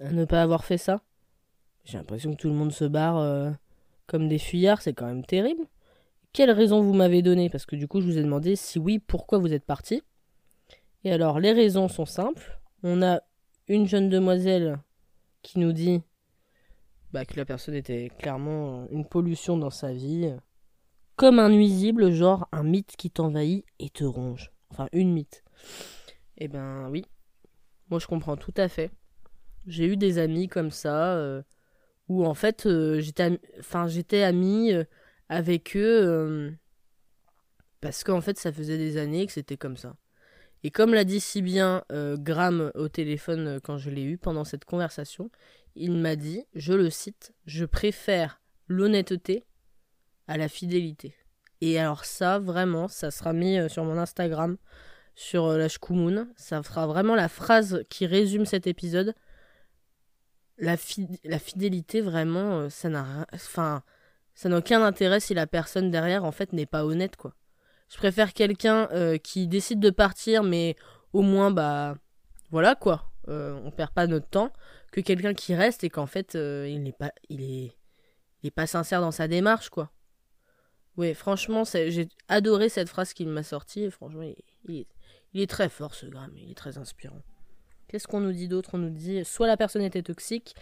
à 0.00 0.10
ne 0.10 0.24
pas 0.24 0.42
avoir 0.42 0.64
fait 0.64 0.78
ça. 0.78 1.00
J'ai 1.84 1.98
l'impression 1.98 2.32
que 2.32 2.36
tout 2.36 2.48
le 2.48 2.54
monde 2.54 2.72
se 2.72 2.84
barre 2.84 3.18
euh, 3.18 3.50
comme 4.06 4.28
des 4.28 4.38
fuyards. 4.38 4.82
C'est 4.82 4.94
quand 4.94 5.06
même 5.06 5.24
terrible. 5.24 5.64
Quelle 6.32 6.50
raison 6.50 6.82
vous 6.82 6.94
m'avez 6.94 7.22
donné 7.22 7.48
Parce 7.48 7.66
que 7.66 7.76
du 7.76 7.86
coup, 7.86 8.00
je 8.00 8.06
vous 8.06 8.18
ai 8.18 8.22
demandé 8.22 8.56
si 8.56 8.78
oui, 8.78 8.98
pourquoi 8.98 9.38
vous 9.38 9.52
êtes 9.52 9.64
parti. 9.64 10.02
Et 11.04 11.12
alors, 11.12 11.38
les 11.38 11.52
raisons 11.52 11.88
sont 11.88 12.06
simples. 12.06 12.58
On 12.82 13.02
a 13.02 13.20
une 13.68 13.86
jeune 13.86 14.08
demoiselle 14.08 14.78
qui 15.42 15.58
nous 15.58 15.72
dit 15.72 16.02
bah, 17.14 17.24
que 17.24 17.36
la 17.36 17.44
personne 17.44 17.76
était 17.76 18.10
clairement 18.18 18.88
une 18.90 19.06
pollution 19.06 19.56
dans 19.56 19.70
sa 19.70 19.92
vie, 19.92 20.34
comme 21.14 21.38
un 21.38 21.48
nuisible, 21.48 22.10
genre 22.10 22.48
un 22.50 22.64
mythe 22.64 22.96
qui 22.96 23.08
t'envahit 23.08 23.64
et 23.78 23.88
te 23.88 24.02
ronge. 24.02 24.50
Enfin, 24.70 24.88
une 24.92 25.12
mythe. 25.12 25.44
Eh 26.38 26.48
ben 26.48 26.88
oui, 26.90 27.04
moi 27.88 28.00
je 28.00 28.08
comprends 28.08 28.36
tout 28.36 28.52
à 28.56 28.66
fait. 28.66 28.90
J'ai 29.68 29.86
eu 29.86 29.96
des 29.96 30.18
amis 30.18 30.48
comme 30.48 30.72
ça, 30.72 31.14
euh, 31.14 31.42
où 32.08 32.26
en 32.26 32.34
fait 32.34 32.66
euh, 32.66 32.98
j'étais 32.98 33.38
enfin, 33.60 33.86
j'étais 33.86 34.24
amie 34.24 34.72
euh, 34.72 34.82
avec 35.28 35.76
eux, 35.76 36.52
parce 37.80 38.02
qu'en 38.02 38.22
fait 38.22 38.40
ça 38.40 38.50
faisait 38.50 38.76
des 38.76 38.96
années 38.96 39.24
que 39.24 39.32
c'était 39.32 39.56
comme 39.56 39.76
ça. 39.76 39.94
Et 40.64 40.70
comme 40.70 40.94
l'a 40.94 41.04
dit 41.04 41.20
si 41.20 41.42
bien 41.42 41.84
Graham 41.90 42.72
au 42.74 42.88
téléphone 42.88 43.60
quand 43.62 43.78
je 43.78 43.90
l'ai 43.90 44.02
eu 44.02 44.18
pendant 44.18 44.44
cette 44.44 44.64
conversation, 44.64 45.30
il 45.76 45.92
m'a 45.92 46.16
dit, 46.16 46.44
je 46.54 46.72
le 46.72 46.90
cite, 46.90 47.32
je 47.46 47.64
préfère 47.64 48.40
l'honnêteté 48.68 49.44
à 50.26 50.36
la 50.36 50.48
fidélité. 50.48 51.14
Et 51.60 51.78
alors 51.78 52.04
ça, 52.04 52.38
vraiment, 52.38 52.88
ça 52.88 53.10
sera 53.10 53.32
mis 53.32 53.58
euh, 53.58 53.68
sur 53.68 53.84
mon 53.84 53.98
Instagram, 53.98 54.56
sur 55.14 55.46
euh, 55.46 55.58
la 55.58 55.68
Shkumun. 55.68 56.28
Ça 56.36 56.62
fera 56.62 56.86
vraiment 56.86 57.14
la 57.14 57.28
phrase 57.28 57.84
qui 57.88 58.06
résume 58.06 58.44
cet 58.44 58.66
épisode. 58.66 59.14
La, 60.58 60.76
fidélité, 60.76 62.00
vraiment, 62.00 62.60
euh, 62.60 62.68
ça 62.68 62.88
n'a 62.88 63.26
enfin, 63.32 63.82
aucun 64.44 64.82
intérêt 64.84 65.20
si 65.20 65.34
la 65.34 65.46
personne 65.46 65.90
derrière, 65.90 66.24
en 66.24 66.32
fait, 66.32 66.52
n'est 66.52 66.66
pas 66.66 66.84
honnête, 66.84 67.16
quoi. 67.16 67.34
Je 67.94 67.98
préfère 67.98 68.32
quelqu'un 68.32 68.88
qui 69.22 69.46
décide 69.46 69.78
de 69.78 69.90
partir, 69.90 70.42
mais 70.42 70.74
au 71.12 71.22
moins, 71.22 71.52
bah, 71.52 71.96
voilà, 72.50 72.74
quoi. 72.74 73.12
on 73.28 73.70
perd 73.70 73.92
pas 73.92 74.08
notre 74.08 74.28
temps, 74.28 74.52
que 74.90 75.00
quelqu'un 75.00 75.32
qui 75.32 75.54
reste 75.54 75.84
et 75.84 75.90
qu'en 75.90 76.06
fait, 76.06 76.34
il 76.34 76.82
n'est 76.82 76.92
pas, 76.92 77.12
il 77.28 77.40
est, 77.40 77.76
il 78.42 78.48
est 78.48 78.50
pas 78.50 78.66
sincère 78.66 79.00
dans 79.00 79.12
sa 79.12 79.28
démarche, 79.28 79.68
quoi. 79.70 79.92
Oui, 80.96 81.14
franchement, 81.14 81.64
j'ai 81.64 82.08
adoré 82.28 82.68
cette 82.68 82.88
phrase 82.88 83.14
qu'il 83.14 83.28
m'a 83.28 83.42
sortie. 83.42 83.90
Franchement, 83.90 84.22
il, 84.68 84.86
est, 85.34 85.46
très 85.50 85.68
fort 85.68 85.94
ce 85.94 86.06
gramme, 86.06 86.32
il 86.36 86.50
est 86.50 86.56
très 86.56 86.78
inspirant. 86.78 87.22
Qu'est-ce 87.88 88.06
qu'on 88.06 88.20
nous 88.20 88.32
dit 88.32 88.48
d'autre? 88.48 88.70
On 88.74 88.78
nous 88.78 88.90
dit 88.90 89.24
soit 89.24 89.46
la 89.46 89.56
personne 89.56 89.82
était 89.82 90.02
toxique, 90.02 90.54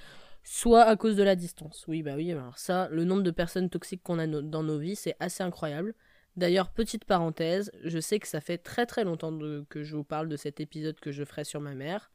soit 0.43 0.83
à 0.83 0.97
cause 0.97 1.17
de 1.17 1.23
la 1.23 1.37
distance. 1.37 1.85
Oui, 1.87 2.03
bah 2.03 2.13
oui, 2.17 2.33
alors 2.33 2.59
ça, 2.59 2.89
le 2.91 3.05
nombre 3.05 3.23
de 3.23 3.31
personnes 3.31 3.69
toxiques 3.69 4.03
qu'on 4.03 4.19
a 4.19 4.27
dans 4.27 4.63
nos 4.63 4.79
vies, 4.79 4.97
c'est 4.97 5.17
assez 5.21 5.43
incroyable. 5.43 5.95
D'ailleurs, 6.37 6.71
petite 6.71 7.05
parenthèse, 7.05 7.71
je 7.85 7.99
sais 7.99 8.19
que 8.19 8.27
ça 8.27 8.41
fait 8.41 8.59
très 8.59 8.87
très 8.87 9.05
longtemps 9.05 9.37
que 9.69 9.83
je 9.83 9.97
vous 9.97 10.05
parle 10.05 10.29
de 10.29 10.37
cet 10.37 10.61
épisode 10.61 10.99
que 10.99 11.13
je 11.13 11.25
ferai 11.25 11.45
sur 11.45 11.61
ma 11.61 11.75
mère. 11.75 12.11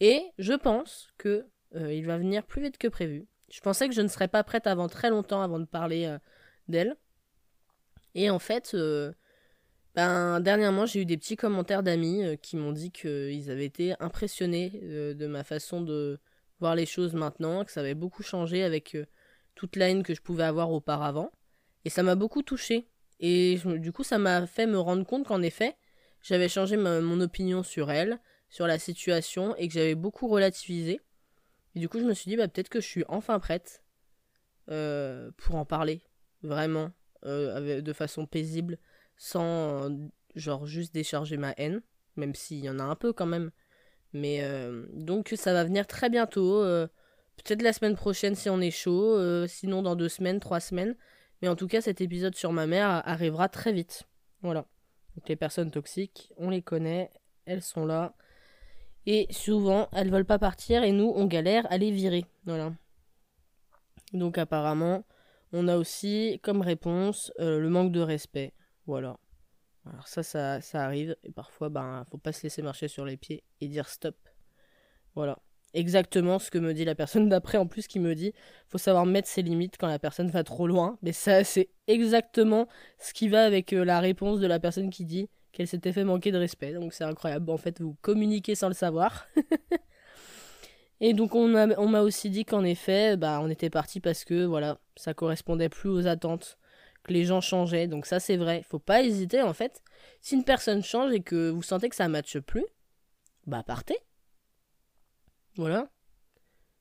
Et 0.00 0.22
je 0.38 0.54
pense 0.54 1.08
que 1.18 1.46
euh, 1.76 1.92
il 1.92 2.06
va 2.06 2.18
venir 2.18 2.44
plus 2.46 2.62
vite 2.62 2.78
que 2.78 2.88
prévu. 2.88 3.26
Je 3.50 3.60
pensais 3.60 3.88
que 3.88 3.94
je 3.94 4.00
ne 4.00 4.08
serais 4.08 4.28
pas 4.28 4.42
prête 4.44 4.66
avant 4.66 4.88
très 4.88 5.10
longtemps 5.10 5.42
avant 5.42 5.58
de 5.58 5.66
parler 5.66 6.06
euh, 6.06 6.18
d'elle. 6.68 6.96
Et 8.14 8.30
en 8.30 8.38
fait, 8.38 8.72
euh, 8.74 9.12
ben, 9.94 10.40
dernièrement, 10.40 10.86
j'ai 10.86 11.02
eu 11.02 11.04
des 11.04 11.18
petits 11.18 11.36
commentaires 11.36 11.82
d'amis 11.82 12.38
qui 12.40 12.56
m'ont 12.56 12.72
dit 12.72 12.92
qu'ils 12.92 13.50
avaient 13.50 13.64
été 13.66 13.94
impressionnés 14.00 14.70
de 14.70 15.26
ma 15.26 15.44
façon 15.44 15.82
de 15.82 16.18
voir 16.60 16.74
les 16.74 16.86
choses 16.86 17.14
maintenant, 17.14 17.64
que 17.64 17.72
ça 17.72 17.80
avait 17.80 17.94
beaucoup 17.94 18.22
changé 18.22 18.62
avec 18.62 18.96
toute 19.54 19.76
la 19.76 19.90
haine 19.90 20.02
que 20.02 20.14
je 20.14 20.22
pouvais 20.22 20.44
avoir 20.44 20.70
auparavant. 20.70 21.30
Et 21.84 21.90
ça 21.90 22.02
m'a 22.02 22.14
beaucoup 22.14 22.42
touché. 22.42 22.88
Et 23.20 23.58
du 23.64 23.92
coup, 23.92 24.04
ça 24.04 24.18
m'a 24.18 24.46
fait 24.46 24.66
me 24.66 24.78
rendre 24.78 25.04
compte 25.04 25.26
qu'en 25.26 25.42
effet, 25.42 25.76
j'avais 26.22 26.48
changé 26.48 26.76
mon 26.76 27.20
opinion 27.20 27.62
sur 27.62 27.90
elle, 27.90 28.20
sur 28.48 28.66
la 28.66 28.78
situation, 28.78 29.54
et 29.56 29.68
que 29.68 29.74
j'avais 29.74 29.94
beaucoup 29.94 30.28
relativisé. 30.28 31.00
Et 31.74 31.80
du 31.80 31.88
coup, 31.88 31.98
je 31.98 32.04
me 32.04 32.14
suis 32.14 32.28
dit, 32.30 32.36
bah, 32.36 32.48
peut-être 32.48 32.68
que 32.68 32.80
je 32.80 32.86
suis 32.86 33.04
enfin 33.08 33.38
prête 33.38 33.82
pour 34.66 35.54
en 35.54 35.64
parler, 35.64 36.02
vraiment, 36.42 36.92
euh, 37.26 37.80
de 37.80 37.92
façon 37.94 38.26
paisible, 38.26 38.78
sans 39.16 39.88
genre 40.34 40.66
juste 40.66 40.92
décharger 40.92 41.38
ma 41.38 41.54
haine, 41.56 41.80
même 42.16 42.34
s'il 42.34 42.62
y 42.62 42.68
en 42.68 42.78
a 42.78 42.82
un 42.82 42.96
peu 42.96 43.14
quand 43.14 43.24
même. 43.24 43.50
Mais 44.12 44.40
euh, 44.42 44.84
donc 44.92 45.32
ça 45.34 45.54
va 45.54 45.64
venir 45.64 45.86
très 45.86 46.10
bientôt, 46.10 46.62
euh, 46.62 46.86
peut-être 47.36 47.62
la 47.62 47.72
semaine 47.72 47.96
prochaine 47.96 48.34
si 48.34 48.50
on 48.50 48.60
est 48.60 48.70
chaud, 48.70 49.46
sinon 49.46 49.80
dans 49.80 49.96
deux 49.96 50.10
semaines, 50.10 50.38
trois 50.38 50.60
semaines. 50.60 50.96
Mais 51.44 51.50
en 51.50 51.56
tout 51.56 51.68
cas, 51.68 51.82
cet 51.82 52.00
épisode 52.00 52.34
sur 52.34 52.52
ma 52.52 52.66
mère 52.66 53.06
arrivera 53.06 53.50
très 53.50 53.70
vite. 53.70 54.04
Voilà. 54.40 54.64
Donc 55.14 55.28
les 55.28 55.36
personnes 55.36 55.70
toxiques, 55.70 56.32
on 56.38 56.48
les 56.48 56.62
connaît, 56.62 57.10
elles 57.44 57.60
sont 57.60 57.84
là. 57.84 58.14
Et 59.04 59.26
souvent, 59.30 59.90
elles 59.92 60.10
veulent 60.10 60.24
pas 60.24 60.38
partir 60.38 60.84
et 60.84 60.92
nous, 60.92 61.12
on 61.14 61.26
galère 61.26 61.70
à 61.70 61.76
les 61.76 61.90
virer. 61.90 62.24
Voilà. 62.46 62.72
Donc 64.14 64.38
apparemment, 64.38 65.04
on 65.52 65.68
a 65.68 65.76
aussi 65.76 66.40
comme 66.42 66.62
réponse 66.62 67.30
euh, 67.40 67.58
le 67.58 67.68
manque 67.68 67.92
de 67.92 68.00
respect. 68.00 68.54
Voilà. 68.86 69.18
Alors 69.84 70.08
ça, 70.08 70.22
ça, 70.22 70.62
ça 70.62 70.82
arrive. 70.82 71.14
Et 71.24 71.30
parfois, 71.30 71.68
ben, 71.68 72.06
faut 72.10 72.16
pas 72.16 72.32
se 72.32 72.44
laisser 72.44 72.62
marcher 72.62 72.88
sur 72.88 73.04
les 73.04 73.18
pieds 73.18 73.44
et 73.60 73.68
dire 73.68 73.90
stop. 73.90 74.16
Voilà. 75.14 75.38
Exactement 75.74 76.38
ce 76.38 76.52
que 76.52 76.58
me 76.58 76.72
dit 76.72 76.84
la 76.84 76.94
personne 76.94 77.28
d'après 77.28 77.58
en 77.58 77.66
plus 77.66 77.88
qui 77.88 77.98
me 77.98 78.14
dit 78.14 78.32
faut 78.68 78.78
savoir 78.78 79.06
mettre 79.06 79.26
ses 79.26 79.42
limites 79.42 79.76
quand 79.76 79.88
la 79.88 79.98
personne 79.98 80.30
va 80.30 80.44
trop 80.44 80.68
loin. 80.68 80.96
Mais 81.02 81.12
ça, 81.12 81.42
c'est 81.42 81.68
exactement 81.88 82.68
ce 82.98 83.12
qui 83.12 83.28
va 83.28 83.44
avec 83.44 83.72
euh, 83.72 83.84
la 83.84 83.98
réponse 83.98 84.38
de 84.38 84.46
la 84.46 84.60
personne 84.60 84.88
qui 84.90 85.04
dit 85.04 85.28
qu'elle 85.50 85.66
s'était 85.66 85.92
fait 85.92 86.04
manquer 86.04 86.30
de 86.30 86.38
respect. 86.38 86.74
Donc 86.74 86.92
c'est 86.92 87.02
incroyable. 87.02 87.50
En 87.50 87.56
fait, 87.56 87.80
vous 87.80 87.96
communiquez 88.02 88.54
sans 88.54 88.68
le 88.68 88.74
savoir. 88.74 89.26
Et 91.00 91.12
donc 91.12 91.34
on 91.34 91.48
m'a 91.48 92.00
aussi 92.00 92.30
dit 92.30 92.44
qu'en 92.44 92.64
effet, 92.64 93.16
bah, 93.16 93.40
on 93.42 93.50
était 93.50 93.68
parti 93.68 94.00
parce 94.00 94.24
que 94.24 94.44
voilà, 94.44 94.78
ça 94.96 95.12
correspondait 95.12 95.68
plus 95.68 95.90
aux 95.90 96.06
attentes, 96.06 96.56
que 97.02 97.12
les 97.12 97.24
gens 97.24 97.40
changeaient. 97.40 97.88
Donc 97.88 98.06
ça 98.06 98.20
c'est 98.20 98.36
vrai, 98.36 98.62
faut 98.68 98.78
pas 98.78 99.02
hésiter 99.02 99.42
en 99.42 99.52
fait. 99.52 99.82
Si 100.20 100.36
une 100.36 100.44
personne 100.44 100.84
change 100.84 101.12
et 101.12 101.20
que 101.20 101.50
vous 101.50 101.62
sentez 101.62 101.88
que 101.88 101.96
ça 101.96 102.08
matche 102.08 102.38
plus, 102.38 102.64
bah 103.46 103.64
partez. 103.66 103.98
Voilà. 105.56 105.88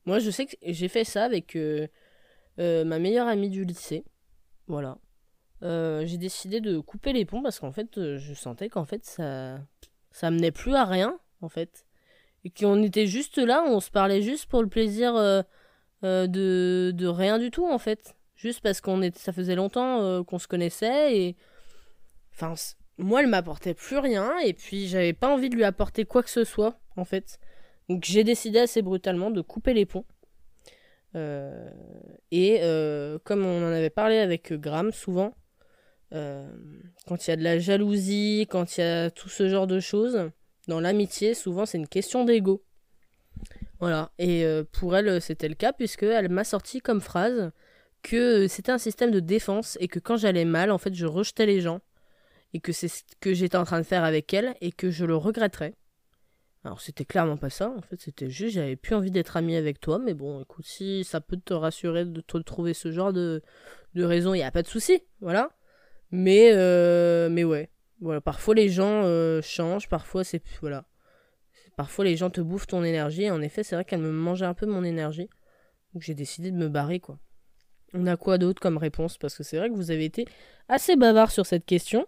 Moi 0.05 0.19
je 0.19 0.29
sais 0.29 0.45
que 0.45 0.55
j'ai 0.61 0.87
fait 0.87 1.03
ça 1.03 1.23
avec 1.23 1.55
euh, 1.55 1.87
euh, 2.59 2.83
ma 2.83 2.99
meilleure 2.99 3.27
amie 3.27 3.49
du 3.49 3.63
lycée. 3.65 4.03
Voilà. 4.67 4.97
Euh, 5.61 6.05
j'ai 6.05 6.17
décidé 6.17 6.59
de 6.59 6.79
couper 6.79 7.13
les 7.13 7.25
ponts 7.25 7.41
parce 7.41 7.59
qu'en 7.59 7.71
fait 7.71 8.17
je 8.17 8.33
sentais 8.33 8.69
qu'en 8.69 8.85
fait 8.85 9.05
ça 9.05 9.59
ça 10.11 10.29
menait 10.29 10.51
plus 10.51 10.75
à 10.75 10.85
rien 10.85 11.17
en 11.41 11.49
fait 11.49 11.85
et 12.43 12.49
qu'on 12.49 12.83
était 12.83 13.07
juste 13.07 13.37
là, 13.37 13.63
on 13.65 13.79
se 13.79 13.89
parlait 13.89 14.21
juste 14.21 14.47
pour 14.47 14.61
le 14.61 14.67
plaisir 14.67 15.13
de, 16.03 16.91
de, 16.91 17.07
rien 17.07 17.39
du 17.39 17.51
tout 17.51 17.65
en 17.65 17.77
fait. 17.77 18.17
Juste 18.35 18.59
parce 18.59 18.81
qu'on 18.81 19.01
est, 19.01 19.17
ça 19.17 19.31
faisait 19.31 19.55
longtemps 19.55 20.23
qu'on 20.25 20.39
se 20.39 20.47
connaissait 20.49 21.17
et. 21.17 21.37
Enfin, 22.33 22.55
moi 22.97 23.21
elle 23.21 23.27
m'apportait 23.27 23.73
plus 23.73 23.97
rien 23.97 24.37
et 24.39 24.53
puis 24.53 24.87
j'avais 24.87 25.13
pas 25.13 25.33
envie 25.33 25.49
de 25.49 25.55
lui 25.55 25.63
apporter 25.63 26.03
quoi 26.03 26.21
que 26.21 26.29
ce 26.29 26.43
soit 26.43 26.77
en 26.97 27.05
fait. 27.05 27.39
Donc 27.89 28.03
j'ai 28.05 28.23
décidé 28.23 28.59
assez 28.59 28.81
brutalement 28.81 29.31
de 29.31 29.41
couper 29.41 29.73
les 29.73 29.85
ponts. 29.85 30.05
et 32.31 32.59
comme 33.23 33.45
on 33.45 33.67
en 33.67 33.71
avait 33.71 33.89
parlé 33.89 34.17
avec 34.17 34.53
Graham 34.53 34.91
souvent, 34.91 35.33
quand 36.11 37.27
il 37.27 37.29
y 37.29 37.31
a 37.33 37.35
de 37.35 37.43
la 37.43 37.59
jalousie, 37.59 38.47
quand 38.49 38.77
il 38.77 38.81
y 38.81 38.83
a 38.83 39.11
tout 39.11 39.29
ce 39.29 39.49
genre 39.49 39.67
de 39.67 39.79
choses, 39.79 40.29
dans 40.67 40.79
l'amitié, 40.79 41.33
souvent, 41.33 41.65
c'est 41.65 41.77
une 41.77 41.87
question 41.87 42.23
d'ego. 42.23 42.63
Voilà. 43.79 44.11
Et 44.17 44.45
euh, 44.45 44.63
pour 44.63 44.95
elle, 44.95 45.21
c'était 45.21 45.49
le 45.49 45.55
cas, 45.55 45.73
puisqu'elle 45.73 46.29
m'a 46.29 46.43
sorti 46.43 46.79
comme 46.79 47.01
phrase 47.01 47.51
que 48.01 48.47
c'était 48.47 48.71
un 48.71 48.77
système 48.77 49.11
de 49.11 49.19
défense 49.19 49.77
et 49.79 49.87
que 49.87 49.99
quand 49.99 50.17
j'allais 50.17 50.45
mal, 50.45 50.71
en 50.71 50.77
fait, 50.77 50.93
je 50.93 51.05
rejetais 51.05 51.45
les 51.45 51.61
gens. 51.61 51.81
Et 52.53 52.59
que 52.59 52.71
c'est 52.71 52.87
ce 52.87 53.01
que 53.19 53.33
j'étais 53.33 53.57
en 53.57 53.65
train 53.65 53.79
de 53.79 53.85
faire 53.85 54.03
avec 54.03 54.31
elle 54.33 54.55
et 54.61 54.71
que 54.71 54.91
je 54.91 55.05
le 55.05 55.15
regretterais. 55.15 55.73
Alors, 56.65 56.79
c'était 56.79 57.05
clairement 57.05 57.37
pas 57.37 57.49
ça. 57.49 57.73
En 57.77 57.81
fait, 57.81 57.99
c'était 57.99 58.29
juste, 58.29 58.55
j'avais 58.55 58.75
plus 58.75 58.95
envie 58.95 59.11
d'être 59.11 59.35
amie 59.35 59.55
avec 59.55 59.79
toi. 59.79 59.99
Mais 59.99 60.13
bon, 60.13 60.41
écoute, 60.41 60.65
si 60.65 61.03
ça 61.03 61.19
peut 61.19 61.37
te 61.37 61.53
rassurer 61.53 62.05
de 62.05 62.21
te 62.21 62.37
trouver 62.37 62.73
ce 62.73 62.91
genre 62.91 63.11
de, 63.11 63.41
de 63.95 64.03
raison, 64.03 64.33
il 64.33 64.37
n'y 64.37 64.43
a 64.43 64.51
pas 64.51 64.63
de 64.63 64.67
souci. 64.67 65.03
Voilà. 65.19 65.49
Mais, 66.11 66.51
euh, 66.53 67.27
mais 67.29 67.43
ouais. 67.43 67.69
Voilà, 68.03 68.19
parfois 68.19 68.53
les 68.53 68.67
gens 68.67 69.03
euh, 69.05 69.41
changent, 69.41 69.87
parfois 69.87 70.25
c'est 70.25 70.43
voilà. 70.59 70.85
Parfois 71.77 72.03
les 72.03 72.17
gens 72.17 72.29
te 72.29 72.41
bouffent 72.41 72.67
ton 72.67 72.83
énergie 72.83 73.23
et 73.23 73.31
en 73.31 73.41
effet, 73.41 73.63
c'est 73.63 73.75
vrai 73.75 73.85
qu'elle 73.85 74.01
me 74.01 74.11
mangeait 74.11 74.45
un 74.45 74.53
peu 74.53 74.65
mon 74.65 74.83
énergie. 74.83 75.29
Donc 75.93 76.03
j'ai 76.03 76.13
décidé 76.13 76.51
de 76.51 76.57
me 76.57 76.67
barrer 76.67 76.99
quoi. 76.99 77.17
On 77.93 78.05
a 78.07 78.17
quoi 78.17 78.37
d'autre 78.37 78.61
comme 78.61 78.77
réponse? 78.77 79.17
Parce 79.17 79.37
que 79.37 79.43
c'est 79.43 79.57
vrai 79.57 79.69
que 79.69 79.75
vous 79.75 79.89
avez 79.89 80.03
été 80.03 80.25
assez 80.67 80.97
bavard 80.97 81.31
sur 81.31 81.45
cette 81.45 81.65
question. 81.65 82.05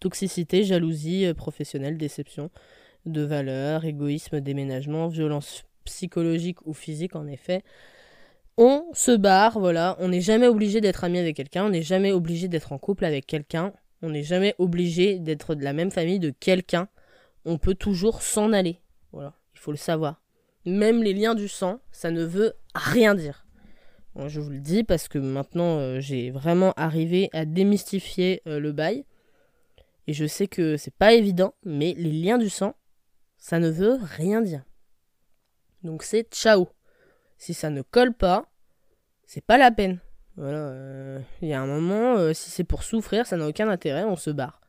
Toxicité, 0.00 0.64
jalousie 0.64 1.24
euh, 1.24 1.32
professionnelle, 1.32 1.96
déception 1.96 2.50
de 3.06 3.22
valeur, 3.22 3.84
égoïsme, 3.84 4.40
déménagement, 4.40 5.08
violence 5.08 5.64
psychologique 5.84 6.58
ou 6.66 6.72
physique 6.72 7.16
en 7.16 7.26
effet. 7.26 7.62
On 8.56 8.84
se 8.92 9.10
barre, 9.10 9.58
voilà, 9.58 9.96
on 9.98 10.08
n'est 10.08 10.20
jamais 10.20 10.46
obligé 10.46 10.80
d'être 10.80 11.04
ami 11.04 11.18
avec 11.18 11.36
quelqu'un, 11.36 11.66
on 11.66 11.70
n'est 11.70 11.82
jamais 11.82 12.12
obligé 12.12 12.46
d'être 12.48 12.72
en 12.72 12.78
couple 12.78 13.04
avec 13.04 13.26
quelqu'un, 13.26 13.72
on 14.02 14.10
n'est 14.10 14.22
jamais 14.22 14.54
obligé 14.58 15.18
d'être 15.18 15.54
de 15.54 15.64
la 15.64 15.72
même 15.72 15.90
famille 15.90 16.20
de 16.20 16.30
quelqu'un. 16.30 16.88
On 17.44 17.58
peut 17.58 17.74
toujours 17.74 18.22
s'en 18.22 18.52
aller. 18.52 18.78
Voilà, 19.12 19.34
il 19.54 19.58
faut 19.58 19.70
le 19.70 19.76
savoir. 19.76 20.20
même 20.66 21.02
les 21.02 21.12
liens 21.12 21.34
du 21.34 21.48
sang, 21.48 21.80
ça 21.90 22.10
ne 22.10 22.24
veut 22.24 22.54
rien 22.74 23.14
dire. 23.14 23.44
je 24.26 24.40
vous 24.40 24.50
le 24.50 24.60
dis 24.60 24.84
parce 24.84 25.08
que 25.08 25.18
maintenant 25.18 25.78
euh, 25.78 26.00
j'ai 26.00 26.30
vraiment 26.30 26.72
arrivé 26.76 27.28
à 27.32 27.44
démystifier 27.44 28.40
euh, 28.46 28.60
le 28.60 28.72
bail. 28.72 29.04
Et 30.06 30.12
je 30.12 30.26
sais 30.26 30.46
que 30.46 30.76
c'est 30.76 30.94
pas 30.94 31.14
évident, 31.14 31.54
mais 31.64 31.94
les 31.96 32.12
liens 32.12 32.38
du 32.38 32.50
sang, 32.50 32.74
ça 33.44 33.58
ne 33.58 33.68
veut 33.68 33.98
rien 34.00 34.40
dire. 34.40 34.64
Donc 35.82 36.02
c'est 36.02 36.26
ciao. 36.32 36.66
Si 37.36 37.52
ça 37.52 37.68
ne 37.68 37.82
colle 37.82 38.14
pas, 38.14 38.46
c'est 39.26 39.44
pas 39.44 39.58
la 39.58 39.70
peine. 39.70 40.00
Voilà, 40.36 40.56
euh, 40.56 41.20
il 41.42 41.48
y 41.48 41.52
a 41.52 41.60
un 41.60 41.66
moment, 41.66 42.32
si 42.32 42.48
c'est 42.48 42.64
pour 42.64 42.82
souffrir, 42.82 43.26
ça 43.26 43.36
n'a 43.36 43.46
aucun 43.46 43.68
intérêt, 43.68 44.04
on 44.04 44.16
se 44.16 44.30
barre. 44.30 44.62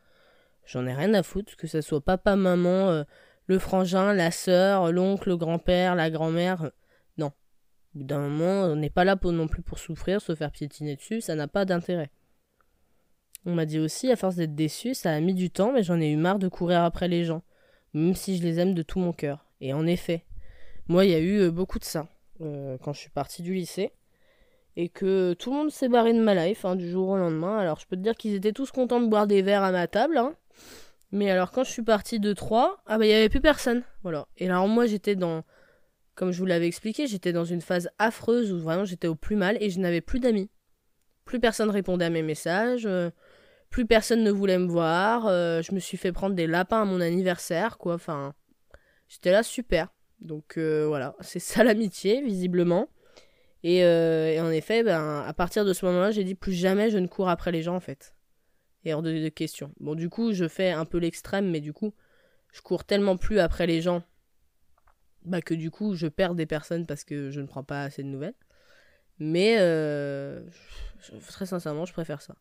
J'en 0.66 0.86
ai 0.88 0.94
rien 0.94 1.14
à 1.14 1.24
foutre, 1.24 1.56
que 1.56 1.68
ça 1.68 1.82
soit 1.82 2.04
papa, 2.04 2.36
maman, 2.36 3.06
le 3.48 3.60
frangin, 3.60 4.12
la 4.12 4.30
sœur, 4.30 4.92
l'oncle, 4.92 5.30
le 5.30 5.38
grand-père, 5.38 5.96
la 5.96 6.10
grand-mère. 6.10 6.70
Non. 7.18 7.28
Au 7.96 8.00
bout 8.00 8.04
d'un 8.04 8.20
moment, 8.20 8.66
on 8.66 8.76
n'est 8.76 8.90
pas 8.90 9.06
là 9.06 9.16
pour, 9.16 9.32
non 9.32 9.48
plus 9.48 9.62
pour 9.62 9.80
souffrir, 9.80 10.20
se 10.20 10.36
faire 10.36 10.52
piétiner 10.52 10.98
dessus, 10.98 11.22
ça 11.22 11.36
n'a 11.36 11.48
pas 11.48 11.64
d'intérêt. 11.64 12.12
On 13.46 13.56
m'a 13.56 13.66
dit 13.66 13.80
aussi, 13.80 14.12
à 14.12 14.18
force 14.18 14.36
d'être 14.36 14.54
déçu, 14.54 14.96
ça 14.96 15.14
a 15.14 15.20
mis 15.22 15.34
du 15.34 15.50
temps, 15.50 15.72
mais 15.72 15.82
j'en 15.82 16.02
ai 16.02 16.12
eu 16.12 16.18
marre 16.18 16.40
de 16.40 16.50
courir 16.50 16.84
après 16.84 17.08
les 17.08 17.24
gens, 17.24 17.42
même 17.96 18.16
si 18.16 18.38
je 18.38 18.44
les 18.44 18.60
aime 18.60 18.74
de 18.74 18.82
tout 18.82 19.00
mon 19.00 19.14
cœur. 19.14 19.46
Et 19.62 19.74
en 19.74 19.88
effet, 19.88 20.26
moi, 20.88 21.06
il 21.06 21.12
y 21.12 21.16
a 21.16 21.20
eu 21.20 21.40
euh, 21.40 21.52
beaucoup 21.52 21.80
de 21.80 21.86
ça 21.86 22.08
euh, 22.42 22.78
quand 22.82 22.94
je 22.94 23.00
suis 23.00 23.10
partie 23.10 23.42
du 23.42 23.54
lycée, 23.54 23.92
et 24.78 24.90
que 24.90 25.34
tout 25.34 25.52
le 25.52 25.58
monde 25.58 25.72
s'est 25.72 25.88
barré 25.88 26.14
de 26.14 26.22
ma 26.22 26.36
life 26.36 26.66
hein, 26.66 26.76
du 26.76 26.90
jour 26.90 27.10
au 27.10 27.18
lendemain. 27.18 27.58
Alors, 27.58 27.80
je 27.80 27.88
peux 27.88 27.96
te 27.96 28.02
dire 28.02 28.16
qu'ils 28.16 28.36
étaient 28.36 28.52
tous 28.52 28.72
contents 28.72 29.00
de 29.00 29.08
boire 29.08 29.26
des 29.26 29.42
verres 29.42 29.64
à 29.64 29.72
ma 29.72 29.88
table, 29.88 30.18
hein, 30.18 30.36
mais 31.12 31.30
alors 31.32 31.52
quand 31.52 31.64
je 31.64 31.72
suis 31.72 31.82
partie 31.82 32.20
de 32.20 32.34
3, 32.34 32.84
ah 32.86 32.98
bah 32.98 33.06
il 33.06 33.10
y 33.10 33.14
avait 33.14 33.30
plus 33.30 33.40
personne. 33.40 33.84
Voilà. 34.04 34.28
Et 34.38 34.50
alors 34.50 34.68
moi 34.68 34.86
j'étais 34.86 35.16
dans 35.16 35.44
comme 36.16 36.32
je 36.32 36.40
vous 36.40 36.46
l'avais 36.46 36.68
expliqué, 36.68 37.08
j'étais 37.08 37.34
dans 37.34 37.46
une 37.46 37.62
phase 37.62 37.90
affreuse 38.00 38.52
où 38.52 38.60
vraiment 38.60 38.86
j'étais 38.86 39.08
au 39.08 39.16
plus 39.16 39.36
mal 39.36 39.58
et 39.62 39.70
je 39.70 39.80
n'avais 39.80 40.02
plus 40.02 40.20
d'amis. 40.20 40.50
Plus 41.26 41.40
personne 41.40 41.70
répondait 41.70 42.06
à 42.06 42.10
mes 42.10 42.22
messages, 42.22 42.86
euh, 42.86 43.12
plus 43.70 43.86
personne 43.86 44.24
ne 44.24 44.32
voulait 44.32 44.58
me 44.58 44.68
voir, 44.68 45.28
euh, 45.28 45.62
je 45.62 45.74
me 45.74 45.80
suis 45.80 45.98
fait 45.98 46.12
prendre 46.12 46.36
des 46.36 46.48
lapins 46.48 46.82
à 46.82 46.86
mon 46.86 47.02
anniversaire 47.02 47.78
quoi, 47.78 47.96
enfin 47.96 48.34
j'étais 49.08 49.32
là 49.32 49.44
super. 49.44 49.90
Donc 50.22 50.58
euh, 50.58 50.86
voilà, 50.88 51.16
c'est 51.22 51.40
ça 51.40 51.64
l'amitié 51.66 52.22
visiblement. 52.22 52.90
Et, 53.64 53.80
et, 53.80 54.40
en 54.40 54.52
effet, 54.52 54.84
ben, 54.84 55.24
à 55.26 55.34
partir 55.34 55.66
de 55.66 55.74
ce 55.74 55.88
moment-là, 55.88 56.12
j'ai 56.12 56.24
dit 56.24 56.36
plus 56.36 56.54
jamais 56.54 56.92
je 56.92 57.00
ne 57.00 57.08
cours 57.08 57.30
après 57.30 57.52
les 57.52 57.64
gens 57.64 57.76
en 57.76 57.80
fait 57.80 58.16
et 58.86 58.94
hors 58.94 59.02
de, 59.02 59.30
question. 59.30 59.74
Bon, 59.80 59.96
du 59.96 60.10
coup, 60.10 60.32
je 60.32 60.48
fais 60.48 60.72
un 60.72 60.86
peu 60.86 61.00
l'extrême, 61.00 61.50
mais 61.50 61.60
du 61.60 61.74
coup, 61.74 61.94
je 62.54 62.62
cours 62.62 62.86
tellement 62.86 63.18
plus 63.18 63.40
après 63.40 63.68
les 63.68 63.82
gens 63.82 64.04
bah, 65.24 65.42
que 65.42 65.56
du 65.56 65.72
coup, 65.72 65.96
je 65.96 66.08
perds 66.08 66.36
des 66.36 66.46
personnes 66.46 66.86
parce 66.86 67.04
que 67.04 67.32
je 67.32 67.42
ne 67.42 67.48
prends 67.48 67.64
pas 67.64 67.84
assez 67.84 68.04
de 68.04 68.08
nouvelles. 68.08 68.36
Mais 69.18 69.58
euh, 69.60 70.42
très 71.28 71.48
sincèrement, 71.48 71.86
je 71.86 71.94
préfère 71.94 72.22
ça. 72.22 72.36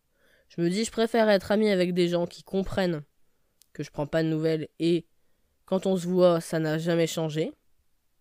Je 0.57 0.63
me 0.63 0.71
dis, 0.71 0.85
je 0.85 0.91
préfère 0.93 1.29
être 1.29 1.51
ami 1.51 1.69
avec 1.71 1.95
des 1.95 2.09
gens 2.09 2.27
qui 2.27 2.43
comprennent 2.43 3.03
que 3.73 3.83
je 3.83 3.91
prends 3.91 4.07
pas 4.07 4.23
de 4.23 4.29
nouvelles 4.29 4.69
et 4.79 5.07
quand 5.67 5.87
on 5.87 5.97
se 5.97 6.07
voit, 6.07 6.41
ça 6.41 6.59
n'a 6.59 6.79
jamais 6.79 7.07
changé. 7.07 7.53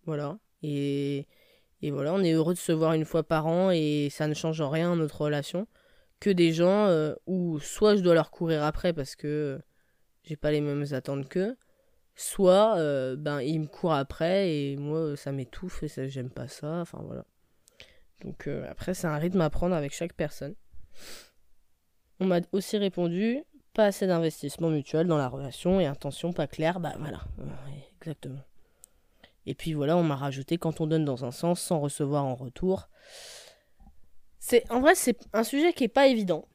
Voilà. 0.05 0.37
Et, 0.63 1.27
voilà, 1.83 2.13
on 2.13 2.23
est 2.23 2.31
heureux 2.31 2.53
de 2.53 2.59
se 2.59 2.71
voir 2.71 2.93
une 2.93 3.05
fois 3.05 3.23
par 3.23 3.45
an 3.45 3.69
et 3.71 4.07
ça 4.09 4.27
ne 4.27 4.33
change 4.33 4.61
en 4.61 4.69
rien 4.69 4.95
notre 4.95 5.21
relation 5.21 5.67
que 6.19 6.29
des 6.29 6.53
gens 6.53 6.87
euh, 6.87 7.13
où 7.27 7.59
soit 7.59 7.97
je 7.97 8.01
dois 8.01 8.13
leur 8.13 8.31
courir 8.31 8.63
après 8.63 8.93
parce 8.93 9.17
que 9.17 9.59
j'ai 10.23 10.37
pas 10.37 10.51
les 10.51 10.61
mêmes 10.61 10.85
attentes 10.93 11.27
qu'eux, 11.27 11.57
soit 12.15 12.77
euh, 12.77 13.17
ben 13.17 13.41
ils 13.41 13.59
me 13.59 13.67
courent 13.67 13.93
après 13.93 14.49
et 14.49 14.77
moi 14.77 15.17
ça 15.17 15.33
m'étouffe 15.33 15.83
et 15.83 16.09
j'aime 16.09 16.29
pas 16.29 16.47
ça, 16.47 16.79
enfin 16.79 17.01
voilà. 17.05 17.25
Donc 18.21 18.47
euh, 18.47 18.65
après 18.69 18.93
c'est 18.93 19.07
un 19.07 19.17
rythme 19.17 19.41
à 19.41 19.49
prendre 19.49 19.75
avec 19.75 19.93
chaque 19.93 20.13
personne. 20.13 20.55
On 22.23 22.25
m'a 22.25 22.39
aussi 22.53 22.77
répondu 22.77 23.43
pas 23.73 23.83
assez 23.83 24.07
d'investissement 24.07 24.69
mutuel 24.69 25.07
dans 25.07 25.17
la 25.17 25.27
relation 25.27 25.81
et 25.81 25.87
intention 25.87 26.31
pas 26.31 26.47
claire, 26.47 26.79
bah 26.79 26.93
voilà, 26.97 27.19
exactement. 27.99 28.39
Et 29.45 29.53
puis 29.55 29.73
voilà, 29.73 29.97
on 29.97 30.03
m'a 30.03 30.15
rajouté 30.15 30.57
quand 30.57 30.79
on 30.79 30.87
donne 30.87 31.03
dans 31.03 31.25
un 31.25 31.31
sens 31.31 31.59
sans 31.59 31.81
recevoir 31.81 32.23
en 32.23 32.35
retour. 32.35 32.87
C'est 34.39 34.71
en 34.71 34.79
vrai 34.79 34.95
c'est 34.95 35.19
un 35.33 35.43
sujet 35.43 35.73
qui 35.73 35.83
est 35.83 35.89
pas 35.89 36.07
évident. 36.07 36.47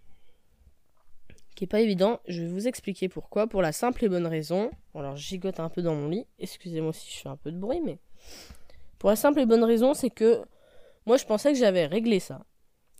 Qui 1.55 1.65
est 1.65 1.67
pas 1.67 1.81
évident, 1.81 2.21
je 2.29 2.41
vais 2.41 2.49
vous 2.49 2.67
expliquer 2.67 3.11
pourquoi 3.11 3.47
pour 3.47 3.61
la 3.61 3.73
simple 3.73 4.07
et 4.07 4.09
bonne 4.09 4.27
raison. 4.27 4.71
Alors 4.95 5.17
je 5.17 5.23
gigote 5.23 5.61
un 5.61 5.69
peu 5.69 5.83
dans 5.83 5.95
mon 5.95 6.09
lit, 6.09 6.27
excusez-moi 6.39 6.95
si 6.95 7.15
je 7.15 7.21
fais 7.21 7.29
un 7.29 7.37
peu 7.37 7.53
de 7.53 7.59
bruit 7.59 7.83
mais 7.85 7.99
pour 8.99 9.11
la 9.11 9.17
simple 9.17 9.41
et 9.41 9.45
bonne 9.45 9.65
raison, 9.65 9.93
c'est 9.93 10.09
que 10.09 10.41
moi 11.05 11.19
je 11.19 11.27
pensais 11.27 11.53
que 11.53 11.59
j'avais 11.59 11.85
réglé 11.85 12.21
ça. 12.21 12.41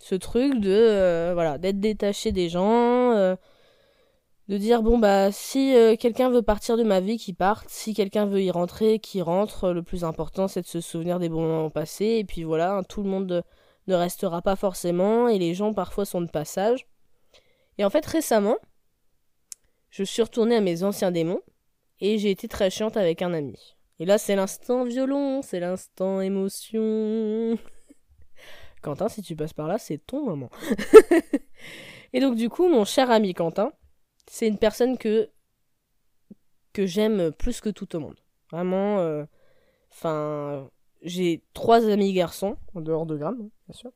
Ce 0.01 0.15
truc 0.15 0.61
de 0.61 0.71
euh, 0.71 1.33
voilà, 1.35 1.59
d'être 1.59 1.81
détaché 1.81 2.33
des 2.33 2.49
gens 2.49 3.13
euh, 3.13 3.37
de 4.49 4.57
dire 4.57 4.83
bon 4.83 4.99
bah 4.99 5.31
si 5.31 5.75
euh, 5.75 5.97
quelqu'un 5.97 6.31
veut 6.31 6.43
partir 6.43 6.77
de 6.77 6.83
ma 6.83 7.01
vie 7.01 7.19
qu'il 7.19 7.35
parte, 7.35 7.69
si 7.69 7.95
quelqu'un 7.95 8.25
veut 8.27 8.43
y 8.43 8.51
rentrer 8.51 8.99
qu'il 8.99 9.23
rentre, 9.23 9.73
le 9.73 9.83
plus 9.83 10.05
important 10.05 10.49
c'est 10.49 10.63
de 10.63 10.67
se 10.67 10.81
souvenir 10.81 11.19
des 11.19 11.29
bons 11.29 11.43
moments 11.43 11.71
passés 11.71 12.17
et 12.19 12.25
puis 12.25 12.45
voilà, 12.45 12.77
hein, 12.77 12.83
tout 12.83 13.03
le 13.03 13.11
monde 13.11 13.45
ne 13.89 13.95
restera 13.95 14.41
pas 14.41 14.57
forcément 14.57 15.29
et 15.29 15.39
les 15.39 15.55
gens 15.55 15.75
parfois 15.75 16.05
sont 16.05 16.21
de 16.21 16.31
passage. 16.31 16.87
Et 17.79 17.85
en 17.85 17.91
fait 17.91 18.05
récemment, 18.07 18.57
je 19.91 20.05
suis 20.05 20.23
retournée 20.23 20.57
à 20.57 20.61
mes 20.61 20.83
anciens 20.83 21.11
démons 21.11 21.41
et 22.01 22.19
j'ai 22.19 22.31
été 22.31 22.49
très 22.49 22.71
chiante 22.71 22.97
avec 22.97 23.23
un 23.23 23.35
ami. 23.35 23.77
Et 23.99 24.07
là 24.07 24.17
c'est 24.17 24.37
l'instant 24.37 24.85
violon, 24.85 25.43
c'est 25.43 25.61
l'instant 25.61 26.21
émotion. 26.21 27.59
Quentin, 28.81 29.09
si 29.09 29.23
tu 29.23 29.37
passes 29.37 29.53
par 29.53 29.67
là, 29.67 29.79
c'est 29.79 29.99
ton 29.99 30.25
moment. 30.25 30.51
et 32.13 32.21
donc 32.21 32.37
du 32.37 32.49
coup, 32.49 32.69
mon 32.69 32.85
cher 32.85 33.11
ami 33.11 33.35
Quentin, 33.35 33.73
c'est 34.27 34.49
une 34.49 34.59
personne 34.59 34.99
que 34.99 35.31
que 36.73 36.87
j'aime 36.87 37.33
plus 37.33 37.61
que 37.61 37.71
tout 37.71 37.97
au 37.97 38.01
monde. 38.01 38.17
Vraiment, 38.53 39.01
euh, 39.01 39.25
enfin, 39.91 40.71
j'ai 41.03 41.45
trois 41.55 41.87
amis 41.87 42.13
garçons, 42.13 42.57
en 42.75 42.81
dehors 42.81 43.07
de 43.07 43.17
Gram, 43.17 43.37
hein, 43.41 43.49
bien 43.67 43.77
sûr. 43.77 43.91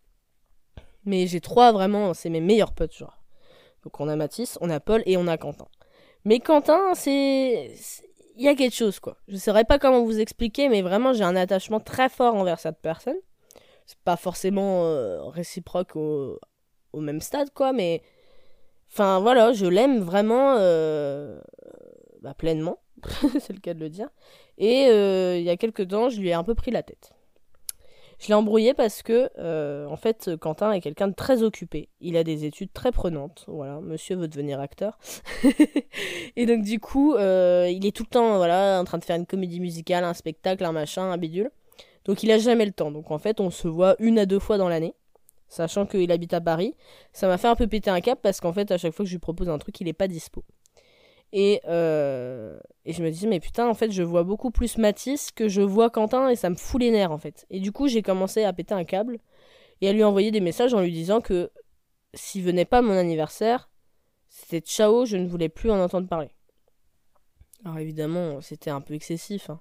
Mais 1.04 1.26
j'ai 1.26 1.40
trois 1.40 1.72
vraiment, 1.72 2.14
c'est 2.14 2.30
mes 2.30 2.40
meilleurs 2.40 2.72
potes, 2.72 2.96
genre. 2.96 3.22
Donc 3.82 4.00
on 4.00 4.08
a 4.08 4.16
Mathis, 4.16 4.58
on 4.60 4.70
a 4.70 4.80
Paul 4.80 5.02
et 5.06 5.16
on 5.16 5.26
a 5.26 5.36
Quentin. 5.36 5.66
Mais 6.24 6.38
Quentin, 6.38 6.94
c'est. 6.94 7.74
Il 8.36 8.42
y 8.42 8.48
a 8.48 8.54
quelque 8.54 8.74
chose, 8.74 8.98
quoi. 8.98 9.18
Je 9.28 9.36
saurais 9.36 9.64
pas 9.64 9.78
comment 9.78 10.04
vous 10.04 10.20
expliquer, 10.20 10.68
mais 10.68 10.80
vraiment, 10.80 11.12
j'ai 11.12 11.24
un 11.24 11.36
attachement 11.36 11.80
très 11.80 12.08
fort 12.08 12.34
envers 12.34 12.58
cette 12.58 12.80
personne. 12.80 13.18
C'est 13.86 13.98
pas 13.98 14.16
forcément 14.16 14.84
euh, 14.84 15.24
réciproque 15.24 15.96
au... 15.96 16.38
même 16.94 17.20
stade, 17.20 17.50
quoi, 17.54 17.72
mais. 17.72 18.02
Enfin, 18.90 19.20
voilà, 19.20 19.52
je 19.52 19.66
l'aime 19.66 20.00
vraiment 20.00 20.56
euh... 20.58 21.40
bah, 22.20 22.34
pleinement. 22.34 22.78
c'est 23.40 23.52
le 23.52 23.60
cas 23.60 23.74
de 23.74 23.80
le 23.80 23.88
dire. 23.88 24.08
Et 24.58 24.86
euh, 24.88 25.36
il 25.38 25.44
y 25.44 25.50
a 25.50 25.56
quelques 25.56 25.88
temps, 25.88 26.08
je 26.08 26.20
lui 26.20 26.28
ai 26.28 26.34
un 26.34 26.44
peu 26.44 26.54
pris 26.54 26.70
la 26.70 26.82
tête. 26.82 27.12
Je 28.18 28.28
l'ai 28.28 28.34
embrouillé 28.34 28.72
parce 28.72 29.02
que, 29.02 29.28
en 29.88 29.96
fait, 29.96 30.36
Quentin 30.36 30.70
est 30.70 30.80
quelqu'un 30.80 31.08
de 31.08 31.14
très 31.14 31.42
occupé. 31.42 31.88
Il 32.00 32.16
a 32.16 32.22
des 32.22 32.44
études 32.44 32.72
très 32.72 32.92
prenantes. 32.92 33.44
Voilà, 33.48 33.80
monsieur 33.80 34.14
veut 34.14 34.28
devenir 34.28 34.60
acteur. 34.60 34.96
et 36.36 36.46
donc, 36.46 36.62
du 36.62 36.78
coup, 36.78 37.16
il 37.16 37.84
est 37.84 37.96
tout 37.96 38.04
le 38.04 38.10
temps, 38.10 38.36
voilà, 38.36 38.78
en 38.80 38.84
train 38.84 38.98
de 38.98 39.04
faire 39.04 39.16
une 39.16 39.26
comédie 39.26 39.58
musicale, 39.58 40.04
un 40.04 40.14
spectacle, 40.14 40.64
un 40.64 40.70
machin, 40.70 41.10
un 41.10 41.18
bidule. 41.18 41.50
Donc, 42.04 42.22
il 42.22 42.30
a 42.30 42.38
jamais 42.38 42.66
le 42.66 42.72
temps. 42.72 42.90
Donc, 42.90 43.10
en 43.10 43.18
fait, 43.18 43.40
on 43.40 43.50
se 43.50 43.68
voit 43.68 43.96
une 43.98 44.18
à 44.18 44.26
deux 44.26 44.38
fois 44.38 44.58
dans 44.58 44.68
l'année. 44.68 44.94
Sachant 45.48 45.84
qu'il 45.86 46.10
habite 46.10 46.32
à 46.32 46.40
Paris. 46.40 46.74
Ça 47.12 47.28
m'a 47.28 47.36
fait 47.36 47.48
un 47.48 47.54
peu 47.54 47.66
péter 47.66 47.90
un 47.90 48.00
cap 48.00 48.20
parce 48.22 48.40
qu'en 48.40 48.52
fait, 48.52 48.70
à 48.70 48.78
chaque 48.78 48.92
fois 48.92 49.04
que 49.04 49.08
je 49.08 49.14
lui 49.14 49.20
propose 49.20 49.50
un 49.50 49.58
truc, 49.58 49.80
il 49.80 49.88
est 49.88 49.92
pas 49.92 50.08
dispo. 50.08 50.44
Et, 51.32 51.60
euh, 51.66 52.58
et 52.84 52.92
je 52.92 53.02
me 53.02 53.10
dis, 53.10 53.26
mais 53.26 53.40
putain, 53.40 53.68
en 53.68 53.74
fait, 53.74 53.90
je 53.90 54.02
vois 54.02 54.22
beaucoup 54.22 54.50
plus 54.50 54.78
Matisse 54.78 55.30
que 55.30 55.48
je 55.48 55.62
vois 55.62 55.90
Quentin 55.90 56.28
et 56.28 56.36
ça 56.36 56.50
me 56.50 56.56
fout 56.56 56.80
les 56.80 56.90
nerfs, 56.90 57.12
en 57.12 57.18
fait. 57.18 57.46
Et 57.50 57.60
du 57.60 57.72
coup, 57.72 57.88
j'ai 57.88 58.02
commencé 58.02 58.44
à 58.44 58.52
péter 58.52 58.74
un 58.74 58.84
câble 58.84 59.18
et 59.80 59.88
à 59.88 59.92
lui 59.92 60.04
envoyer 60.04 60.30
des 60.30 60.40
messages 60.40 60.74
en 60.74 60.80
lui 60.80 60.92
disant 60.92 61.20
que 61.20 61.50
s'il 62.14 62.42
venait 62.42 62.64
pas 62.64 62.82
mon 62.82 62.96
anniversaire, 62.96 63.70
c'était 64.28 64.60
ciao, 64.60 65.04
je 65.04 65.16
ne 65.16 65.26
voulais 65.26 65.48
plus 65.48 65.70
en 65.70 65.78
entendre 65.78 66.08
parler. 66.08 66.30
Alors 67.64 67.78
évidemment, 67.78 68.40
c'était 68.40 68.70
un 68.70 68.80
peu 68.80 68.94
excessif. 68.94 69.50
Hein. 69.50 69.60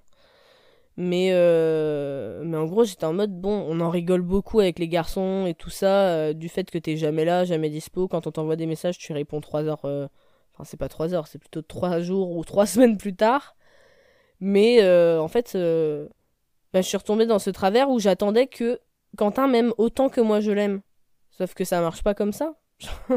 Mais, 0.96 1.30
euh, 1.32 2.42
mais 2.44 2.56
en 2.56 2.66
gros, 2.66 2.84
j'étais 2.84 3.06
en 3.06 3.14
mode, 3.14 3.32
bon, 3.40 3.64
on 3.68 3.80
en 3.80 3.88
rigole 3.88 4.20
beaucoup 4.20 4.60
avec 4.60 4.78
les 4.78 4.88
garçons 4.88 5.46
et 5.46 5.54
tout 5.54 5.70
ça, 5.70 6.08
euh, 6.08 6.32
du 6.34 6.48
fait 6.48 6.70
que 6.70 6.78
t'es 6.78 6.96
jamais 6.96 7.24
là, 7.24 7.44
jamais 7.44 7.70
dispo. 7.70 8.08
Quand 8.08 8.26
on 8.26 8.30
t'envoie 8.32 8.56
des 8.56 8.66
messages, 8.66 8.98
tu 8.98 9.12
réponds 9.12 9.40
3 9.40 9.64
heures 9.64 9.84
euh, 9.84 10.06
Enfin, 10.54 10.64
c'est 10.64 10.76
pas 10.76 10.90
trois 10.90 11.14
heures, 11.14 11.28
c'est 11.28 11.38
plutôt 11.38 11.62
trois 11.62 12.00
jours 12.00 12.36
ou 12.36 12.44
trois 12.44 12.66
semaines 12.66 12.98
plus 12.98 13.16
tard. 13.16 13.56
Mais 14.40 14.86
en 15.18 15.28
fait, 15.28 15.52
bah, 15.54 16.80
je 16.80 16.86
suis 16.86 16.96
retombée 16.96 17.26
dans 17.26 17.38
ce 17.38 17.50
travers 17.50 17.88
où 17.88 17.98
j'attendais 17.98 18.48
que 18.48 18.80
Quentin 19.16 19.46
m'aime 19.48 19.72
autant 19.78 20.08
que 20.10 20.20
moi 20.20 20.40
je 20.40 20.50
l'aime. 20.50 20.82
Sauf 21.30 21.54
que 21.54 21.64
ça 21.64 21.80
marche 21.80 22.02
pas 22.02 22.14
comme 22.14 22.32
ça. 22.32 22.54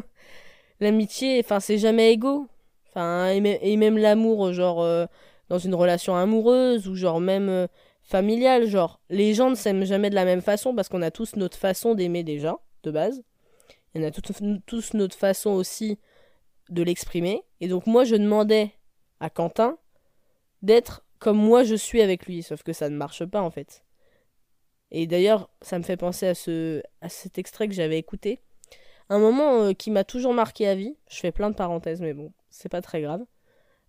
L'amitié, 0.79 1.41
enfin, 1.43 1.59
c'est 1.59 1.77
jamais 1.77 2.13
égaux. 2.13 2.47
Enfin, 2.89 3.27
et 3.31 3.75
même 3.75 3.97
l'amour, 3.97 4.53
genre, 4.53 5.07
dans 5.49 5.59
une 5.59 5.75
relation 5.75 6.15
amoureuse, 6.15 6.87
ou 6.87 6.95
genre 6.95 7.19
même. 7.19 7.67
familial, 8.03 8.67
genre 8.67 8.99
les 9.09 9.33
gens 9.33 9.49
ne 9.49 9.55
s'aiment 9.55 9.85
jamais 9.85 10.09
de 10.09 10.15
la 10.15 10.25
même 10.25 10.41
façon 10.41 10.75
parce 10.75 10.89
qu'on 10.89 11.01
a 11.01 11.11
tous 11.11 11.35
notre 11.35 11.57
façon 11.57 11.95
d'aimer 11.95 12.23
déjà, 12.23 12.57
de 12.83 12.91
base. 12.91 13.23
Il 13.93 14.01
y 14.01 14.05
en 14.05 14.07
a 14.07 14.11
tous 14.11 14.93
notre 14.93 15.17
façon 15.17 15.51
aussi 15.51 15.97
de 16.69 16.83
l'exprimer. 16.83 17.43
Et 17.61 17.67
donc 17.67 17.87
moi 17.87 18.03
je 18.03 18.15
demandais 18.15 18.73
à 19.19 19.29
Quentin 19.29 19.77
d'être 20.61 21.03
comme 21.19 21.37
moi 21.37 21.63
je 21.63 21.75
suis 21.75 22.01
avec 22.01 22.25
lui, 22.27 22.43
sauf 22.43 22.61
que 22.63 22.73
ça 22.73 22.89
ne 22.89 22.95
marche 22.95 23.25
pas 23.25 23.41
en 23.41 23.49
fait. 23.49 23.83
Et 24.91 25.07
d'ailleurs, 25.07 25.49
ça 25.61 25.79
me 25.79 25.83
fait 25.83 25.97
penser 25.97 26.27
à, 26.27 26.35
ce, 26.35 26.81
à 27.01 27.09
cet 27.09 27.37
extrait 27.37 27.67
que 27.67 27.73
j'avais 27.73 27.97
écouté. 27.97 28.41
Un 29.09 29.19
moment 29.19 29.63
euh, 29.63 29.73
qui 29.73 29.91
m'a 29.91 30.03
toujours 30.03 30.33
marqué 30.33 30.67
à 30.67 30.75
vie. 30.75 30.95
Je 31.09 31.17
fais 31.17 31.31
plein 31.31 31.49
de 31.49 31.55
parenthèses, 31.55 32.01
mais 32.01 32.13
bon, 32.13 32.31
c'est 32.49 32.69
pas 32.69 32.81
très 32.81 33.01
grave. 33.01 33.23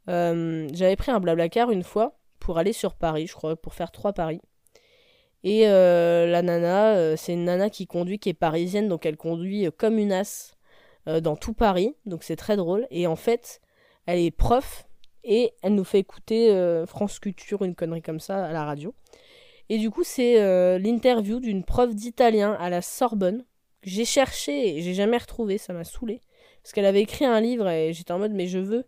Euh, 0.08 0.68
j'avais 0.72 0.96
pris 0.96 1.10
un 1.10 1.20
blablacar 1.20 1.70
une 1.70 1.82
fois 1.82 2.18
pour 2.38 2.58
aller 2.58 2.72
sur 2.72 2.94
Paris, 2.94 3.26
je 3.26 3.34
crois, 3.34 3.56
pour 3.56 3.74
faire 3.74 3.90
trois 3.90 4.12
paris. 4.12 4.40
Et 5.42 5.68
euh, 5.68 6.26
la 6.26 6.42
nana, 6.42 7.16
c'est 7.16 7.32
une 7.32 7.44
nana 7.44 7.70
qui 7.70 7.86
conduit, 7.86 8.18
qui 8.18 8.30
est 8.30 8.34
parisienne, 8.34 8.88
donc 8.88 9.06
elle 9.06 9.16
conduit 9.16 9.68
comme 9.76 9.98
une 9.98 10.12
as 10.12 10.56
dans 11.06 11.36
tout 11.36 11.52
Paris, 11.52 11.94
donc 12.04 12.24
c'est 12.24 12.34
très 12.34 12.56
drôle. 12.56 12.86
Et 12.90 13.06
en 13.06 13.14
fait, 13.14 13.60
elle 14.06 14.18
est 14.18 14.32
prof 14.32 14.88
et 15.22 15.52
elle 15.62 15.74
nous 15.74 15.84
fait 15.84 16.00
écouter 16.00 16.50
France 16.86 17.20
Culture, 17.20 17.62
une 17.62 17.76
connerie 17.76 18.02
comme 18.02 18.18
ça, 18.18 18.44
à 18.46 18.52
la 18.52 18.64
radio. 18.64 18.92
Et 19.68 19.78
du 19.78 19.90
coup, 19.90 20.04
c'est 20.04 20.40
euh, 20.40 20.78
l'interview 20.78 21.40
d'une 21.40 21.64
prof 21.64 21.94
d'italien 21.94 22.52
à 22.60 22.70
la 22.70 22.82
Sorbonne. 22.82 23.44
J'ai 23.82 24.04
cherché 24.04 24.76
et 24.76 24.82
j'ai 24.82 24.94
jamais 24.94 25.18
retrouvé, 25.18 25.58
ça 25.58 25.72
m'a 25.72 25.84
saoulé. 25.84 26.20
Parce 26.62 26.72
qu'elle 26.72 26.86
avait 26.86 27.02
écrit 27.02 27.24
un 27.24 27.40
livre 27.40 27.68
et 27.68 27.92
j'étais 27.92 28.12
en 28.12 28.18
mode 28.18 28.32
mais 28.32 28.46
je 28.46 28.58
veux. 28.58 28.86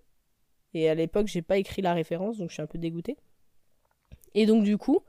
Et 0.74 0.88
à 0.88 0.94
l'époque, 0.94 1.26
j'ai 1.26 1.42
pas 1.42 1.58
écrit 1.58 1.82
la 1.82 1.94
référence, 1.94 2.38
donc 2.38 2.50
je 2.50 2.54
suis 2.54 2.62
un 2.62 2.66
peu 2.66 2.78
dégoûtée. 2.78 3.16
Et 4.34 4.46
donc 4.46 4.64
du 4.64 4.76
coup, 4.78 5.00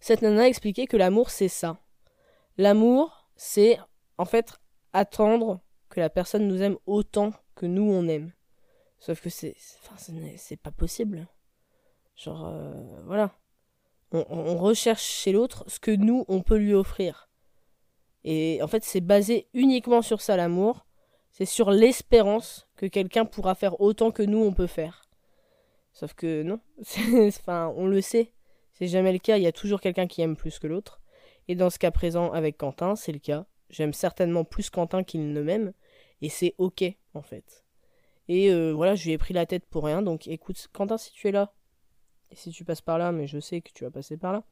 cette 0.00 0.22
nana 0.22 0.48
expliquait 0.48 0.86
que 0.86 0.96
l'amour 0.96 1.30
c'est 1.30 1.48
ça. 1.48 1.78
L'amour, 2.56 3.28
c'est 3.36 3.78
en 4.18 4.24
fait 4.24 4.54
attendre 4.92 5.60
que 5.88 6.00
la 6.00 6.10
personne 6.10 6.46
nous 6.46 6.62
aime 6.62 6.76
autant 6.86 7.32
que 7.54 7.66
nous 7.66 7.90
on 7.90 8.06
aime. 8.08 8.32
Sauf 8.98 9.20
que 9.20 9.30
c'est, 9.30 9.56
enfin, 9.82 9.96
c'est 10.36 10.56
pas 10.56 10.70
possible. 10.70 11.26
Genre, 12.14 12.46
euh, 12.46 13.02
voilà 13.04 13.32
on, 14.12 14.56
recherche 14.56 15.02
chez 15.02 15.32
l'autre 15.32 15.64
ce 15.68 15.80
que 15.80 15.90
nous, 15.90 16.24
on 16.28 16.42
peut 16.42 16.56
lui 16.56 16.74
offrir. 16.74 17.28
Et 18.24 18.60
en 18.62 18.68
fait, 18.68 18.84
c'est 18.84 19.00
basé 19.00 19.48
uniquement 19.52 20.02
sur 20.02 20.20
ça, 20.20 20.36
l'amour. 20.36 20.86
C'est 21.32 21.46
sur 21.46 21.70
l'espérance 21.70 22.68
que 22.76 22.86
quelqu'un 22.86 23.24
pourra 23.24 23.54
faire 23.54 23.80
autant 23.80 24.10
que 24.10 24.22
nous, 24.22 24.38
on 24.38 24.52
peut 24.52 24.66
faire. 24.66 25.06
Sauf 25.92 26.12
que 26.12 26.42
non. 26.42 26.60
enfin, 27.26 27.72
on 27.76 27.86
le 27.86 28.00
sait. 28.02 28.32
C'est 28.74 28.86
jamais 28.86 29.12
le 29.12 29.18
cas. 29.18 29.38
Il 29.38 29.42
y 29.42 29.46
a 29.46 29.52
toujours 29.52 29.80
quelqu'un 29.80 30.06
qui 30.06 30.20
aime 30.20 30.36
plus 30.36 30.58
que 30.58 30.66
l'autre. 30.66 31.00
Et 31.48 31.54
dans 31.54 31.70
ce 31.70 31.78
cas 31.78 31.90
présent, 31.90 32.30
avec 32.32 32.58
Quentin, 32.58 32.96
c'est 32.96 33.12
le 33.12 33.18
cas. 33.18 33.46
J'aime 33.70 33.94
certainement 33.94 34.44
plus 34.44 34.68
Quentin 34.68 35.02
qu'il 35.02 35.32
ne 35.32 35.42
m'aime. 35.42 35.72
Et 36.20 36.28
c'est 36.28 36.54
ok, 36.58 36.84
en 37.14 37.22
fait. 37.22 37.64
Et 38.28 38.50
euh, 38.50 38.72
voilà, 38.72 38.94
je 38.94 39.04
lui 39.04 39.12
ai 39.12 39.18
pris 39.18 39.34
la 39.34 39.46
tête 39.46 39.64
pour 39.66 39.84
rien. 39.84 40.02
Donc 40.02 40.28
écoute, 40.28 40.68
Quentin, 40.72 40.98
si 40.98 41.12
tu 41.12 41.28
es 41.28 41.32
là, 41.32 41.54
et 42.30 42.36
si 42.36 42.50
tu 42.50 42.64
passes 42.64 42.80
par 42.82 42.98
là, 42.98 43.10
mais 43.10 43.26
je 43.26 43.40
sais 43.40 43.60
que 43.60 43.70
tu 43.72 43.84
vas 43.84 43.90
passer 43.90 44.16
par 44.16 44.32
là, 44.32 44.44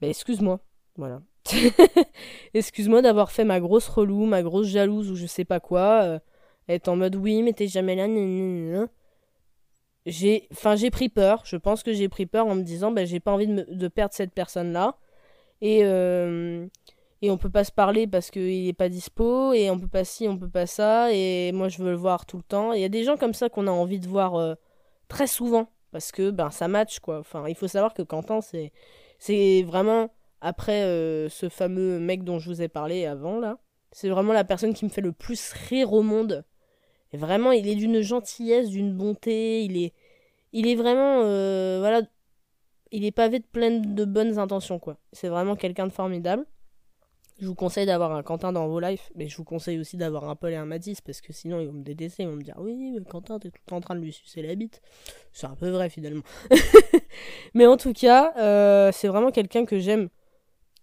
ben 0.00 0.10
excuse-moi. 0.10 0.60
Voilà. 0.96 1.22
excuse-moi 2.54 3.02
d'avoir 3.02 3.30
fait 3.30 3.44
ma 3.44 3.60
grosse 3.60 3.88
relou, 3.88 4.24
ma 4.24 4.42
grosse 4.42 4.68
jalouse 4.68 5.10
ou 5.10 5.16
je 5.16 5.26
sais 5.26 5.44
pas 5.44 5.60
quoi. 5.60 6.02
Euh, 6.04 6.18
être 6.68 6.88
en 6.88 6.96
mode 6.96 7.16
oui, 7.16 7.42
mais 7.42 7.52
t'es 7.52 7.66
jamais 7.68 7.94
là. 7.94 8.06
J'ai, 10.06 10.48
enfin, 10.52 10.76
j'ai 10.76 10.90
pris 10.90 11.08
peur. 11.08 11.42
Je 11.44 11.56
pense 11.56 11.82
que 11.82 11.92
j'ai 11.92 12.08
pris 12.08 12.26
peur 12.26 12.46
en 12.46 12.54
me 12.54 12.62
disant, 12.62 12.92
ben, 12.92 13.06
j'ai 13.06 13.20
pas 13.20 13.32
envie 13.32 13.46
de, 13.46 13.88
perdre 13.88 14.14
cette 14.14 14.32
personne-là. 14.32 14.96
Et, 15.60 15.80
euh, 15.84 16.66
et 17.22 17.30
on 17.30 17.38
peut 17.38 17.50
pas 17.50 17.64
se 17.64 17.72
parler 17.72 18.06
parce 18.06 18.30
qu'il 18.30 18.68
est 18.68 18.72
pas 18.74 18.88
dispo. 18.88 19.52
Et 19.52 19.70
on 19.70 19.78
peut 19.78 19.88
pas 19.88 20.04
ci, 20.04 20.28
on 20.28 20.38
peut 20.38 20.48
pas 20.48 20.66
ça. 20.66 21.12
Et 21.12 21.52
moi, 21.52 21.68
je 21.68 21.82
veux 21.82 21.90
le 21.90 21.96
voir 21.96 22.26
tout 22.26 22.38
le 22.38 22.42
temps. 22.42 22.72
Il 22.72 22.80
y 22.80 22.84
a 22.84 22.88
des 22.88 23.04
gens 23.04 23.16
comme 23.16 23.34
ça 23.34 23.48
qu'on 23.48 23.66
a 23.66 23.70
envie 23.70 24.00
de 24.00 24.08
voir 24.08 24.36
euh, 24.36 24.54
très 25.08 25.26
souvent 25.26 25.68
parce 25.94 26.10
que 26.10 26.30
ben 26.30 26.50
ça 26.50 26.68
match 26.68 26.98
quoi. 26.98 27.20
Enfin, 27.20 27.44
il 27.48 27.54
faut 27.54 27.68
savoir 27.68 27.94
que 27.94 28.02
Quentin 28.02 28.40
c'est 28.40 28.72
c'est 29.18 29.62
vraiment 29.62 30.10
après 30.44 30.82
euh, 30.82 31.30
ce 31.30 31.48
fameux 31.48 31.98
mec 31.98 32.22
dont 32.22 32.38
je 32.38 32.50
vous 32.50 32.60
ai 32.60 32.68
parlé 32.68 33.06
avant 33.06 33.40
là, 33.40 33.58
c'est 33.92 34.10
vraiment 34.10 34.34
la 34.34 34.44
personne 34.44 34.74
qui 34.74 34.84
me 34.84 34.90
fait 34.90 35.00
le 35.00 35.12
plus 35.12 35.52
rire 35.52 35.92
au 35.92 36.02
monde. 36.02 36.44
Vraiment, 37.14 37.52
il 37.52 37.68
est 37.68 37.76
d'une 37.76 38.00
gentillesse, 38.00 38.68
d'une 38.68 38.92
bonté, 38.92 39.64
il 39.64 39.82
est 39.82 39.94
il 40.52 40.66
est 40.66 40.74
vraiment 40.74 41.22
euh, 41.24 41.78
voilà, 41.78 42.02
il 42.92 43.04
est 43.04 43.10
pavé 43.10 43.38
de 43.38 43.46
plein 43.46 43.70
de 43.70 44.04
bonnes 44.04 44.38
intentions 44.38 44.78
quoi. 44.78 44.98
C'est 45.12 45.28
vraiment 45.28 45.56
quelqu'un 45.56 45.86
de 45.86 45.92
formidable. 45.92 46.44
Je 47.40 47.46
vous 47.46 47.54
conseille 47.54 47.86
d'avoir 47.86 48.12
un 48.12 48.22
Quentin 48.22 48.52
dans 48.52 48.68
vos 48.68 48.78
lives, 48.78 49.00
mais 49.16 49.28
je 49.28 49.36
vous 49.36 49.44
conseille 49.44 49.78
aussi 49.80 49.96
d'avoir 49.96 50.28
un 50.28 50.36
Paul 50.36 50.52
et 50.52 50.56
un 50.56 50.66
Matisse, 50.66 51.00
parce 51.00 51.20
que 51.20 51.32
sinon 51.32 51.58
ils 51.58 51.66
vont 51.66 51.72
me 51.72 51.82
détester, 51.82 52.24
ils 52.24 52.28
vont 52.28 52.36
me 52.36 52.42
dire 52.42 52.56
oui, 52.58 52.92
mais 52.92 53.00
Quentin, 53.04 53.38
t'es 53.38 53.48
tout 53.48 53.60
le 53.64 53.70
temps 53.70 53.76
en 53.76 53.80
train 53.80 53.94
de 53.94 54.00
lui 54.00 54.12
sucer 54.12 54.42
la 54.42 54.54
bite. 54.54 54.82
C'est 55.32 55.46
un 55.46 55.56
peu 55.56 55.70
vrai 55.70 55.88
finalement. 55.88 56.22
mais 57.54 57.66
en 57.66 57.78
tout 57.78 57.94
cas, 57.94 58.34
euh, 58.36 58.92
c'est 58.92 59.08
vraiment 59.08 59.30
quelqu'un 59.30 59.64
que 59.64 59.78
j'aime 59.78 60.10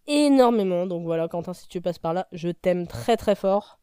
énormément. 0.07 0.85
Donc 0.85 1.03
voilà, 1.03 1.27
Quentin, 1.27 1.53
si 1.53 1.67
tu 1.67 1.81
passes 1.81 1.99
par 1.99 2.13
là, 2.13 2.27
je 2.31 2.49
t'aime 2.49 2.87
très 2.87 3.17
très 3.17 3.35
fort. 3.35 3.79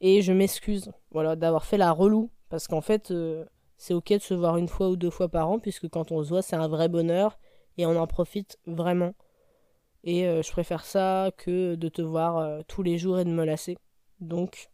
Et 0.00 0.22
je 0.22 0.32
m'excuse 0.32 0.92
voilà, 1.10 1.36
d'avoir 1.36 1.64
fait 1.64 1.78
la 1.78 1.90
relou, 1.92 2.30
parce 2.48 2.68
qu'en 2.68 2.80
fait, 2.80 3.10
euh, 3.10 3.44
c'est 3.78 3.94
ok 3.94 4.12
de 4.12 4.18
se 4.18 4.34
voir 4.34 4.56
une 4.56 4.68
fois 4.68 4.90
ou 4.90 4.96
deux 4.96 5.10
fois 5.10 5.28
par 5.28 5.48
an, 5.48 5.58
puisque 5.58 5.88
quand 5.88 6.12
on 6.12 6.22
se 6.22 6.28
voit, 6.28 6.42
c'est 6.42 6.56
un 6.56 6.68
vrai 6.68 6.88
bonheur, 6.88 7.38
et 7.78 7.86
on 7.86 7.96
en 7.96 8.06
profite 8.06 8.58
vraiment. 8.66 9.14
Et 10.04 10.26
euh, 10.26 10.42
je 10.42 10.52
préfère 10.52 10.84
ça 10.84 11.30
que 11.36 11.74
de 11.74 11.88
te 11.88 12.02
voir 12.02 12.38
euh, 12.38 12.60
tous 12.68 12.82
les 12.82 12.98
jours 12.98 13.18
et 13.18 13.24
de 13.24 13.30
me 13.30 13.44
lasser. 13.44 13.78
Donc, 14.20 14.68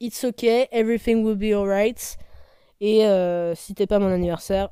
it's 0.00 0.24
okay, 0.24 0.68
everything 0.70 1.24
will 1.24 1.36
be 1.36 1.54
alright. 1.54 2.16
Et 2.80 3.04
si 3.54 3.74
t'es 3.76 3.86
pas 3.86 4.00
mon 4.00 4.08
anniversaire, 4.08 4.68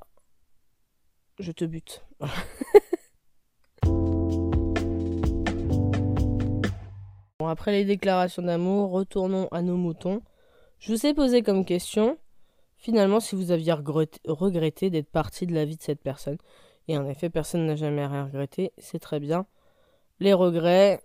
je 1.38 1.52
te 1.52 1.64
bute. 1.64 2.04
bon, 7.40 7.48
après 7.48 7.72
les 7.72 7.86
déclarations 7.86 8.42
d'amour, 8.42 8.90
retournons 8.90 9.48
à 9.50 9.62
nos 9.62 9.76
moutons. 9.76 10.20
Je 10.78 10.92
vous 10.92 11.06
ai 11.06 11.14
posé 11.14 11.42
comme 11.42 11.64
question, 11.64 12.18
finalement, 12.76 13.18
si 13.18 13.34
vous 13.34 13.50
aviez 13.50 13.72
regretté 13.72 14.90
d'être 14.90 15.10
parti 15.10 15.46
de 15.46 15.54
la 15.54 15.64
vie 15.64 15.78
de 15.78 15.82
cette 15.82 16.02
personne. 16.02 16.36
Et 16.86 16.98
en 16.98 17.06
effet, 17.08 17.30
personne 17.30 17.64
n'a 17.64 17.76
jamais 17.76 18.06
rien 18.06 18.26
regretté, 18.26 18.72
c'est 18.76 18.98
très 18.98 19.20
bien. 19.20 19.46
Les 20.18 20.34
regrets, 20.34 21.02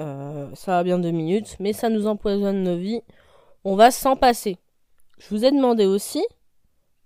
euh, 0.00 0.54
ça 0.54 0.72
va 0.72 0.84
bien 0.84 0.98
deux 0.98 1.12
minutes, 1.12 1.56
mais 1.60 1.72
ça 1.72 1.88
nous 1.88 2.06
empoisonne 2.06 2.62
nos 2.62 2.76
vies. 2.76 3.00
On 3.64 3.74
va 3.74 3.90
s'en 3.90 4.16
passer. 4.16 4.58
Je 5.18 5.28
vous 5.30 5.46
ai 5.46 5.50
demandé 5.50 5.86
aussi, 5.86 6.22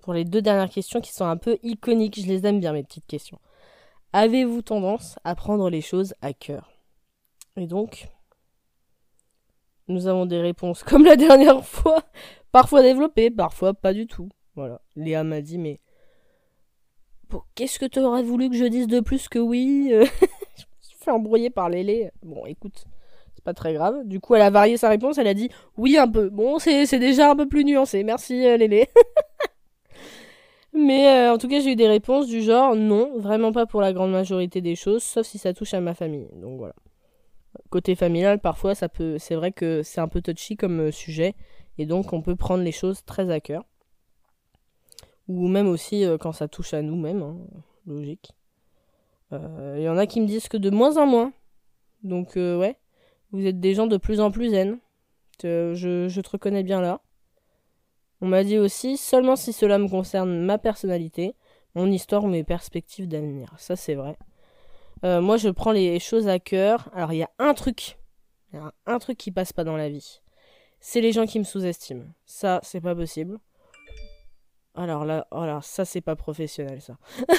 pour 0.01 0.15
les 0.15 0.25
deux 0.25 0.43
dernières 0.43 0.69
questions 0.69 1.01
qui 1.01 1.13
sont 1.13 1.27
un 1.27 1.37
peu 1.37 1.59
iconiques, 1.63 2.21
je 2.21 2.27
les 2.27 2.45
aime 2.45 2.59
bien 2.59 2.73
mes 2.73 2.83
petites 2.83 3.07
questions. 3.07 3.39
Avez-vous 4.13 4.63
tendance 4.63 5.17
à 5.23 5.37
prendre 5.37 5.71
les 5.71 5.81
choses 5.81 6.15
à 6.23 6.33
cœur? 6.33 6.73
Et 7.57 7.69
donc, 7.69 8.09
nous 9.89 10.07
avons 10.07 10.27
des 10.27 10.41
réponses 10.41 10.83
comme 10.85 11.05
la 11.05 11.17
dernière 11.17 11.65
fois, 11.65 12.03
parfois 12.53 12.83
développées, 12.83 13.31
parfois 13.31 13.75
pas 13.75 13.93
du 13.93 14.07
tout. 14.07 14.29
Voilà. 14.57 14.81
Léa 14.97 15.25
m'a 15.25 15.41
dit, 15.41 15.59
mais 15.59 15.81
qu'est-ce 17.55 17.79
que 17.79 17.87
tu 17.87 18.01
aurais 18.01 18.23
voulu 18.23 18.49
que 18.49 18.57
je 18.57 18.65
dise 18.65 18.87
de 18.87 19.01
plus 19.01 19.29
que 19.29 19.39
oui? 19.39 19.93
Fait 21.01 21.11
embrouiller 21.11 21.51
par 21.51 21.69
Lélé. 21.69 22.11
Bon, 22.23 22.47
écoute, 22.47 22.85
c'est 23.35 23.45
pas 23.45 23.53
très 23.53 23.75
grave. 23.75 24.07
Du 24.07 24.21
coup, 24.21 24.35
elle 24.35 24.43
a 24.43 24.51
varié 24.51 24.79
sa 24.79 24.89
réponse. 24.89 25.19
Elle 25.19 25.27
a 25.27 25.35
dit 25.35 25.51
oui, 25.77 25.99
un 25.99 26.09
peu. 26.09 26.31
Bon, 26.31 26.59
c'est 26.59 26.99
déjà 26.99 27.31
un 27.31 27.37
peu 27.37 27.47
plus 27.47 27.65
nuancé. 27.65 28.03
Merci, 28.05 28.47
euh, 28.47 28.57
Lélé. 28.57 28.89
Mais 30.73 31.09
euh, 31.09 31.35
en 31.35 31.39
tout 31.39 31.47
cas, 31.47 31.61
j'ai 31.61 31.73
eu 31.73 31.77
des 31.77 31.87
réponses 31.87 32.27
du 32.27 32.43
genre 32.43 32.75
non, 32.75 33.19
vraiment 33.19 33.53
pas 33.53 33.65
pour 33.65 33.81
la 33.81 33.93
grande 33.93 34.11
majorité 34.11 34.61
des 34.61 34.75
choses, 34.75 35.03
sauf 35.05 35.25
si 35.25 35.39
ça 35.39 35.53
touche 35.53 35.73
à 35.73 35.81
ma 35.81 35.95
famille. 35.95 36.29
Donc 36.35 36.59
voilà. 36.59 36.75
Côté 37.71 37.95
familial, 37.95 38.41
parfois, 38.41 38.75
ça 38.75 38.89
peut, 38.89 39.19
c'est 39.19 39.35
vrai 39.35 39.53
que 39.53 39.83
c'est 39.83 40.01
un 40.01 40.09
peu 40.09 40.21
touchy 40.21 40.57
comme 40.57 40.81
euh, 40.81 40.91
sujet, 40.91 41.35
et 41.79 41.87
donc 41.87 42.13
on 42.13 42.23
peut 42.23 42.37
prendre 42.37 42.63
les 42.63 42.73
choses 42.73 43.05
très 43.05 43.31
à 43.31 43.41
cœur. 43.41 43.65
Ou 45.29 45.49
même 45.49 45.69
aussi 45.69 46.05
quand 46.21 46.33
ça 46.33 46.49
touche 46.49 46.75
à 46.75 46.83
nous-mêmes, 46.83 47.23
hein, 47.23 47.37
logique. 47.87 48.35
Il 49.33 49.39
euh, 49.41 49.81
y 49.81 49.89
en 49.89 49.97
a 49.97 50.07
qui 50.07 50.21
me 50.21 50.27
disent 50.27 50.49
que 50.49 50.57
de 50.57 50.71
moins 50.71 50.97
en 50.97 51.07
moins. 51.07 51.33
Donc 52.03 52.37
euh, 52.37 52.59
ouais, 52.59 52.77
vous 53.33 53.47
êtes 53.47 53.61
des 53.61 53.75
gens 53.75 53.87
de 53.87 53.97
plus 53.97 54.21
en 54.21 54.31
plus 54.31 54.51
zen. 54.51 54.79
Je, 55.43 56.07
je 56.09 56.21
te 56.21 56.31
reconnais 56.31 56.63
bien 56.63 56.81
là. 56.81 57.01
On 58.21 58.27
m'a 58.27 58.45
dit 58.45 58.59
aussi 58.59 58.97
seulement 58.97 59.37
si 59.37 59.53
cela 59.53 59.79
me 59.79 59.89
concerne 59.89 60.45
ma 60.45 60.59
personnalité, 60.59 61.35
mon 61.75 61.91
histoire 61.91 62.25
ou 62.25 62.29
mes 62.29 62.45
perspectives 62.45 63.09
d'avenir. 63.09 63.53
Ça 63.59 63.77
c'est 63.77 63.95
vrai. 63.95 64.17
Euh, 65.05 65.21
moi 65.21 65.37
je 65.37 65.49
prends 65.49 65.73
les 65.73 65.99
choses 66.01 66.29
à 66.29 66.39
cœur. 66.39 66.89
Alors 66.95 67.13
il 67.13 67.19
y 67.19 67.23
a 67.23 67.31
un 67.39 67.55
truc, 67.55 67.99
il 68.53 68.57
y 68.57 68.59
a 68.59 68.73
un 68.87 68.99
truc 68.99 69.19
qui 69.19 69.31
passe 69.31 69.53
pas 69.53 69.65
dans 69.65 69.77
la 69.77 69.89
vie. 69.89 70.21
C'est 70.81 71.01
les 71.01 71.13
gens 71.13 71.27
qui 71.27 71.39
me 71.39 71.45
sous-estiment. 71.45 72.05
Ça 72.25 72.61
c'est 72.63 72.81
pas 72.81 72.95
possible. 72.95 73.39
Alors 74.75 75.05
là, 75.05 75.27
voilà, 75.31 75.61
ça 75.63 75.85
c'est 75.85 76.01
pas 76.01 76.17
professionnel 76.17 76.81
ça. 76.81 76.97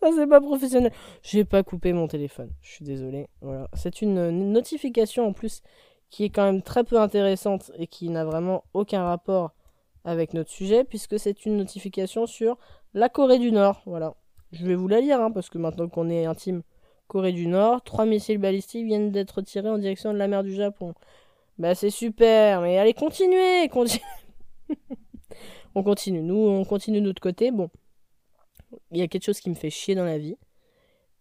Ça, 0.00 0.10
c'est 0.14 0.26
pas 0.26 0.40
professionnel. 0.40 0.92
J'ai 1.22 1.44
pas 1.44 1.62
coupé 1.62 1.92
mon 1.94 2.06
téléphone. 2.06 2.50
Je 2.60 2.70
suis 2.70 2.84
désolé. 2.84 3.28
Voilà. 3.40 3.66
C'est 3.72 4.02
une 4.02 4.52
notification 4.52 5.26
en 5.26 5.32
plus 5.32 5.62
qui 6.10 6.24
est 6.24 6.28
quand 6.28 6.44
même 6.44 6.62
très 6.62 6.84
peu 6.84 7.00
intéressante 7.00 7.72
et 7.78 7.86
qui 7.86 8.10
n'a 8.10 8.24
vraiment 8.24 8.64
aucun 8.74 9.04
rapport 9.04 9.52
avec 10.04 10.34
notre 10.34 10.50
sujet, 10.50 10.84
puisque 10.84 11.18
c'est 11.18 11.46
une 11.46 11.56
notification 11.56 12.26
sur 12.26 12.58
la 12.94 13.08
Corée 13.08 13.38
du 13.38 13.50
Nord. 13.52 13.82
Voilà. 13.86 14.14
Je 14.58 14.66
vais 14.66 14.74
vous 14.74 14.88
la 14.88 15.00
lire, 15.00 15.20
hein, 15.20 15.30
parce 15.30 15.50
que 15.50 15.58
maintenant 15.58 15.88
qu'on 15.88 16.08
est 16.08 16.24
intime. 16.24 16.62
Corée 17.08 17.32
du 17.32 17.46
Nord, 17.46 17.84
trois 17.84 18.04
missiles 18.04 18.38
balistiques 18.38 18.84
viennent 18.84 19.12
d'être 19.12 19.40
tirés 19.40 19.70
en 19.70 19.78
direction 19.78 20.12
de 20.12 20.18
la 20.18 20.26
mer 20.26 20.42
du 20.42 20.52
Japon. 20.52 20.92
Bah 21.58 21.74
c'est 21.74 21.90
super, 21.90 22.60
mais 22.60 22.78
allez 22.78 22.94
continuez, 22.94 23.70
on 25.74 25.82
continue, 25.82 26.22
nous 26.22 26.36
on 26.36 26.64
continue 26.64 27.00
de 27.00 27.06
notre 27.06 27.22
côté. 27.22 27.50
Bon, 27.50 27.70
il 28.90 28.98
y 28.98 29.02
a 29.02 29.08
quelque 29.08 29.24
chose 29.24 29.40
qui 29.40 29.50
me 29.50 29.54
fait 29.54 29.70
chier 29.70 29.94
dans 29.94 30.04
la 30.04 30.18
vie, 30.18 30.36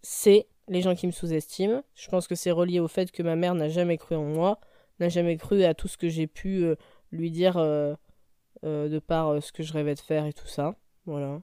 c'est 0.02 0.48
les 0.68 0.82
gens 0.82 0.96
qui 0.96 1.08
me 1.08 1.12
sous-estiment. 1.12 1.84
Je 1.94 2.10
pense 2.10 2.28
que 2.28 2.36
c'est 2.36 2.52
relié 2.52 2.80
au 2.80 2.88
fait 2.88 3.12
que 3.12 3.24
ma 3.24 3.36
mère 3.36 3.56
n'a 3.56 3.70
jamais 3.70 3.98
cru 3.98 4.16
en 4.16 4.26
moi, 4.26 4.60
n'a 5.00 5.10
jamais 5.10 5.38
cru 5.38 5.64
à 5.64 5.74
tout 5.74 5.88
ce 5.88 5.98
que 5.98 6.10
j'ai 6.10 6.28
pu 6.28 6.64
euh, 6.64 6.76
lui 7.12 7.32
dire 7.32 7.58
euh, 7.58 7.96
euh, 8.66 8.90
de 8.90 9.00
par 9.00 9.42
ce 9.42 9.52
que 9.52 9.64
je 9.64 9.72
rêvais 9.72 9.96
de 9.96 10.00
faire 10.00 10.26
et 10.26 10.34
tout 10.34 10.48
ça. 10.48 10.76
Voilà. 11.06 11.42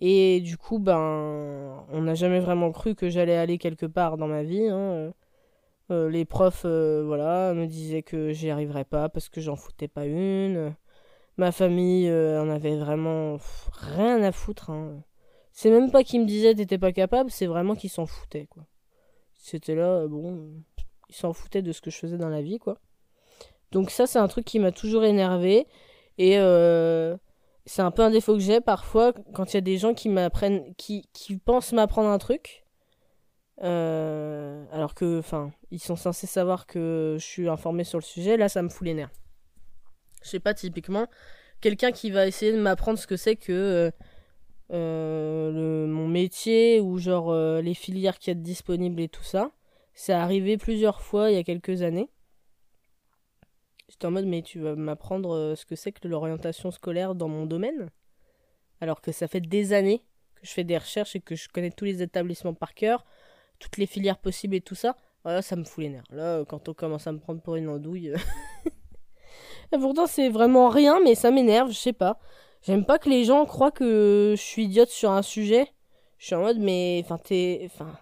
Et 0.00 0.40
du 0.40 0.56
coup, 0.56 0.78
ben, 0.78 1.84
on 1.92 2.02
n'a 2.02 2.14
jamais 2.14 2.40
vraiment 2.40 2.72
cru 2.72 2.94
que 2.94 3.10
j'allais 3.10 3.36
aller 3.36 3.58
quelque 3.58 3.86
part 3.86 4.16
dans 4.16 4.26
ma 4.26 4.42
vie. 4.42 4.66
Hein. 4.68 5.12
les 5.90 6.24
profs, 6.24 6.64
voilà, 6.64 7.54
me 7.54 7.66
disaient 7.66 8.02
que 8.02 8.32
j'y 8.32 8.50
arriverais 8.50 8.84
pas 8.84 9.08
parce 9.08 9.28
que 9.28 9.40
j'en 9.40 9.56
foutais 9.56 9.88
pas 9.88 10.06
une. 10.06 10.74
Ma 11.36 11.52
famille 11.52 12.10
en 12.10 12.48
avait 12.50 12.76
vraiment 12.76 13.38
rien 13.72 14.22
à 14.22 14.32
foutre. 14.32 14.70
Hein. 14.70 15.02
C'est 15.52 15.70
même 15.70 15.90
pas 15.90 16.04
qu'ils 16.04 16.22
me 16.22 16.26
disaient 16.26 16.54
t'étais 16.54 16.78
pas 16.78 16.92
capable, 16.92 17.30
c'est 17.30 17.46
vraiment 17.46 17.74
qu'ils 17.74 17.90
s'en 17.90 18.06
foutaient, 18.06 18.46
quoi. 18.46 18.64
C'était 19.34 19.74
là, 19.74 20.06
bon, 20.06 20.52
ils 21.08 21.14
s'en 21.14 21.32
foutaient 21.32 21.62
de 21.62 21.72
ce 21.72 21.80
que 21.80 21.90
je 21.90 21.98
faisais 21.98 22.18
dans 22.18 22.28
la 22.28 22.42
vie, 22.42 22.58
quoi. 22.58 22.78
Donc 23.72 23.90
ça, 23.90 24.06
c'est 24.06 24.18
un 24.18 24.28
truc 24.28 24.44
qui 24.44 24.58
m'a 24.58 24.72
toujours 24.72 25.04
énervé. 25.04 25.66
Et 26.18 26.38
euh, 26.38 27.16
c'est 27.66 27.82
un 27.82 27.90
peu 27.90 28.02
un 28.02 28.10
défaut 28.10 28.34
que 28.34 28.40
j'ai 28.40 28.60
parfois 28.60 29.12
quand 29.34 29.52
il 29.52 29.56
y 29.56 29.58
a 29.58 29.62
des 29.62 29.76
gens 29.76 29.94
qui 29.94 30.08
m'apprennent, 30.08 30.74
qui, 30.76 31.08
qui 31.12 31.36
pensent 31.36 31.72
m'apprendre 31.72 32.08
un 32.08 32.18
truc. 32.18 32.64
Euh, 33.62 34.64
alors 34.72 34.94
que, 34.94 35.18
enfin, 35.18 35.52
ils 35.70 35.80
sont 35.80 35.96
censés 35.96 36.26
savoir 36.26 36.66
que 36.66 37.16
je 37.18 37.24
suis 37.24 37.48
informé 37.48 37.84
sur 37.84 37.98
le 37.98 38.04
sujet. 38.04 38.36
Là, 38.36 38.48
ça 38.48 38.62
me 38.62 38.68
fout 38.68 38.86
les 38.86 38.94
nerfs. 38.94 39.10
Je 40.22 40.28
sais 40.28 40.40
pas, 40.40 40.54
typiquement, 40.54 41.06
quelqu'un 41.60 41.92
qui 41.92 42.10
va 42.10 42.26
essayer 42.26 42.52
de 42.52 42.60
m'apprendre 42.60 42.98
ce 42.98 43.06
que 43.06 43.16
c'est 43.16 43.36
que 43.36 43.52
euh, 43.52 43.90
euh, 44.72 45.52
le, 45.52 45.86
mon 45.86 46.08
métier 46.08 46.80
ou 46.80 46.98
genre 46.98 47.34
les 47.34 47.74
filières 47.74 48.18
qui 48.18 48.30
sont 48.30 48.38
disponibles 48.38 49.00
et 49.00 49.08
tout 49.08 49.24
ça. 49.24 49.50
C'est 49.94 50.12
arrivé 50.12 50.56
plusieurs 50.56 51.02
fois 51.02 51.30
il 51.30 51.36
y 51.36 51.38
a 51.38 51.44
quelques 51.44 51.82
années. 51.82 52.08
J'étais 53.90 54.06
en 54.06 54.12
mode 54.12 54.24
mais 54.26 54.40
tu 54.40 54.60
vas 54.60 54.74
m'apprendre 54.74 55.34
euh, 55.34 55.54
ce 55.54 55.66
que 55.66 55.76
c'est 55.76 55.92
que 55.92 56.08
l'orientation 56.08 56.70
scolaire 56.70 57.14
dans 57.14 57.28
mon 57.28 57.44
domaine 57.44 57.90
alors 58.80 59.00
que 59.00 59.12
ça 59.12 59.28
fait 59.28 59.40
des 59.40 59.72
années 59.72 60.02
que 60.40 60.46
je 60.46 60.52
fais 60.52 60.64
des 60.64 60.78
recherches 60.78 61.16
et 61.16 61.20
que 61.20 61.34
je 61.34 61.48
connais 61.48 61.70
tous 61.70 61.84
les 61.84 62.02
établissements 62.02 62.54
par 62.54 62.74
cœur, 62.74 63.04
toutes 63.58 63.76
les 63.76 63.86
filières 63.86 64.18
possibles 64.18 64.54
et 64.54 64.60
tout 64.60 64.74
ça. 64.74 64.96
Voilà, 65.22 65.42
ça 65.42 65.54
me 65.54 65.64
fout 65.64 65.84
les 65.84 65.90
nerfs. 65.90 66.04
Là, 66.10 66.44
quand 66.46 66.68
on 66.68 66.74
commence 66.74 67.06
à 67.06 67.12
me 67.12 67.18
prendre 67.18 67.42
pour 67.42 67.56
une 67.56 67.68
andouille. 67.68 68.14
et 69.72 69.78
pourtant, 69.78 70.06
c'est 70.06 70.30
vraiment 70.30 70.70
rien, 70.70 70.98
mais 71.04 71.14
ça 71.14 71.30
m'énerve, 71.30 71.70
je 71.70 71.76
sais 71.76 71.92
pas. 71.92 72.18
J'aime 72.62 72.86
pas 72.86 72.98
que 72.98 73.10
les 73.10 73.24
gens 73.24 73.44
croient 73.44 73.70
que 73.70 74.34
je 74.36 74.42
suis 74.42 74.64
idiote 74.64 74.88
sur 74.88 75.10
un 75.10 75.22
sujet. 75.22 75.68
Je 76.16 76.26
suis 76.26 76.34
en 76.34 76.40
mode, 76.40 76.58
mais. 76.58 77.00
Enfin, 77.04 77.18
t'es. 77.18 77.60
Enfin. 77.66 77.98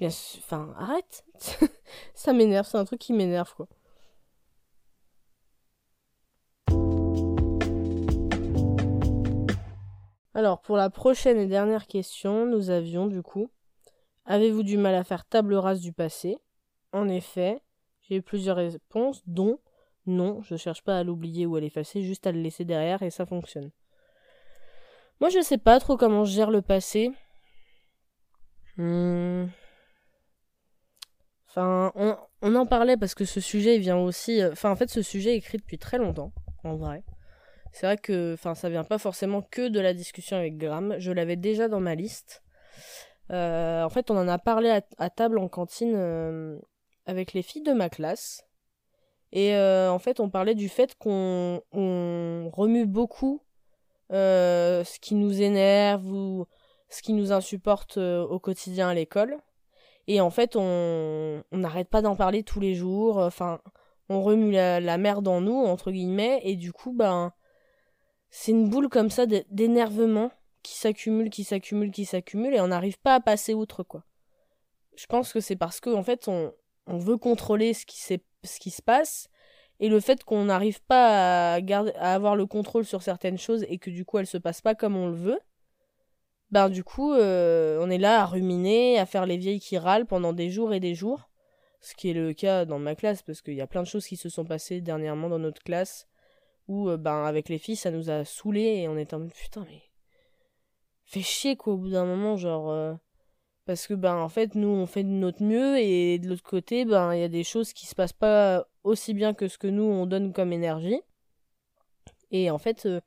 Enfin, 0.00 0.74
arrête. 0.78 1.24
ça 2.14 2.32
m'énerve, 2.32 2.66
c'est 2.66 2.78
un 2.78 2.84
truc 2.84 2.98
qui 2.98 3.12
m'énerve, 3.12 3.54
quoi. 3.54 3.68
Alors, 10.34 10.60
pour 10.60 10.76
la 10.76 10.90
prochaine 10.90 11.38
et 11.38 11.46
dernière 11.46 11.86
question, 11.86 12.46
nous 12.46 12.70
avions 12.70 13.06
du 13.06 13.22
coup 13.22 13.50
Avez-vous 14.24 14.62
du 14.62 14.76
mal 14.76 14.94
à 14.94 15.04
faire 15.04 15.24
table 15.24 15.54
rase 15.54 15.80
du 15.80 15.92
passé? 15.92 16.38
En 16.92 17.08
effet, 17.08 17.60
j'ai 18.02 18.16
eu 18.16 18.22
plusieurs 18.22 18.56
réponses, 18.56 19.22
dont 19.26 19.58
non, 20.06 20.42
je 20.42 20.56
cherche 20.56 20.82
pas 20.82 20.98
à 20.98 21.04
l'oublier 21.04 21.46
ou 21.46 21.56
à 21.56 21.60
l'effacer, 21.60 22.02
juste 22.02 22.26
à 22.26 22.32
le 22.32 22.40
laisser 22.40 22.64
derrière 22.64 23.02
et 23.02 23.10
ça 23.10 23.26
fonctionne. 23.26 23.70
Moi, 25.20 25.30
je 25.30 25.40
sais 25.40 25.58
pas 25.58 25.78
trop 25.78 25.96
comment 25.96 26.24
je 26.24 26.32
gère 26.32 26.50
le 26.50 26.62
passé. 26.62 27.12
Hmm. 28.76 29.46
Enfin, 31.48 31.92
on, 31.94 32.16
on, 32.40 32.54
en 32.54 32.66
parlait 32.66 32.96
parce 32.96 33.14
que 33.14 33.24
ce 33.24 33.40
sujet 33.40 33.78
vient 33.78 33.98
aussi. 33.98 34.40
Euh, 34.40 34.52
enfin, 34.52 34.70
en 34.70 34.76
fait, 34.76 34.88
ce 34.88 35.02
sujet 35.02 35.34
est 35.34 35.36
écrit 35.36 35.58
depuis 35.58 35.78
très 35.78 35.98
longtemps, 35.98 36.32
en 36.64 36.76
vrai. 36.76 37.04
C'est 37.72 37.86
vrai 37.86 37.96
que, 37.96 38.34
enfin, 38.34 38.54
ça 38.54 38.68
vient 38.68 38.84
pas 38.84 38.98
forcément 38.98 39.40
que 39.42 39.68
de 39.68 39.80
la 39.80 39.94
discussion 39.94 40.36
avec 40.36 40.58
Graham. 40.58 40.96
Je 40.98 41.10
l'avais 41.10 41.36
déjà 41.36 41.68
dans 41.68 41.80
ma 41.80 41.94
liste. 41.94 42.42
Euh, 43.30 43.82
en 43.82 43.88
fait, 43.88 44.10
on 44.10 44.16
en 44.16 44.28
a 44.28 44.38
parlé 44.38 44.80
à, 44.98 45.10
table 45.10 45.38
en 45.38 45.48
cantine 45.48 45.94
euh, 45.96 46.58
avec 47.06 47.32
les 47.32 47.42
filles 47.42 47.62
de 47.62 47.72
ma 47.72 47.88
classe. 47.88 48.44
Et 49.32 49.54
euh, 49.56 49.90
en 49.90 49.98
fait, 49.98 50.20
on 50.20 50.28
parlait 50.28 50.54
du 50.54 50.68
fait 50.68 50.94
qu'on 50.96 51.62
remue 51.72 52.86
beaucoup 52.86 53.40
ce 54.10 54.98
qui 55.00 55.14
nous 55.14 55.40
énerve 55.40 56.06
ou 56.06 56.46
ce 56.90 57.00
qui 57.00 57.14
nous 57.14 57.32
insupporte 57.32 57.96
au 57.96 58.38
quotidien 58.38 58.88
à 58.90 58.94
l'école. 58.94 59.38
Et 60.06 60.20
en 60.20 60.28
fait, 60.28 60.56
on 60.56 61.42
n'arrête 61.52 61.88
pas 61.88 62.02
d'en 62.02 62.16
parler 62.16 62.42
tous 62.42 62.60
les 62.60 62.74
jours. 62.74 63.16
Enfin, 63.16 63.60
on 64.10 64.20
remue 64.22 64.52
la, 64.52 64.80
la, 64.80 64.98
merde 64.98 65.28
en 65.28 65.40
nous, 65.40 65.56
entre 65.56 65.90
guillemets. 65.90 66.40
Et 66.42 66.56
du 66.56 66.72
coup, 66.72 66.92
ben, 66.92 67.32
c'est 68.34 68.50
une 68.50 68.70
boule 68.70 68.88
comme 68.88 69.10
ça 69.10 69.26
d'énervement 69.26 70.32
qui 70.62 70.74
s'accumule, 70.74 71.28
qui 71.28 71.44
s'accumule, 71.44 71.90
qui 71.90 72.06
s'accumule. 72.06 72.54
Et 72.54 72.60
on 72.60 72.68
n'arrive 72.68 72.98
pas 72.98 73.14
à 73.14 73.20
passer 73.20 73.52
outre, 73.52 73.82
quoi. 73.82 74.04
Je 74.96 75.06
pense 75.06 75.34
que 75.34 75.40
c'est 75.40 75.54
parce 75.54 75.80
qu'en 75.80 75.98
en 75.98 76.02
fait, 76.02 76.28
on, 76.28 76.52
veut 76.86 77.18
contrôler 77.18 77.74
ce 77.74 77.84
qui, 77.84 78.00
se 78.70 78.82
passe 78.82 79.28
et 79.80 79.88
le 79.88 80.00
fait 80.00 80.24
qu'on 80.24 80.46
n'arrive 80.46 80.82
pas 80.82 81.54
à, 81.54 82.14
avoir 82.14 82.34
le 82.34 82.46
contrôle 82.46 82.86
sur 82.86 83.02
certaines 83.02 83.38
choses 83.38 83.64
et 83.68 83.78
que 83.78 83.90
du 83.90 84.04
coup 84.04 84.18
elles 84.18 84.26
se 84.26 84.38
passent 84.38 84.60
pas 84.60 84.74
comme 84.74 84.96
on 84.96 85.08
le 85.08 85.14
veut, 85.14 85.40
ben 86.50 86.68
du 86.68 86.84
coup 86.84 87.12
euh, 87.12 87.78
on 87.80 87.88
est 87.88 87.98
là 87.98 88.20
à 88.20 88.26
ruminer, 88.26 88.98
à 88.98 89.06
faire 89.06 89.24
les 89.24 89.38
vieilles 89.38 89.60
qui 89.60 89.78
râlent 89.78 90.06
pendant 90.06 90.32
des 90.32 90.50
jours 90.50 90.74
et 90.74 90.80
des 90.80 90.94
jours, 90.94 91.30
ce 91.80 91.94
qui 91.94 92.10
est 92.10 92.14
le 92.14 92.34
cas 92.34 92.64
dans 92.66 92.78
ma 92.78 92.94
classe 92.94 93.22
parce 93.22 93.40
qu'il 93.40 93.54
y 93.54 93.62
a 93.62 93.66
plein 93.66 93.82
de 93.82 93.88
choses 93.88 94.06
qui 94.06 94.16
se 94.16 94.28
sont 94.28 94.44
passées 94.44 94.80
dernièrement 94.80 95.30
dans 95.30 95.38
notre 95.38 95.62
classe 95.62 96.06
où 96.68 96.88
euh, 96.88 96.96
ben 96.96 97.24
avec 97.24 97.48
les 97.48 97.58
filles 97.58 97.76
ça 97.76 97.90
nous 97.90 98.10
a 98.10 98.24
saoulés 98.24 98.80
et 98.82 98.88
on 98.88 98.96
était 98.96 99.14
en 99.14 99.26
putain 99.26 99.64
mais 99.68 99.82
fait 101.04 101.20
chier 101.20 101.56
quoi 101.56 101.74
au 101.74 101.76
bout 101.76 101.90
d'un 101.90 102.04
moment 102.04 102.36
genre 102.36 102.70
euh, 102.70 102.94
parce 103.64 103.86
que 103.86 103.94
ben 103.94 104.16
en 104.16 104.28
fait 104.28 104.54
nous 104.54 104.68
on 104.68 104.86
fait 104.86 105.04
de 105.04 105.08
notre 105.08 105.42
mieux 105.42 105.78
et 105.78 106.18
de 106.18 106.28
l'autre 106.28 106.42
côté 106.42 106.84
ben 106.84 107.14
il 107.14 107.20
y 107.20 107.24
a 107.24 107.28
des 107.28 107.44
choses 107.44 107.72
qui 107.72 107.86
se 107.86 107.94
passent 107.94 108.12
pas 108.12 108.66
aussi 108.84 109.14
bien 109.14 109.34
que 109.34 109.48
ce 109.48 109.58
que 109.58 109.66
nous 109.66 109.84
on 109.84 110.06
donne 110.06 110.32
comme 110.32 110.52
énergie. 110.52 111.00
Et 112.30 112.50
en 112.50 112.58
fait 112.58 112.86
euh, 112.86 113.00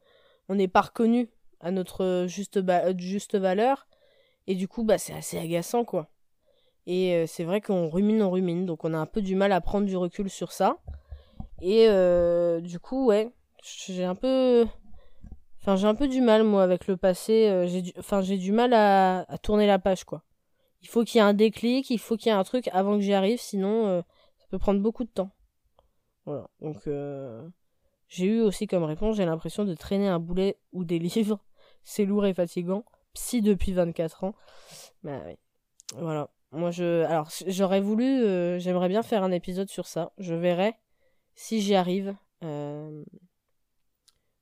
on 0.49 0.55
n'est 0.55 0.67
pas 0.67 0.81
reconnu 0.81 1.29
à 1.59 1.71
notre 1.71 2.25
juste 2.27 2.59
juste 2.97 3.35
valeur. 3.35 3.87
Et 4.47 4.55
du 4.55 4.67
coup 4.67 4.83
bah 4.83 4.97
c'est 4.97 5.13
assez 5.13 5.37
agaçant 5.37 5.83
quoi. 5.83 6.09
Et 6.87 7.25
c'est 7.27 7.43
vrai 7.43 7.61
qu'on 7.61 7.89
rumine 7.89 8.21
on 8.21 8.29
rumine. 8.29 8.65
Donc 8.65 8.85
on 8.85 8.93
a 8.93 8.97
un 8.97 9.07
peu 9.07 9.21
du 9.21 9.35
mal 9.35 9.51
à 9.51 9.61
prendre 9.61 9.87
du 9.87 9.97
recul 9.97 10.29
sur 10.29 10.51
ça. 10.51 10.77
Et 11.61 11.87
euh, 11.89 12.61
du 12.61 12.79
coup 12.79 13.07
ouais 13.07 13.31
j'ai 13.87 14.03
un 14.03 14.15
peu 14.15 14.65
enfin 15.61 15.75
j'ai 15.75 15.87
un 15.87 15.95
peu 15.95 16.07
du 16.07 16.21
mal 16.21 16.43
moi 16.43 16.63
avec 16.63 16.87
le 16.87 16.97
passé 16.97 17.65
j'ai 17.67 17.93
enfin 17.97 18.21
j'ai 18.21 18.37
du 18.37 18.51
mal 18.51 18.73
à 18.73 19.25
tourner 19.41 19.67
la 19.67 19.79
page 19.79 20.03
quoi 20.03 20.23
il 20.85 20.87
faut 20.87 21.03
qu'il 21.03 21.17
y 21.17 21.17
ait 21.17 21.27
un 21.27 21.33
déclic, 21.33 21.89
il 21.89 21.97
faut 21.97 22.15
qu'il 22.15 22.27
y 22.27 22.29
ait 22.29 22.37
un 22.37 22.43
truc 22.43 22.69
avant 22.71 22.93
que 22.93 23.01
j'y 23.01 23.13
arrive, 23.13 23.39
sinon 23.39 23.87
euh, 23.87 24.01
ça 24.37 24.45
peut 24.51 24.59
prendre 24.59 24.79
beaucoup 24.79 25.03
de 25.03 25.09
temps. 25.09 25.31
Voilà, 26.25 26.47
donc 26.61 26.85
euh, 26.85 27.41
j'ai 28.07 28.27
eu 28.27 28.41
aussi 28.41 28.67
comme 28.67 28.83
réponse, 28.83 29.17
j'ai 29.17 29.25
l'impression 29.25 29.65
de 29.65 29.73
traîner 29.73 30.07
un 30.07 30.19
boulet 30.19 30.59
ou 30.73 30.85
des 30.85 30.99
livres, 31.15 31.39
c'est 31.83 32.05
lourd 32.05 32.27
et 32.27 32.35
fatigant. 32.35 32.85
Psy 33.15 33.41
depuis 33.41 33.73
24 33.73 34.25
ans. 34.25 34.35
Bah. 35.01 35.23
Voilà. 35.95 36.29
Moi 36.51 36.69
je 36.69 37.03
alors 37.05 37.29
j'aurais 37.47 37.81
voulu 37.81 38.05
euh, 38.05 38.59
j'aimerais 38.59 38.87
bien 38.87 39.01
faire 39.01 39.23
un 39.23 39.31
épisode 39.31 39.69
sur 39.69 39.87
ça. 39.87 40.11
Je 40.19 40.35
verrai 40.35 40.75
si 41.33 41.61
j'y 41.61 41.73
arrive 41.73 42.15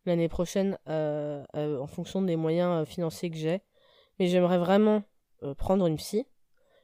l'année 0.05 0.29
prochaine 0.29 0.77
en 0.87 1.87
fonction 1.87 2.21
des 2.21 2.35
moyens 2.35 2.87
financiers 2.87 3.29
que 3.29 3.37
j'ai. 3.37 3.61
Mais 4.19 4.27
j'aimerais 4.27 4.57
vraiment 4.57 5.03
prendre 5.57 5.87
une 5.87 5.97
psy 5.97 6.25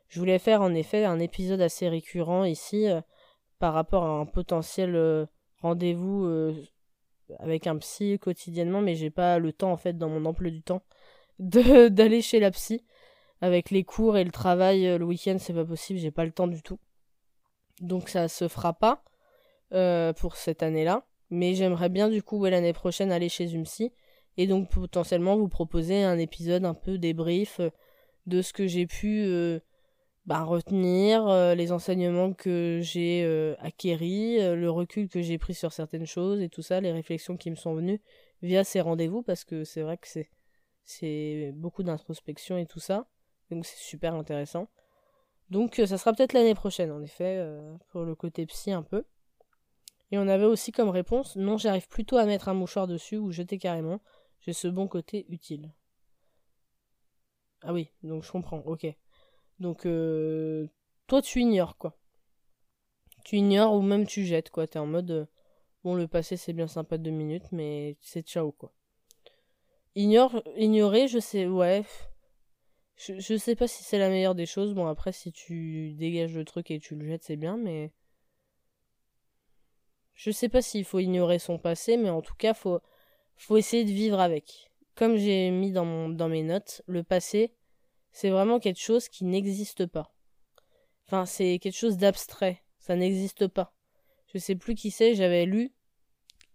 je 0.10 0.20
voulais 0.20 0.40
faire 0.40 0.62
en 0.62 0.74
effet 0.74 1.06
un 1.06 1.20
épisode 1.20 1.62
assez 1.62 1.88
récurrent 1.88 2.44
ici 2.44 2.90
euh, 2.90 3.02
par 3.60 3.74
rapport 3.74 4.04
à 4.04 4.10
un 4.10 4.26
potentiel 4.26 4.96
euh, 4.96 5.26
rendez-vous 5.62 6.26
euh, 6.26 6.56
avec 7.38 7.68
un 7.68 7.78
psy 7.78 8.18
quotidiennement, 8.20 8.82
mais 8.82 8.96
j'ai 8.96 9.12
pas 9.12 9.38
le 9.38 9.54
temps 9.54 9.72
en 9.72 9.78
fait 9.78 9.98
dans 9.98 10.10
mon 10.10 10.26
emploi 10.26 10.50
du 10.50 10.64
temps 10.64 10.82
d'aller 11.40 12.22
chez 12.22 12.40
la 12.40 12.52
psy. 12.52 12.84
avec 13.42 13.70
les 13.70 13.84
cours 13.84 14.18
et 14.18 14.24
le 14.24 14.32
travail 14.32 14.88
euh, 14.88 14.98
le 14.98 15.06
week-end, 15.06 15.38
c'est 15.40 15.54
pas 15.54 15.66
possible, 15.66 16.00
j'ai 16.00 16.12
pas 16.12 16.26
le 16.26 16.32
temps 16.32 16.48
du 16.48 16.64
tout. 16.64 16.80
Donc 17.80 18.10
ça 18.10 18.28
se 18.28 18.48
fera 18.48 18.74
pas 18.74 19.04
euh, 19.74 20.12
pour 20.14 20.36
cette 20.36 20.64
année-là. 20.64 21.06
Mais 21.30 21.54
j'aimerais 21.54 21.90
bien 21.90 22.10
du 22.10 22.24
coup 22.24 22.44
l'année 22.46 22.74
prochaine 22.74 23.12
aller 23.12 23.30
chez 23.30 23.56
Umsi 23.56 23.92
et 24.38 24.48
donc 24.48 24.70
potentiellement 24.70 25.38
vous 25.38 25.48
proposer 25.48 26.04
un 26.04 26.18
épisode 26.18 26.66
un 26.66 26.74
peu 26.74 26.98
débrief 26.98 27.60
euh, 27.60 27.70
de 28.26 28.42
ce 28.42 28.54
que 28.54 28.68
j'ai 28.68 28.86
pu 28.86 29.28
bah, 30.26 30.44
retenir, 30.44 31.56
les 31.56 31.72
enseignements 31.72 32.34
que 32.34 32.80
j'ai 32.84 33.56
acquéris, 33.58 34.38
le 34.38 34.70
recul 34.70 35.10
que 35.10 35.22
j'ai 35.24 35.40
pris 35.40 35.56
sur 35.56 35.74
certaines 35.74 36.06
choses 36.06 36.42
et 36.42 36.50
tout 36.50 36.62
ça, 36.62 36.80
les 36.80 36.92
réflexions 36.92 37.38
qui 37.38 37.50
me 37.50 37.56
sont 37.56 37.74
venues 37.74 38.02
via 38.44 38.64
ces 38.64 38.82
rendez-vous 38.82 39.24
parce 39.24 39.44
que 39.46 39.64
c'est 39.64 39.82
vrai 39.82 39.98
que 39.98 40.08
c'est 40.86 41.52
beaucoup 41.56 41.82
d'introspection 41.82 42.58
et 42.60 42.68
tout 42.68 42.80
ça. 42.80 43.08
Donc 43.50 43.66
c'est 43.66 43.80
super 43.80 44.14
intéressant. 44.14 44.68
Donc 45.50 45.80
euh, 45.80 45.86
ça 45.86 45.98
sera 45.98 46.14
peut-être 46.14 46.34
l'année 46.34 46.56
prochaine, 46.56 46.92
en 46.92 47.02
effet, 47.02 47.38
euh, 47.38 47.76
pour 47.90 48.04
le 48.04 48.16
côté 48.16 48.46
psy 48.46 48.72
un 48.72 48.84
peu. 48.84 49.04
Et 50.12 50.18
on 50.18 50.28
avait 50.28 50.46
aussi 50.46 50.72
comme 50.72 50.90
réponse 50.90 51.36
non, 51.36 51.58
j'arrive 51.58 51.88
plutôt 51.88 52.18
à 52.18 52.26
mettre 52.26 52.50
un 52.50 52.54
mouchoir 52.54 52.88
dessus 52.88 53.18
ou 53.18 53.32
jeter 53.32 53.58
carrément. 53.58 54.02
J'ai 54.42 54.54
ce 54.54 54.68
bon 54.68 54.88
côté 54.88 55.26
utile. 55.30 55.72
Ah 57.62 57.74
oui, 57.74 57.92
donc 58.04 58.24
je 58.24 58.32
comprends, 58.32 58.60
ok. 58.60 58.88
Donc 59.60 59.86
euh, 59.86 60.68
toi 61.08 61.22
tu 61.22 61.42
ignores 61.42 61.78
quoi. 61.78 61.98
Tu 63.26 63.38
ignores 63.38 63.74
ou 63.74 63.82
même 63.82 64.08
tu 64.08 64.26
jettes 64.26 64.50
quoi. 64.50 64.68
T'es 64.68 64.80
en 64.80 64.86
mode 64.86 65.28
bon 65.84 65.96
le 65.96 66.08
passé 66.08 66.38
c'est 66.38 66.54
bien 66.54 66.68
sympa 66.68 66.98
deux 66.98 67.12
minutes 67.12 67.52
mais 67.52 67.98
c'est 68.02 68.26
ciao 68.26 68.52
quoi. 68.52 68.74
Ignore, 69.96 70.42
ignorer, 70.56 71.08
je 71.08 71.20
sais, 71.20 71.46
ouais. 71.48 71.84
Je, 72.96 73.20
je 73.20 73.36
sais 73.38 73.56
pas 73.56 73.68
si 73.68 73.84
c'est 73.84 73.98
la 73.98 74.10
meilleure 74.10 74.36
des 74.36 74.46
choses. 74.46 74.74
Bon, 74.74 74.88
après, 74.88 75.12
si 75.12 75.32
tu 75.32 75.94
dégages 75.94 76.36
le 76.36 76.46
truc 76.46 76.72
et 76.72 76.80
tu 76.80 76.96
le 76.96 77.06
jettes, 77.08 77.24
c'est 77.24 77.36
bien, 77.38 77.58
mais. 77.58 77.92
Je 80.20 80.32
sais 80.32 80.50
pas 80.50 80.62
s'il 80.62 80.84
faut 80.84 81.00
ignorer 81.00 81.40
son 81.40 81.58
passé, 81.58 81.96
mais 81.96 82.10
en 82.10 82.22
tout 82.22 82.36
cas, 82.36 82.54
faut, 82.54 82.82
faut 83.38 83.56
essayer 83.56 83.86
de 83.86 83.92
vivre 83.92 84.20
avec. 84.20 84.70
Comme 84.96 85.16
j'ai 85.16 85.50
mis 85.50 85.72
dans, 85.72 86.10
dans 86.10 86.28
mes 86.28 86.44
notes, 86.44 86.82
le 86.88 87.04
passé, 87.04 87.54
c'est 88.12 88.30
vraiment 88.30 88.60
quelque 88.60 88.82
chose 88.82 89.08
qui 89.08 89.24
n'existe 89.24 89.86
pas. 89.86 90.14
Enfin, 91.08 91.26
c'est 91.26 91.58
quelque 91.60 91.78
chose 91.78 91.96
d'abstrait. 91.96 92.62
Ça 92.80 92.98
n'existe 92.98 93.48
pas. 93.48 93.74
Je 94.34 94.40
sais 94.40 94.56
plus 94.58 94.76
qui 94.76 94.92
c'est, 94.92 95.16
j'avais 95.16 95.46
lu, 95.46 95.72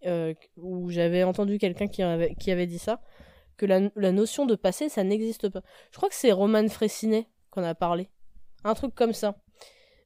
euh, 0.04 0.34
ou 0.58 0.90
j'avais 0.90 1.22
entendu 1.22 1.56
quelqu'un 1.56 1.88
qui 1.88 2.02
avait, 2.02 2.34
qui 2.34 2.50
avait 2.50 2.66
dit 2.66 2.78
ça 2.78 3.00
que 3.56 3.64
la, 3.64 3.80
notion 4.12 4.44
de 4.44 4.56
passé, 4.56 4.90
ça 4.90 5.04
n'existe 5.04 5.48
pas. 5.48 5.62
Je 5.90 5.96
crois 5.96 6.10
que 6.10 6.14
c'est 6.14 6.32
Roman 6.32 6.68
Fressinet 6.68 7.30
qu'on 7.48 7.64
a 7.64 7.74
parlé. 7.74 8.10
Un 8.62 8.74
truc 8.74 8.94
comme 8.94 9.14
ça. 9.14 9.42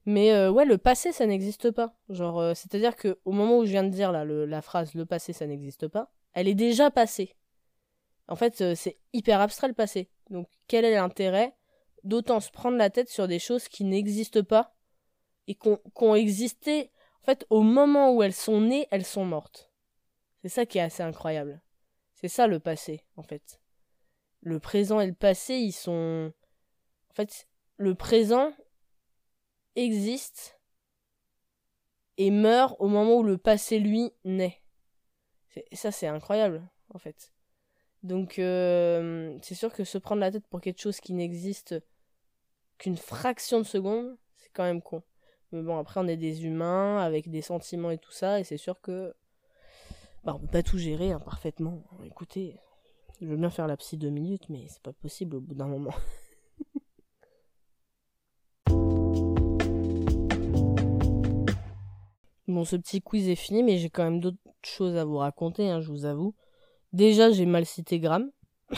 Mais 0.05 0.31
euh, 0.31 0.49
ouais, 0.49 0.65
le 0.65 0.77
passé, 0.77 1.11
ça 1.11 1.25
n'existe 1.25 1.71
pas. 1.71 1.93
Genre, 2.09 2.39
euh, 2.39 2.53
c'est-à-dire 2.53 2.95
que 2.95 3.19
au 3.25 3.31
moment 3.31 3.59
où 3.59 3.65
je 3.65 3.71
viens 3.71 3.83
de 3.83 3.89
dire 3.89 4.11
la 4.11 4.61
phrase 4.61 4.93
le 4.93 5.05
passé, 5.05 5.33
ça 5.33 5.45
n'existe 5.45 5.87
pas, 5.87 6.11
elle 6.33 6.47
est 6.47 6.55
déjà 6.55 6.89
passée. 6.91 7.35
En 8.27 8.35
fait, 8.35 8.61
euh, 8.61 8.75
c'est 8.75 8.97
hyper 9.13 9.41
abstrait 9.41 9.67
le 9.67 9.73
passé. 9.73 10.09
Donc, 10.29 10.47
quel 10.67 10.85
est 10.85 10.95
l'intérêt 10.95 11.55
d'autant 12.03 12.39
se 12.39 12.51
prendre 12.51 12.77
la 12.77 12.89
tête 12.89 13.09
sur 13.09 13.27
des 13.27 13.39
choses 13.39 13.67
qui 13.67 13.83
n'existent 13.83 14.43
pas 14.43 14.75
et 15.47 15.55
qui 15.55 15.69
ont 15.95 16.15
existé 16.15 16.91
En 17.23 17.25
fait, 17.25 17.45
au 17.49 17.61
moment 17.61 18.13
où 18.13 18.23
elles 18.23 18.33
sont 18.33 18.61
nées, 18.61 18.87
elles 18.91 19.05
sont 19.05 19.25
mortes. 19.25 19.69
C'est 20.41 20.49
ça 20.49 20.65
qui 20.65 20.77
est 20.77 20.81
assez 20.81 21.03
incroyable. 21.03 21.61
C'est 22.13 22.27
ça 22.27 22.47
le 22.47 22.59
passé, 22.59 23.03
en 23.17 23.23
fait. 23.23 23.59
Le 24.41 24.59
présent 24.59 24.99
et 25.01 25.07
le 25.07 25.13
passé, 25.13 25.55
ils 25.55 25.73
sont. 25.73 26.31
En 27.09 27.13
fait, 27.13 27.47
le 27.77 27.95
présent 27.95 28.53
existe 29.75 30.59
et 32.17 32.31
meurt 32.31 32.75
au 32.79 32.87
moment 32.87 33.17
où 33.17 33.23
le 33.23 33.37
passé, 33.37 33.79
lui, 33.79 34.11
naît. 34.25 34.61
Ça, 35.71 35.91
c'est 35.91 36.07
incroyable, 36.07 36.61
en 36.93 36.99
fait. 36.99 37.33
Donc, 38.03 38.39
euh, 38.39 39.37
c'est 39.41 39.55
sûr 39.55 39.73
que 39.73 39.83
se 39.83 39.97
prendre 39.97 40.21
la 40.21 40.31
tête 40.31 40.47
pour 40.47 40.61
quelque 40.61 40.81
chose 40.81 40.99
qui 40.99 41.13
n'existe 41.13 41.75
qu'une 42.77 42.97
fraction 42.97 43.59
de 43.59 43.65
seconde, 43.65 44.17
c'est 44.37 44.49
quand 44.53 44.63
même 44.63 44.81
con. 44.81 45.03
Mais 45.51 45.61
bon, 45.61 45.77
après, 45.77 45.99
on 45.99 46.07
est 46.07 46.17
des 46.17 46.45
humains 46.45 46.99
avec 46.99 47.29
des 47.29 47.41
sentiments 47.41 47.91
et 47.91 47.97
tout 47.97 48.11
ça, 48.11 48.39
et 48.39 48.43
c'est 48.43 48.57
sûr 48.57 48.79
que 48.81 49.13
bah, 50.23 50.33
on 50.35 50.39
peut 50.39 50.47
pas 50.47 50.63
tout 50.63 50.77
gérer 50.77 51.13
parfaitement. 51.23 51.83
Écoutez, 52.05 52.57
je 53.21 53.27
veux 53.27 53.37
bien 53.37 53.49
faire 53.49 53.67
la 53.67 53.77
psy 53.77 53.97
deux 53.97 54.09
minutes, 54.09 54.49
mais 54.49 54.65
c'est 54.67 54.81
pas 54.81 54.93
possible 54.93 55.37
au 55.37 55.41
bout 55.41 55.55
d'un 55.55 55.67
moment. 55.67 55.93
bon, 62.49 62.65
ce 62.65 62.75
petit 62.75 63.01
quiz 63.01 63.29
est 63.29 63.35
fini, 63.35 63.63
mais 63.63 63.77
j'ai 63.77 63.89
quand 63.89 64.03
même 64.03 64.19
d'autres 64.19 64.37
choses 64.63 64.95
à 64.95 65.05
vous 65.05 65.17
raconter, 65.17 65.69
hein, 65.69 65.81
je 65.81 65.89
vous 65.89 66.05
avoue. 66.05 66.35
Déjà, 66.93 67.31
j'ai 67.31 67.45
mal 67.45 67.65
cité 67.65 67.99
Gram. 67.99 68.29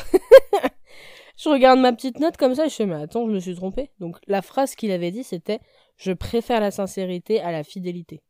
je 1.38 1.50
regarde 1.50 1.80
ma 1.80 1.94
petite 1.94 2.20
note 2.20 2.38
comme 2.38 2.56
ça 2.56 2.66
et 2.66 2.70
je 2.70 2.76
fais, 2.76 2.86
mais 2.86 2.96
attends, 2.96 3.28
je 3.28 3.34
me 3.34 3.40
suis 3.40 3.56
trompé. 3.56 3.92
Donc, 4.00 4.18
la 4.28 4.42
phrase 4.42 4.76
qu'il 4.76 4.92
avait 4.92 5.12
dit, 5.12 5.24
c'était 5.24 5.60
Je 5.98 6.12
préfère 6.12 6.60
la 6.60 6.72
sincérité 6.72 7.40
à 7.42 7.52
la 7.52 7.64
fidélité 7.64 8.22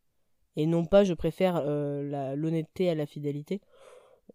et 0.56 0.66
non 0.66 0.86
pas 0.86 1.04
je 1.04 1.14
préfère 1.14 1.62
euh, 1.66 2.36
l'honnêteté 2.36 2.89
à 2.89 2.96
la 2.96 3.06
fidélité. 3.06 3.62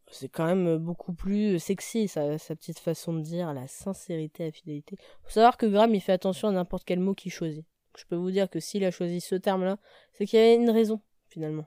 C'est 0.08 0.28
quand 0.28 0.46
même 0.46 0.76
beaucoup 0.78 1.14
plus 1.14 1.58
sexy 1.58 2.06
sa, 2.06 2.38
sa, 2.38 2.54
petite 2.54 2.78
façon 2.78 3.14
de 3.14 3.22
dire 3.22 3.52
la 3.54 3.66
sincérité 3.66 4.44
à 4.44 4.46
la 4.46 4.52
fidélité. 4.52 4.96
Faut 5.22 5.30
savoir 5.30 5.56
que 5.56 5.66
Graham 5.66 5.94
il 5.94 6.00
fait 6.00 6.12
attention 6.12 6.48
à 6.48 6.52
n'importe 6.52 6.84
quel 6.84 7.00
mot 7.00 7.14
qu'il 7.14 7.32
choisit. 7.32 7.66
Je 7.96 8.04
peux 8.04 8.16
vous 8.16 8.30
dire 8.30 8.50
que 8.50 8.60
s'il 8.60 8.84
a 8.84 8.90
choisi 8.90 9.20
ce 9.20 9.34
terme-là, 9.34 9.78
c'est 10.12 10.26
qu'il 10.26 10.38
y 10.38 10.42
a 10.42 10.54
une 10.54 10.70
raison 10.70 11.00
finalement. 11.28 11.66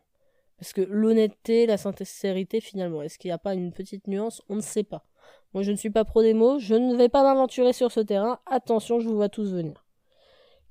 Parce 0.57 0.73
que 0.73 0.81
l'honnêteté, 0.81 1.65
la 1.65 1.77
sincérité 1.77 2.61
finalement, 2.61 3.01
est-ce 3.01 3.17
qu'il 3.17 3.29
n'y 3.29 3.33
a 3.33 3.37
pas 3.37 3.53
une 3.53 3.71
petite 3.71 4.07
nuance? 4.07 4.41
On 4.49 4.55
ne 4.55 4.61
sait 4.61 4.83
pas. 4.83 5.05
Moi 5.53 5.63
je 5.63 5.71
ne 5.71 5.77
suis 5.77 5.89
pas 5.89 6.05
pro 6.05 6.21
des 6.21 6.33
mots, 6.33 6.59
je 6.59 6.75
ne 6.75 6.95
vais 6.95 7.09
pas 7.09 7.23
m'aventurer 7.23 7.73
sur 7.73 7.91
ce 7.91 7.99
terrain. 7.99 8.39
Attention, 8.45 8.99
je 8.99 9.07
vous 9.07 9.15
vois 9.15 9.29
tous 9.29 9.51
venir. 9.51 9.85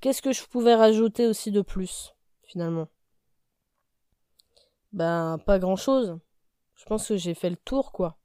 Qu'est-ce 0.00 0.22
que 0.22 0.32
je 0.32 0.44
pouvais 0.46 0.74
rajouter 0.74 1.26
aussi 1.26 1.50
de 1.50 1.60
plus 1.60 2.14
finalement? 2.42 2.88
Ben, 4.92 5.38
pas 5.44 5.58
grand 5.58 5.76
chose. 5.76 6.18
Je 6.74 6.84
pense 6.84 7.08
que 7.08 7.16
j'ai 7.16 7.34
fait 7.34 7.50
le 7.50 7.56
tour, 7.56 7.92
quoi. 7.92 8.18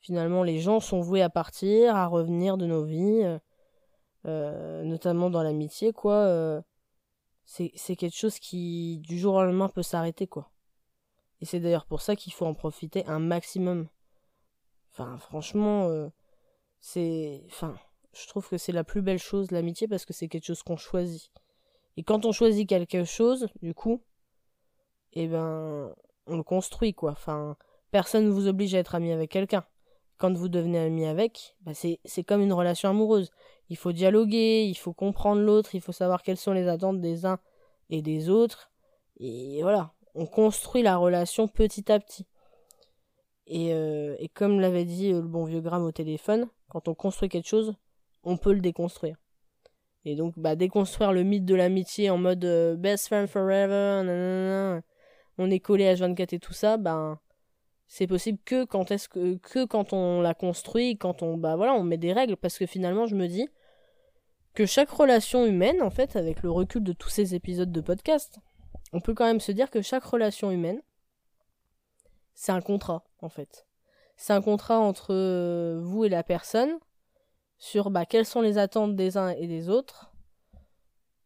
Finalement, 0.00 0.42
les 0.42 0.60
gens 0.60 0.80
sont 0.80 1.00
voués 1.00 1.22
à 1.22 1.28
partir, 1.28 1.94
à 1.94 2.06
revenir 2.06 2.56
de 2.56 2.64
nos 2.64 2.84
vies, 2.84 3.38
euh, 4.26 4.80
euh, 4.80 4.84
notamment 4.84 5.30
dans 5.30 5.42
l'amitié, 5.42 5.92
quoi. 5.92 6.14
Euh, 6.14 6.60
c'est, 7.44 7.96
quelque 7.96 8.16
chose 8.16 8.38
qui, 8.38 8.98
du 8.98 9.18
jour 9.18 9.34
au 9.34 9.42
lendemain, 9.42 9.68
peut 9.68 9.82
s'arrêter, 9.82 10.26
quoi. 10.26 10.50
Et 11.40 11.46
c'est 11.46 11.60
d'ailleurs 11.60 11.86
pour 11.86 12.00
ça 12.00 12.16
qu'il 12.16 12.32
faut 12.32 12.46
en 12.46 12.54
profiter 12.54 13.04
un 13.06 13.18
maximum. 13.18 13.88
Enfin, 14.92 15.18
franchement, 15.18 15.88
c'est. 16.80 17.42
Enfin, 17.46 17.74
je 18.12 18.26
trouve 18.28 18.48
que 18.48 18.58
c'est 18.58 18.72
la 18.72 18.84
plus 18.84 19.02
belle 19.02 19.18
chose, 19.18 19.50
l'amitié, 19.50 19.88
parce 19.88 20.04
que 20.04 20.12
c'est 20.12 20.28
quelque 20.28 20.46
chose 20.46 20.62
qu'on 20.62 20.76
choisit. 20.76 21.32
Et 21.96 22.04
quand 22.04 22.24
on 22.24 22.32
choisit 22.32 22.68
quelque 22.68 23.04
chose, 23.04 23.48
du 23.62 23.74
coup, 23.74 24.02
eh 25.12 25.26
ben, 25.26 25.94
on 26.26 26.36
le 26.36 26.42
construit, 26.42 26.94
quoi. 26.94 27.12
Enfin, 27.12 27.56
personne 27.90 28.26
ne 28.26 28.30
vous 28.30 28.46
oblige 28.46 28.74
à 28.74 28.78
être 28.78 28.94
ami 28.94 29.12
avec 29.12 29.30
quelqu'un. 29.30 29.64
Quand 30.20 30.34
vous 30.36 30.50
devenez 30.50 30.78
ami 30.78 31.06
avec, 31.06 31.56
bah 31.62 31.72
c'est, 31.72 32.24
comme 32.24 32.42
une 32.42 32.52
relation 32.52 32.90
amoureuse. 32.90 33.30
Il 33.70 33.78
faut 33.78 33.92
dialoguer, 33.92 34.66
il 34.66 34.74
faut 34.74 34.92
comprendre 34.92 35.40
l'autre, 35.40 35.74
il 35.74 35.80
faut 35.80 35.92
savoir 35.92 36.22
quelles 36.22 36.36
sont 36.36 36.52
les 36.52 36.68
attentes 36.68 37.00
des 37.00 37.24
uns 37.24 37.38
et 37.88 38.02
des 38.02 38.28
autres. 38.28 38.70
Et 39.18 39.62
voilà, 39.62 39.94
on 40.14 40.26
construit 40.26 40.82
la 40.82 40.98
relation 40.98 41.48
petit 41.48 41.90
à 41.90 41.98
petit. 41.98 42.26
Et, 43.46 43.72
euh, 43.72 44.14
et 44.18 44.28
comme 44.28 44.60
l'avait 44.60 44.84
dit 44.84 45.10
le 45.10 45.22
bon 45.22 45.46
vieux 45.46 45.62
Graham 45.62 45.84
au 45.84 45.92
téléphone, 45.92 46.48
quand 46.68 46.86
on 46.86 46.94
construit 46.94 47.30
quelque 47.30 47.48
chose, 47.48 47.74
on 48.22 48.36
peut 48.36 48.52
le 48.52 48.60
déconstruire. 48.60 49.16
Et 50.04 50.16
donc, 50.16 50.34
bah, 50.36 50.54
déconstruire 50.54 51.12
le 51.12 51.22
mythe 51.22 51.46
de 51.46 51.54
l'amitié 51.54 52.10
en 52.10 52.18
mode 52.18 52.44
euh, 52.44 52.76
best 52.76 53.06
friend 53.06 53.26
forever, 53.26 54.82
on 55.38 55.50
est 55.50 55.60
collé 55.60 55.88
à 55.88 55.94
24 55.94 56.34
et 56.34 56.38
tout 56.38 56.52
ça, 56.52 56.76
ben 56.76 57.18
c'est 57.92 58.06
possible 58.06 58.38
que 58.44 58.64
quand 58.64 58.92
est-ce 58.92 59.08
que 59.08 59.34
que 59.38 59.64
quand 59.64 59.92
on 59.92 60.20
la 60.20 60.32
construit, 60.32 60.96
quand 60.96 61.24
on 61.24 61.36
bah 61.36 61.56
voilà, 61.56 61.74
on 61.74 61.82
met 61.82 61.98
des 61.98 62.12
règles 62.12 62.36
parce 62.36 62.56
que 62.56 62.64
finalement 62.64 63.06
je 63.06 63.16
me 63.16 63.26
dis 63.26 63.48
que 64.54 64.64
chaque 64.64 64.90
relation 64.90 65.44
humaine 65.44 65.82
en 65.82 65.90
fait 65.90 66.14
avec 66.14 66.44
le 66.44 66.52
recul 66.52 66.84
de 66.84 66.92
tous 66.92 67.08
ces 67.08 67.34
épisodes 67.34 67.72
de 67.72 67.80
podcast, 67.80 68.38
on 68.92 69.00
peut 69.00 69.12
quand 69.12 69.24
même 69.24 69.40
se 69.40 69.50
dire 69.50 69.70
que 69.72 69.82
chaque 69.82 70.04
relation 70.04 70.52
humaine 70.52 70.80
c'est 72.34 72.52
un 72.52 72.60
contrat 72.60 73.02
en 73.22 73.28
fait. 73.28 73.66
C'est 74.16 74.34
un 74.34 74.40
contrat 74.40 74.78
entre 74.78 75.12
euh, 75.12 75.80
vous 75.82 76.04
et 76.04 76.08
la 76.08 76.22
personne 76.22 76.78
sur 77.58 77.90
bah 77.90 78.06
quelles 78.06 78.24
sont 78.24 78.40
les 78.40 78.56
attentes 78.56 78.94
des 78.94 79.16
uns 79.16 79.30
et 79.30 79.48
des 79.48 79.68
autres 79.68 80.12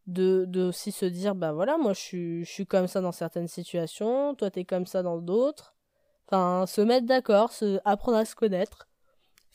de, 0.07 0.45
de 0.47 0.63
aussi 0.63 0.91
se 0.91 1.05
dire 1.05 1.35
bah 1.35 1.51
voilà 1.53 1.77
moi 1.77 1.93
je 1.93 1.99
suis, 1.99 2.43
je 2.43 2.51
suis 2.51 2.65
comme 2.65 2.87
ça 2.87 3.01
dans 3.01 3.11
certaines 3.11 3.47
situations 3.47 4.33
toi 4.33 4.49
t'es 4.49 4.65
comme 4.65 4.87
ça 4.87 5.03
dans 5.03 5.19
d'autres 5.19 5.74
enfin 6.27 6.65
se 6.65 6.81
mettre 6.81 7.05
d'accord 7.05 7.51
se 7.51 7.79
apprendre 7.85 8.17
à 8.17 8.25
se 8.25 8.35
connaître 8.35 8.87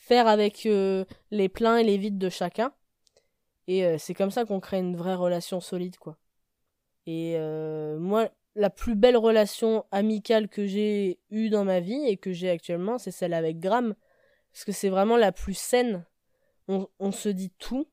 faire 0.01 0.27
avec 0.27 0.65
euh, 0.65 1.05
les 1.29 1.47
pleins 1.47 1.77
et 1.77 1.83
les 1.83 1.97
vides 1.97 2.17
de 2.17 2.29
chacun 2.29 2.73
Et 3.67 3.85
euh, 3.85 3.97
c'est 3.97 4.15
comme 4.15 4.31
ça 4.31 4.45
qu'on 4.45 4.59
crée 4.59 4.79
une 4.79 4.97
vraie 4.97 5.15
relation 5.15 5.61
solide, 5.61 5.97
quoi. 5.97 6.17
Et 7.05 7.35
euh, 7.37 7.99
moi, 7.99 8.29
la 8.55 8.69
plus 8.69 8.95
belle 8.95 9.15
relation 9.15 9.85
amicale 9.91 10.49
que 10.49 10.65
j'ai 10.65 11.19
eue 11.29 11.49
dans 11.49 11.63
ma 11.63 11.79
vie 11.79 12.03
et 12.07 12.17
que 12.17 12.33
j'ai 12.33 12.49
actuellement, 12.49 12.97
c'est 12.97 13.11
celle 13.11 13.33
avec 13.33 13.59
Graham. 13.59 13.95
Parce 14.51 14.65
que 14.65 14.71
c'est 14.71 14.89
vraiment 14.89 15.17
la 15.17 15.31
plus 15.31 15.53
saine. 15.53 16.05
On, 16.67 16.87
on 16.99 17.11
se 17.11 17.29
dit 17.29 17.51
tout. 17.57 17.87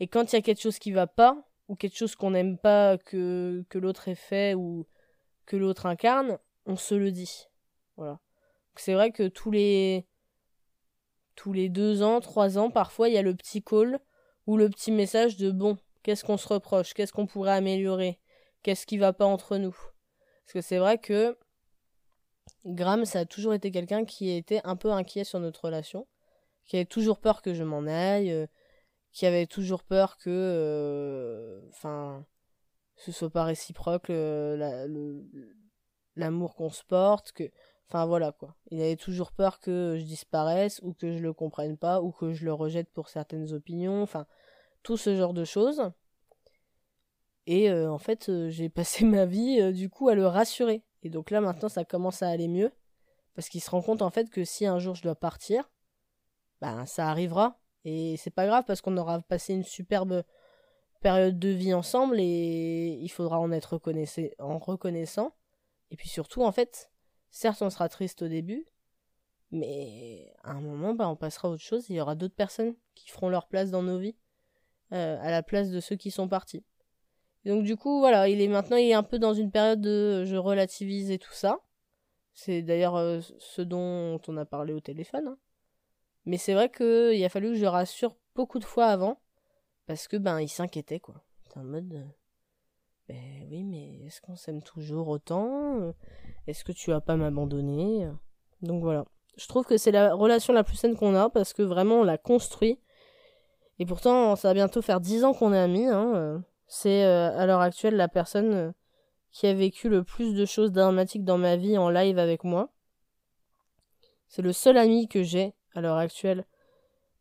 Et 0.00 0.08
quand 0.08 0.32
il 0.32 0.36
y 0.36 0.38
a 0.38 0.42
quelque 0.42 0.60
chose 0.60 0.78
qui 0.78 0.90
va 0.90 1.06
pas, 1.06 1.46
ou 1.68 1.76
quelque 1.76 1.96
chose 1.96 2.16
qu'on 2.16 2.32
n'aime 2.32 2.58
pas 2.58 2.98
que, 2.98 3.64
que 3.68 3.78
l'autre 3.78 4.08
ait 4.08 4.14
fait 4.14 4.54
ou 4.54 4.86
que 5.46 5.56
l'autre 5.56 5.86
incarne, 5.86 6.38
on 6.64 6.76
se 6.76 6.94
le 6.94 7.12
dit. 7.12 7.46
Voilà. 7.96 8.20
C'est 8.76 8.94
vrai 8.94 9.10
que 9.10 9.28
tous 9.28 9.50
les 9.50 10.06
tous 11.34 11.52
les 11.52 11.68
deux 11.68 12.02
ans, 12.02 12.20
trois 12.20 12.58
ans, 12.58 12.70
parfois 12.70 13.08
il 13.08 13.14
y 13.14 13.18
a 13.18 13.22
le 13.22 13.34
petit 13.34 13.62
call 13.62 14.00
ou 14.46 14.56
le 14.56 14.68
petit 14.70 14.90
message 14.90 15.36
de 15.36 15.50
bon, 15.50 15.76
qu'est-ce 16.02 16.24
qu'on 16.24 16.36
se 16.36 16.48
reproche, 16.48 16.94
qu'est-ce 16.94 17.12
qu'on 17.12 17.26
pourrait 17.26 17.52
améliorer, 17.52 18.20
qu'est-ce 18.62 18.86
qui 18.86 18.96
va 18.98 19.12
pas 19.12 19.26
entre 19.26 19.58
nous? 19.58 19.76
Parce 20.44 20.52
que 20.54 20.60
c'est 20.60 20.78
vrai 20.78 20.98
que 20.98 21.36
Graham, 22.64 23.04
ça 23.04 23.20
a 23.20 23.24
toujours 23.24 23.54
été 23.54 23.70
quelqu'un 23.70 24.04
qui 24.04 24.30
était 24.30 24.60
un 24.64 24.76
peu 24.76 24.90
inquiet 24.92 25.24
sur 25.24 25.40
notre 25.40 25.64
relation, 25.66 26.06
qui 26.64 26.76
avait 26.76 26.84
toujours 26.84 27.18
peur 27.20 27.42
que 27.42 27.54
je 27.54 27.64
m'en 27.64 27.86
aille, 27.86 28.30
euh, 28.32 28.46
qui 29.12 29.26
avait 29.26 29.46
toujours 29.46 29.82
peur 29.82 30.16
que, 30.18 30.30
euh, 30.30 31.60
enfin, 31.68 32.24
ce 32.96 33.12
soit 33.12 33.30
pas 33.30 33.44
réciproque 33.44 34.08
l'amour 36.16 36.54
qu'on 36.54 36.70
se 36.70 36.84
porte, 36.84 37.32
que, 37.32 37.50
enfin 37.88 38.06
voilà 38.06 38.32
quoi. 38.32 38.54
Il 38.70 38.80
avait 38.80 38.96
toujours 38.96 39.32
peur 39.32 39.60
que 39.60 39.96
je 39.98 40.04
disparaisse 40.04 40.80
ou 40.82 40.92
que 40.92 41.16
je 41.16 41.22
le 41.22 41.32
comprenne 41.32 41.76
pas 41.76 42.02
ou 42.02 42.12
que 42.12 42.32
je 42.32 42.44
le 42.44 42.52
rejette 42.52 42.90
pour 42.92 43.08
certaines 43.08 43.52
opinions, 43.52 44.02
enfin 44.02 44.26
tout 44.82 44.96
ce 44.96 45.16
genre 45.16 45.34
de 45.34 45.44
choses. 45.44 45.90
Et 47.46 47.70
euh, 47.70 47.90
en 47.90 47.98
fait, 47.98 48.28
euh, 48.28 48.50
j'ai 48.50 48.68
passé 48.70 49.04
ma 49.04 49.26
vie 49.26 49.72
du 49.72 49.88
coup 49.90 50.08
à 50.08 50.14
le 50.14 50.26
rassurer. 50.26 50.82
Et 51.02 51.10
donc 51.10 51.30
là 51.30 51.40
maintenant 51.40 51.68
ça 51.68 51.84
commence 51.84 52.22
à 52.22 52.28
aller 52.28 52.48
mieux 52.48 52.72
parce 53.34 53.48
qu'il 53.48 53.60
se 53.60 53.70
rend 53.70 53.82
compte 53.82 54.02
en 54.02 54.10
fait 54.10 54.30
que 54.30 54.44
si 54.44 54.66
un 54.66 54.78
jour 54.78 54.94
je 54.94 55.02
dois 55.02 55.14
partir, 55.14 55.70
ben 56.60 56.86
ça 56.86 57.08
arrivera 57.08 57.60
et 57.84 58.16
c'est 58.16 58.30
pas 58.30 58.46
grave 58.46 58.64
parce 58.66 58.80
qu'on 58.80 58.96
aura 58.96 59.20
passé 59.20 59.54
une 59.54 59.62
superbe 59.62 60.24
période 61.00 61.38
de 61.38 61.50
vie 61.50 61.72
ensemble 61.72 62.18
et 62.18 62.98
il 63.00 63.08
faudra 63.08 63.38
en 63.38 63.52
être 63.52 63.80
en 64.40 64.58
reconnaissant. 64.58 65.32
Et 65.92 65.96
puis 65.96 66.08
surtout, 66.08 66.42
en 66.42 66.50
fait, 66.50 66.90
certes, 67.36 67.60
on 67.60 67.70
sera 67.70 67.88
triste 67.88 68.22
au 68.22 68.28
début, 68.28 68.64
mais 69.50 70.32
à 70.42 70.52
un 70.52 70.60
moment, 70.60 70.94
bah, 70.94 71.08
on 71.08 71.16
passera 71.16 71.48
à 71.48 71.50
autre 71.50 71.62
chose. 71.62 71.88
Il 71.90 71.96
y 71.96 72.00
aura 72.00 72.14
d'autres 72.14 72.34
personnes 72.34 72.74
qui 72.94 73.10
feront 73.10 73.28
leur 73.28 73.46
place 73.46 73.70
dans 73.70 73.82
nos 73.82 73.98
vies, 73.98 74.16
euh, 74.92 75.18
à 75.20 75.30
la 75.30 75.42
place 75.42 75.70
de 75.70 75.80
ceux 75.80 75.96
qui 75.96 76.10
sont 76.10 76.28
partis. 76.28 76.64
donc 77.44 77.62
du 77.62 77.76
coup, 77.76 78.00
voilà, 78.00 78.28
il 78.28 78.40
est 78.40 78.48
maintenant, 78.48 78.78
un 78.78 79.02
peu 79.02 79.18
dans 79.18 79.34
une 79.34 79.50
période 79.50 79.80
de 79.80 80.24
je 80.24 80.36
relativise 80.36 81.10
et 81.10 81.18
tout 81.18 81.32
ça. 81.32 81.60
C'est 82.32 82.62
d'ailleurs 82.62 82.96
euh, 82.96 83.20
ce 83.38 83.62
dont 83.62 84.20
on 84.28 84.36
a 84.36 84.44
parlé 84.44 84.72
au 84.72 84.80
téléphone. 84.80 85.28
Hein. 85.28 85.38
Mais 86.24 86.38
c'est 86.38 86.54
vrai 86.54 86.70
qu'il 86.70 87.22
a 87.24 87.28
fallu 87.28 87.48
que 87.48 87.54
je 87.54 87.66
rassure 87.66 88.16
beaucoup 88.34 88.58
de 88.58 88.64
fois 88.64 88.86
avant. 88.86 89.20
Parce 89.86 90.08
que, 90.08 90.16
ben, 90.16 90.40
il 90.40 90.48
s'inquiétait, 90.48 90.98
quoi. 90.98 91.22
C'est 91.44 91.58
en 91.58 91.64
mode. 91.64 91.92
Euh, 91.94 92.04
ben 93.08 93.46
oui, 93.48 93.62
mais 93.62 94.04
est-ce 94.06 94.20
qu'on 94.20 94.34
s'aime 94.34 94.62
toujours 94.62 95.08
autant 95.08 95.94
Est-ce 96.46 96.64
que 96.64 96.72
tu 96.72 96.90
vas 96.90 97.00
pas 97.00 97.16
m'abandonner? 97.16 98.08
Donc 98.62 98.82
voilà. 98.82 99.04
Je 99.36 99.46
trouve 99.48 99.66
que 99.66 99.76
c'est 99.76 99.90
la 99.90 100.14
relation 100.14 100.52
la 100.52 100.64
plus 100.64 100.76
saine 100.76 100.96
qu'on 100.96 101.14
a 101.14 101.28
parce 101.28 101.52
que 101.52 101.62
vraiment 101.62 101.96
on 101.96 102.04
l'a 102.04 102.18
construit. 102.18 102.78
Et 103.78 103.84
pourtant, 103.84 104.36
ça 104.36 104.48
va 104.48 104.54
bientôt 104.54 104.80
faire 104.80 105.00
dix 105.00 105.24
ans 105.24 105.34
qu'on 105.34 105.52
est 105.52 105.58
amis. 105.58 105.86
Hein. 105.86 106.42
C'est 106.66 107.04
euh, 107.04 107.36
à 107.36 107.46
l'heure 107.46 107.60
actuelle 107.60 107.96
la 107.96 108.08
personne 108.08 108.54
euh, 108.54 108.72
qui 109.30 109.46
a 109.46 109.54
vécu 109.54 109.88
le 109.88 110.02
plus 110.02 110.34
de 110.34 110.44
choses 110.44 110.72
dramatiques 110.72 111.24
dans 111.24 111.38
ma 111.38 111.56
vie 111.56 111.78
en 111.78 111.90
live 111.90 112.18
avec 112.18 112.44
moi. 112.44 112.70
C'est 114.28 114.42
le 114.42 114.52
seul 114.52 114.76
ami 114.76 115.08
que 115.08 115.22
j'ai 115.22 115.54
à 115.74 115.80
l'heure 115.80 115.98
actuelle 115.98 116.46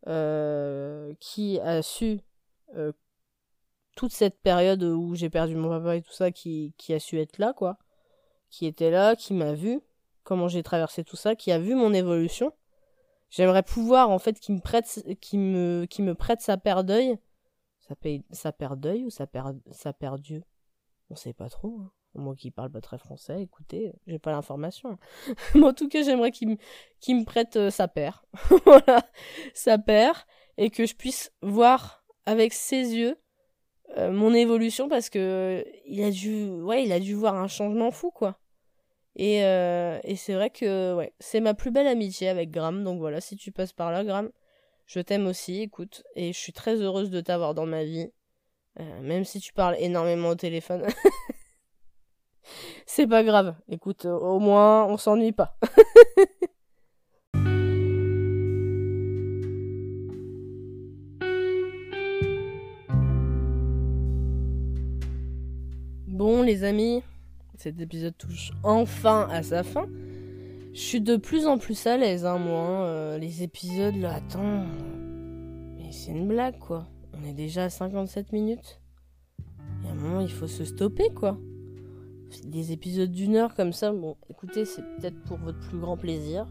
euh, 0.07 1.13
qui 1.19 1.59
a 1.59 1.81
su 1.81 2.21
toute 3.95 4.11
cette 4.11 4.41
période 4.41 4.83
où 4.83 5.15
j'ai 5.15 5.29
perdu 5.29 5.55
mon 5.55 5.69
papa 5.69 5.95
et 5.95 6.01
tout 6.01 6.11
ça, 6.11 6.29
qui, 6.29 6.73
qui 6.77 6.93
a 6.93 6.99
su 6.99 7.17
être 7.17 7.37
là, 7.37 7.53
quoi. 7.53 7.77
Qui 8.55 8.67
était 8.67 8.89
là, 8.89 9.17
qui 9.17 9.33
m'a 9.33 9.51
vu, 9.51 9.81
comment 10.23 10.47
j'ai 10.47 10.63
traversé 10.63 11.03
tout 11.03 11.17
ça, 11.17 11.35
qui 11.35 11.51
a 11.51 11.59
vu 11.59 11.75
mon 11.75 11.93
évolution. 11.93 12.53
J'aimerais 13.29 13.63
pouvoir, 13.63 14.11
en 14.11 14.17
fait, 14.17 14.39
qui 14.39 14.53
me 14.53 14.61
prête, 14.61 15.05
qui 15.19 15.37
me, 15.37 15.85
me 15.99 16.13
prête 16.13 16.39
sa 16.39 16.55
paire 16.55 16.85
d'œil. 16.85 17.17
Sa 18.31 18.53
paire 18.53 18.77
d'œil 18.77 19.03
ou 19.03 19.09
sa 19.09 19.27
paire, 19.27 19.51
sa 19.71 19.91
paire 19.91 20.17
Dieu 20.17 20.41
On 21.09 21.17
sait 21.17 21.33
pas 21.33 21.49
trop. 21.49 21.81
Hein. 21.81 21.91
Moi 22.13 22.33
qui 22.33 22.49
parle 22.49 22.71
pas 22.71 22.79
très 22.79 22.97
français, 22.97 23.41
écoutez, 23.41 23.91
j'ai 24.07 24.19
pas 24.19 24.31
l'information. 24.31 24.97
Mais 25.53 25.65
en 25.65 25.73
tout 25.73 25.89
cas, 25.89 26.03
j'aimerais 26.03 26.31
qu'il 26.31 26.47
me, 26.47 27.23
prête 27.25 27.57
euh, 27.57 27.69
sa 27.69 27.89
paire. 27.89 28.23
voilà, 28.65 29.05
sa 29.53 29.77
paire. 29.77 30.25
Et 30.55 30.69
que 30.69 30.85
je 30.85 30.95
puisse 30.95 31.33
voir 31.41 32.05
avec 32.25 32.53
ses 32.53 32.95
yeux 32.95 33.19
euh, 33.97 34.13
mon 34.13 34.33
évolution 34.33 34.87
parce 34.87 35.09
que 35.09 35.65
il 35.85 36.01
a 36.01 36.09
dû, 36.09 36.49
ouais, 36.61 36.85
il 36.85 36.93
a 36.93 37.01
dû 37.01 37.15
voir 37.15 37.35
un 37.35 37.49
changement 37.49 37.91
fou, 37.91 38.11
quoi. 38.11 38.39
Et, 39.15 39.43
euh, 39.43 39.99
et 40.03 40.15
c'est 40.15 40.33
vrai 40.33 40.49
que, 40.49 41.09
c'est 41.19 41.39
ma 41.39 41.53
plus 41.53 41.71
belle 41.71 41.87
amitié 41.87 42.29
avec 42.29 42.51
Graham. 42.51 42.83
Donc 42.83 42.99
voilà, 42.99 43.21
si 43.21 43.35
tu 43.37 43.51
passes 43.51 43.73
par 43.73 43.91
là, 43.91 44.03
Graham, 44.03 44.31
je 44.85 44.99
t'aime 44.99 45.27
aussi, 45.27 45.61
écoute. 45.61 46.03
Et 46.15 46.33
je 46.33 46.37
suis 46.37 46.53
très 46.53 46.75
heureuse 46.81 47.09
de 47.09 47.21
t'avoir 47.21 47.53
dans 47.53 47.65
ma 47.65 47.83
vie. 47.83 48.11
même 49.01 49.25
si 49.25 49.39
tu 49.39 49.53
parles 49.53 49.77
énormément 49.79 50.29
au 50.29 50.35
téléphone. 50.35 50.85
C'est 52.85 53.07
pas 53.07 53.23
grave. 53.23 53.55
Écoute, 53.69 54.05
euh, 54.05 54.17
au 54.17 54.39
moins, 54.39 54.85
on 54.85 54.97
s'ennuie 54.97 55.31
pas. 55.31 55.57
bon, 66.07 66.41
les 66.43 66.63
amis, 66.63 67.03
cet 67.65 67.81
épisode 67.81 68.15
touche 68.15 68.51
enfin 68.61 69.27
à 69.31 69.41
sa 69.41 69.63
fin. 69.63 69.87
Je 70.71 70.79
suis 70.79 71.01
de 71.01 71.15
plus 71.15 71.47
en 71.47 71.57
plus 71.57 71.87
à 71.87 71.97
l'aise, 71.97 72.23
hein, 72.23 72.37
moi. 72.37 72.59
Hein. 72.59 72.83
Euh, 72.83 73.17
les 73.17 73.41
épisodes, 73.41 73.95
là, 73.95 74.13
attends. 74.13 74.67
Mais 75.75 75.91
c'est 75.91 76.11
une 76.11 76.27
blague, 76.27 76.59
quoi. 76.59 76.85
On 77.19 77.27
est 77.27 77.33
déjà 77.33 77.63
à 77.63 77.69
57 77.71 78.33
minutes. 78.33 78.81
Il 79.81 79.87
y 79.87 79.89
a 79.89 79.93
un 79.93 79.95
moment, 79.95 80.19
il 80.19 80.31
faut 80.31 80.45
se 80.45 80.63
stopper, 80.63 81.09
quoi 81.15 81.39
des 82.43 82.73
épisodes 82.73 83.11
d'une 83.11 83.37
heure 83.37 83.55
comme 83.55 83.71
ça, 83.71 83.93
bon, 83.93 84.17
écoutez, 84.29 84.65
c'est 84.65 84.81
peut-être 84.81 85.19
pour 85.23 85.37
votre 85.37 85.59
plus 85.59 85.77
grand 85.77 85.95
plaisir. 85.95 86.45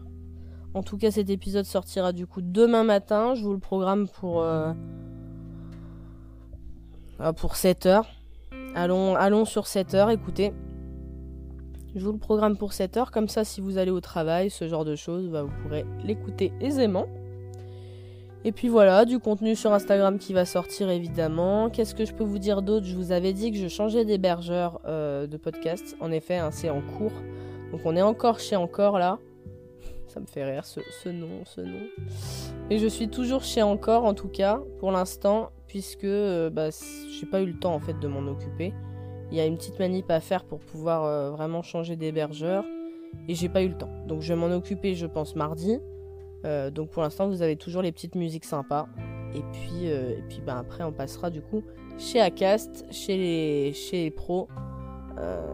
En 0.73 0.81
tout 0.81 0.97
cas, 0.97 1.11
cet 1.11 1.29
épisode 1.29 1.65
sortira 1.65 2.11
du 2.11 2.25
coup 2.25 2.41
demain 2.41 2.83
matin. 2.83 3.35
Je 3.35 3.43
vous 3.43 3.53
le 3.53 3.59
programme 3.59 4.07
pour 4.07 4.41
euh, 4.41 4.73
ah, 7.19 7.33
pour 7.33 7.55
7 7.55 7.85
heures. 7.85 8.09
Allons, 8.73 9.15
allons 9.15 9.45
sur 9.45 9.67
7 9.67 9.93
heures, 9.93 10.09
écoutez. 10.09 10.53
Je 11.95 12.03
vous 12.05 12.11
le 12.11 12.17
programme 12.17 12.57
pour 12.57 12.73
7 12.73 12.97
heures, 12.97 13.11
comme 13.11 13.29
ça 13.29 13.45
si 13.45 13.61
vous 13.61 13.77
allez 13.77 13.91
au 13.91 14.01
travail, 14.01 14.49
ce 14.49 14.67
genre 14.67 14.83
de 14.83 14.97
choses, 14.97 15.29
bah, 15.29 15.43
vous 15.43 15.51
pourrez 15.63 15.85
l'écouter 16.03 16.51
aisément. 16.59 17.07
Et 18.43 18.51
puis 18.51 18.67
voilà, 18.67 19.05
du 19.05 19.17
contenu 19.17 19.55
sur 19.55 19.71
Instagram 19.71 20.19
qui 20.19 20.33
va 20.33 20.43
sortir 20.43 20.89
évidemment. 20.89 21.69
Qu'est-ce 21.69 21.95
que 21.95 22.03
je 22.03 22.13
peux 22.13 22.25
vous 22.25 22.37
dire 22.37 22.61
d'autre? 22.61 22.85
Je 22.85 22.95
vous 22.95 23.13
avais 23.13 23.31
dit 23.31 23.51
que 23.51 23.57
je 23.57 23.69
changeais 23.69 24.03
d'hébergeur 24.03 24.81
euh, 24.85 25.25
de 25.25 25.37
podcast. 25.37 25.95
En 26.01 26.11
effet, 26.11 26.35
hein, 26.35 26.51
c'est 26.51 26.69
en 26.69 26.81
cours. 26.81 27.13
Donc 27.71 27.81
on 27.85 27.95
est 27.95 28.01
encore 28.01 28.39
chez 28.39 28.57
Encore 28.57 28.99
là. 28.99 29.17
Ça 30.07 30.19
me 30.19 30.25
fait 30.25 30.43
rire 30.43 30.65
ce, 30.65 31.09
nom, 31.09 31.43
ce 31.45 31.61
nom. 31.61 31.81
Et 32.69 32.77
je 32.77 32.87
suis 32.87 33.07
toujours 33.07 33.43
chez 33.43 33.63
Encore 33.63 34.03
en 34.03 34.13
tout 34.13 34.27
cas 34.29 34.59
pour 34.79 34.91
l'instant 34.91 35.49
puisque 35.65 36.03
euh, 36.03 36.49
bah, 36.49 36.69
j'ai 36.71 37.25
pas 37.25 37.41
eu 37.41 37.47
le 37.47 37.57
temps 37.57 37.73
en 37.73 37.79
fait 37.79 37.97
de 37.99 38.07
m'en 38.07 38.29
occuper. 38.29 38.73
Il 39.31 39.37
y 39.37 39.41
a 39.41 39.45
une 39.45 39.57
petite 39.57 39.79
manip 39.79 40.09
à 40.11 40.19
faire 40.19 40.43
pour 40.43 40.59
pouvoir 40.59 41.03
euh, 41.03 41.31
vraiment 41.31 41.63
changer 41.63 41.95
d'hébergeur 41.95 42.63
et 43.27 43.35
j'ai 43.35 43.49
pas 43.49 43.61
eu 43.63 43.69
le 43.69 43.77
temps. 43.77 43.89
Donc 44.07 44.21
je 44.21 44.33
vais 44.33 44.39
m'en 44.39 44.53
occuper 44.53 44.95
je 44.95 45.05
pense 45.05 45.35
mardi. 45.35 45.79
Euh, 46.45 46.69
donc 46.69 46.89
pour 46.89 47.01
l'instant, 47.01 47.27
vous 47.27 47.41
avez 47.41 47.55
toujours 47.55 47.81
les 47.81 47.91
petites 47.91 48.15
musiques 48.15 48.45
sympas. 48.45 48.87
Et 49.33 49.41
puis, 49.51 49.89
euh, 49.89 50.11
et 50.11 50.23
puis 50.29 50.41
ben, 50.45 50.57
après, 50.57 50.83
on 50.83 50.91
passera 50.91 51.29
du 51.29 51.41
coup 51.41 51.63
chez 51.97 52.21
Acast, 52.21 52.85
chez 52.91 53.17
les, 53.17 53.73
chez 53.73 54.03
les 54.03 54.11
pros. 54.11 54.47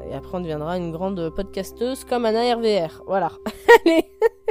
Et 0.10 0.16
après, 0.16 0.40
on 0.40 0.42
deviendra 0.42 0.76
une 0.76 0.92
grande 0.92 1.30
podcasteuse 1.30 2.04
comme 2.04 2.26
Anna 2.26 2.56
RVR. 2.56 3.04
Voilà. 3.06 3.32
Allez 3.86 4.06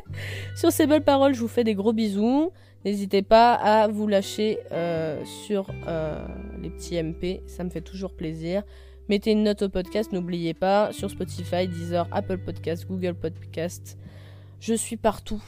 Sur 0.57 0.71
ces 0.71 0.87
belles 0.87 1.03
paroles, 1.03 1.35
je 1.35 1.41
vous 1.41 1.49
fais 1.49 1.64
des 1.64 1.75
gros 1.75 1.93
bisous. 1.93 2.53
N'hésitez 2.85 3.23
pas 3.23 3.55
à 3.55 3.89
vous 3.89 4.07
lâcher 4.07 4.61
sur 5.25 5.66
les 6.62 6.71
petits 6.71 7.03
MP. 7.03 7.43
Ça 7.49 7.64
me 7.64 7.71
fait 7.71 7.81
toujours 7.81 8.12
plaisir. 8.12 8.62
Mettez 9.11 9.33
une 9.33 9.43
note 9.43 9.63
au 9.63 9.69
podcast, 9.69 10.13
n'oubliez 10.13 10.55
pas. 10.55 10.93
Sur 10.93 11.11
Spotify, 11.11 11.67
Deezer, 11.67 12.07
Apple 12.13 12.39
Podcast, 12.39 12.87
Google 12.87 13.15
Podcast. 13.15 13.99
Je 14.61 14.73
suis 14.73 14.97
partout 14.97 15.43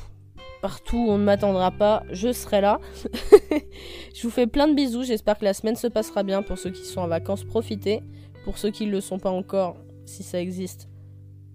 partout 0.60 1.06
on 1.08 1.16
ne 1.16 1.22
m'attendra 1.22 1.70
pas, 1.70 2.02
je 2.10 2.32
serai 2.32 2.60
là. 2.60 2.80
je 4.14 4.22
vous 4.24 4.30
fais 4.30 4.48
plein 4.48 4.66
de 4.66 4.74
bisous, 4.74 5.04
j'espère 5.04 5.38
que 5.38 5.44
la 5.44 5.54
semaine 5.54 5.76
se 5.76 5.86
passera 5.86 6.24
bien 6.24 6.42
pour 6.42 6.58
ceux 6.58 6.70
qui 6.70 6.84
sont 6.84 7.02
en 7.02 7.06
vacances, 7.06 7.44
profitez. 7.44 8.02
Pour 8.44 8.58
ceux 8.58 8.70
qui 8.70 8.84
ne 8.86 8.90
le 8.90 9.00
sont 9.00 9.20
pas 9.20 9.30
encore, 9.30 9.76
si 10.06 10.24
ça 10.24 10.40
existe, 10.40 10.88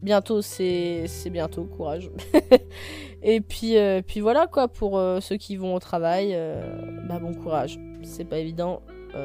bientôt 0.02 0.42
c'est 0.42 1.10
bientôt, 1.30 1.66
courage. 1.66 2.10
Et 3.22 3.42
puis, 3.42 3.76
euh, 3.76 4.02
puis 4.02 4.22
voilà 4.22 4.48
quoi, 4.48 4.70
pour 4.70 4.98
euh, 4.98 5.20
ceux 5.20 5.36
qui 5.36 5.58
vont 5.58 5.76
au 5.76 5.80
travail, 5.80 6.32
euh, 6.32 6.62
bah 7.10 7.20
bon 7.20 7.34
courage. 7.34 7.78
C'est 8.04 8.24
pas 8.24 8.38
évident, 8.38 8.82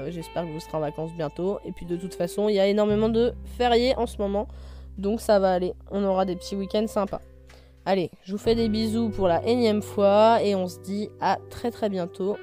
j'espère 0.08 0.44
que 0.44 0.50
vous 0.50 0.60
serez 0.60 0.76
en 0.76 0.80
vacances 0.80 1.12
bientôt. 1.14 1.58
Et 1.64 1.72
puis 1.72 1.86
de 1.86 1.96
toute 1.96 2.14
façon, 2.14 2.48
il 2.48 2.54
y 2.54 2.60
a 2.60 2.66
énormément 2.66 3.08
de 3.08 3.34
fériés 3.56 3.94
en 3.96 4.06
ce 4.06 4.18
moment, 4.18 4.48
donc 4.98 5.20
ça 5.20 5.38
va 5.38 5.52
aller, 5.52 5.74
on 5.90 6.04
aura 6.04 6.24
des 6.24 6.36
petits 6.36 6.56
week-ends 6.56 6.86
sympas. 6.86 7.20
Allez, 7.84 8.10
je 8.24 8.32
vous 8.32 8.38
fais 8.38 8.54
des 8.54 8.68
bisous 8.68 9.10
pour 9.10 9.26
la 9.26 9.44
énième 9.44 9.82
fois 9.82 10.40
et 10.42 10.54
on 10.54 10.68
se 10.68 10.78
dit 10.80 11.08
à 11.20 11.38
très 11.50 11.70
très 11.70 11.88
bientôt 11.88 12.36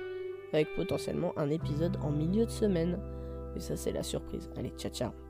avec 0.52 0.68
potentiellement 0.76 1.32
un 1.38 1.50
épisode 1.50 1.97
en 2.04 2.10
milieu 2.10 2.45
de 2.45 2.52
semaine. 2.52 3.00
Et 3.56 3.60
ça 3.60 3.78
c'est 3.78 3.91
la 3.93 4.04
surprise. 4.04 4.50
Allez, 4.58 4.74
ciao 4.78 4.91
ciao 4.91 5.29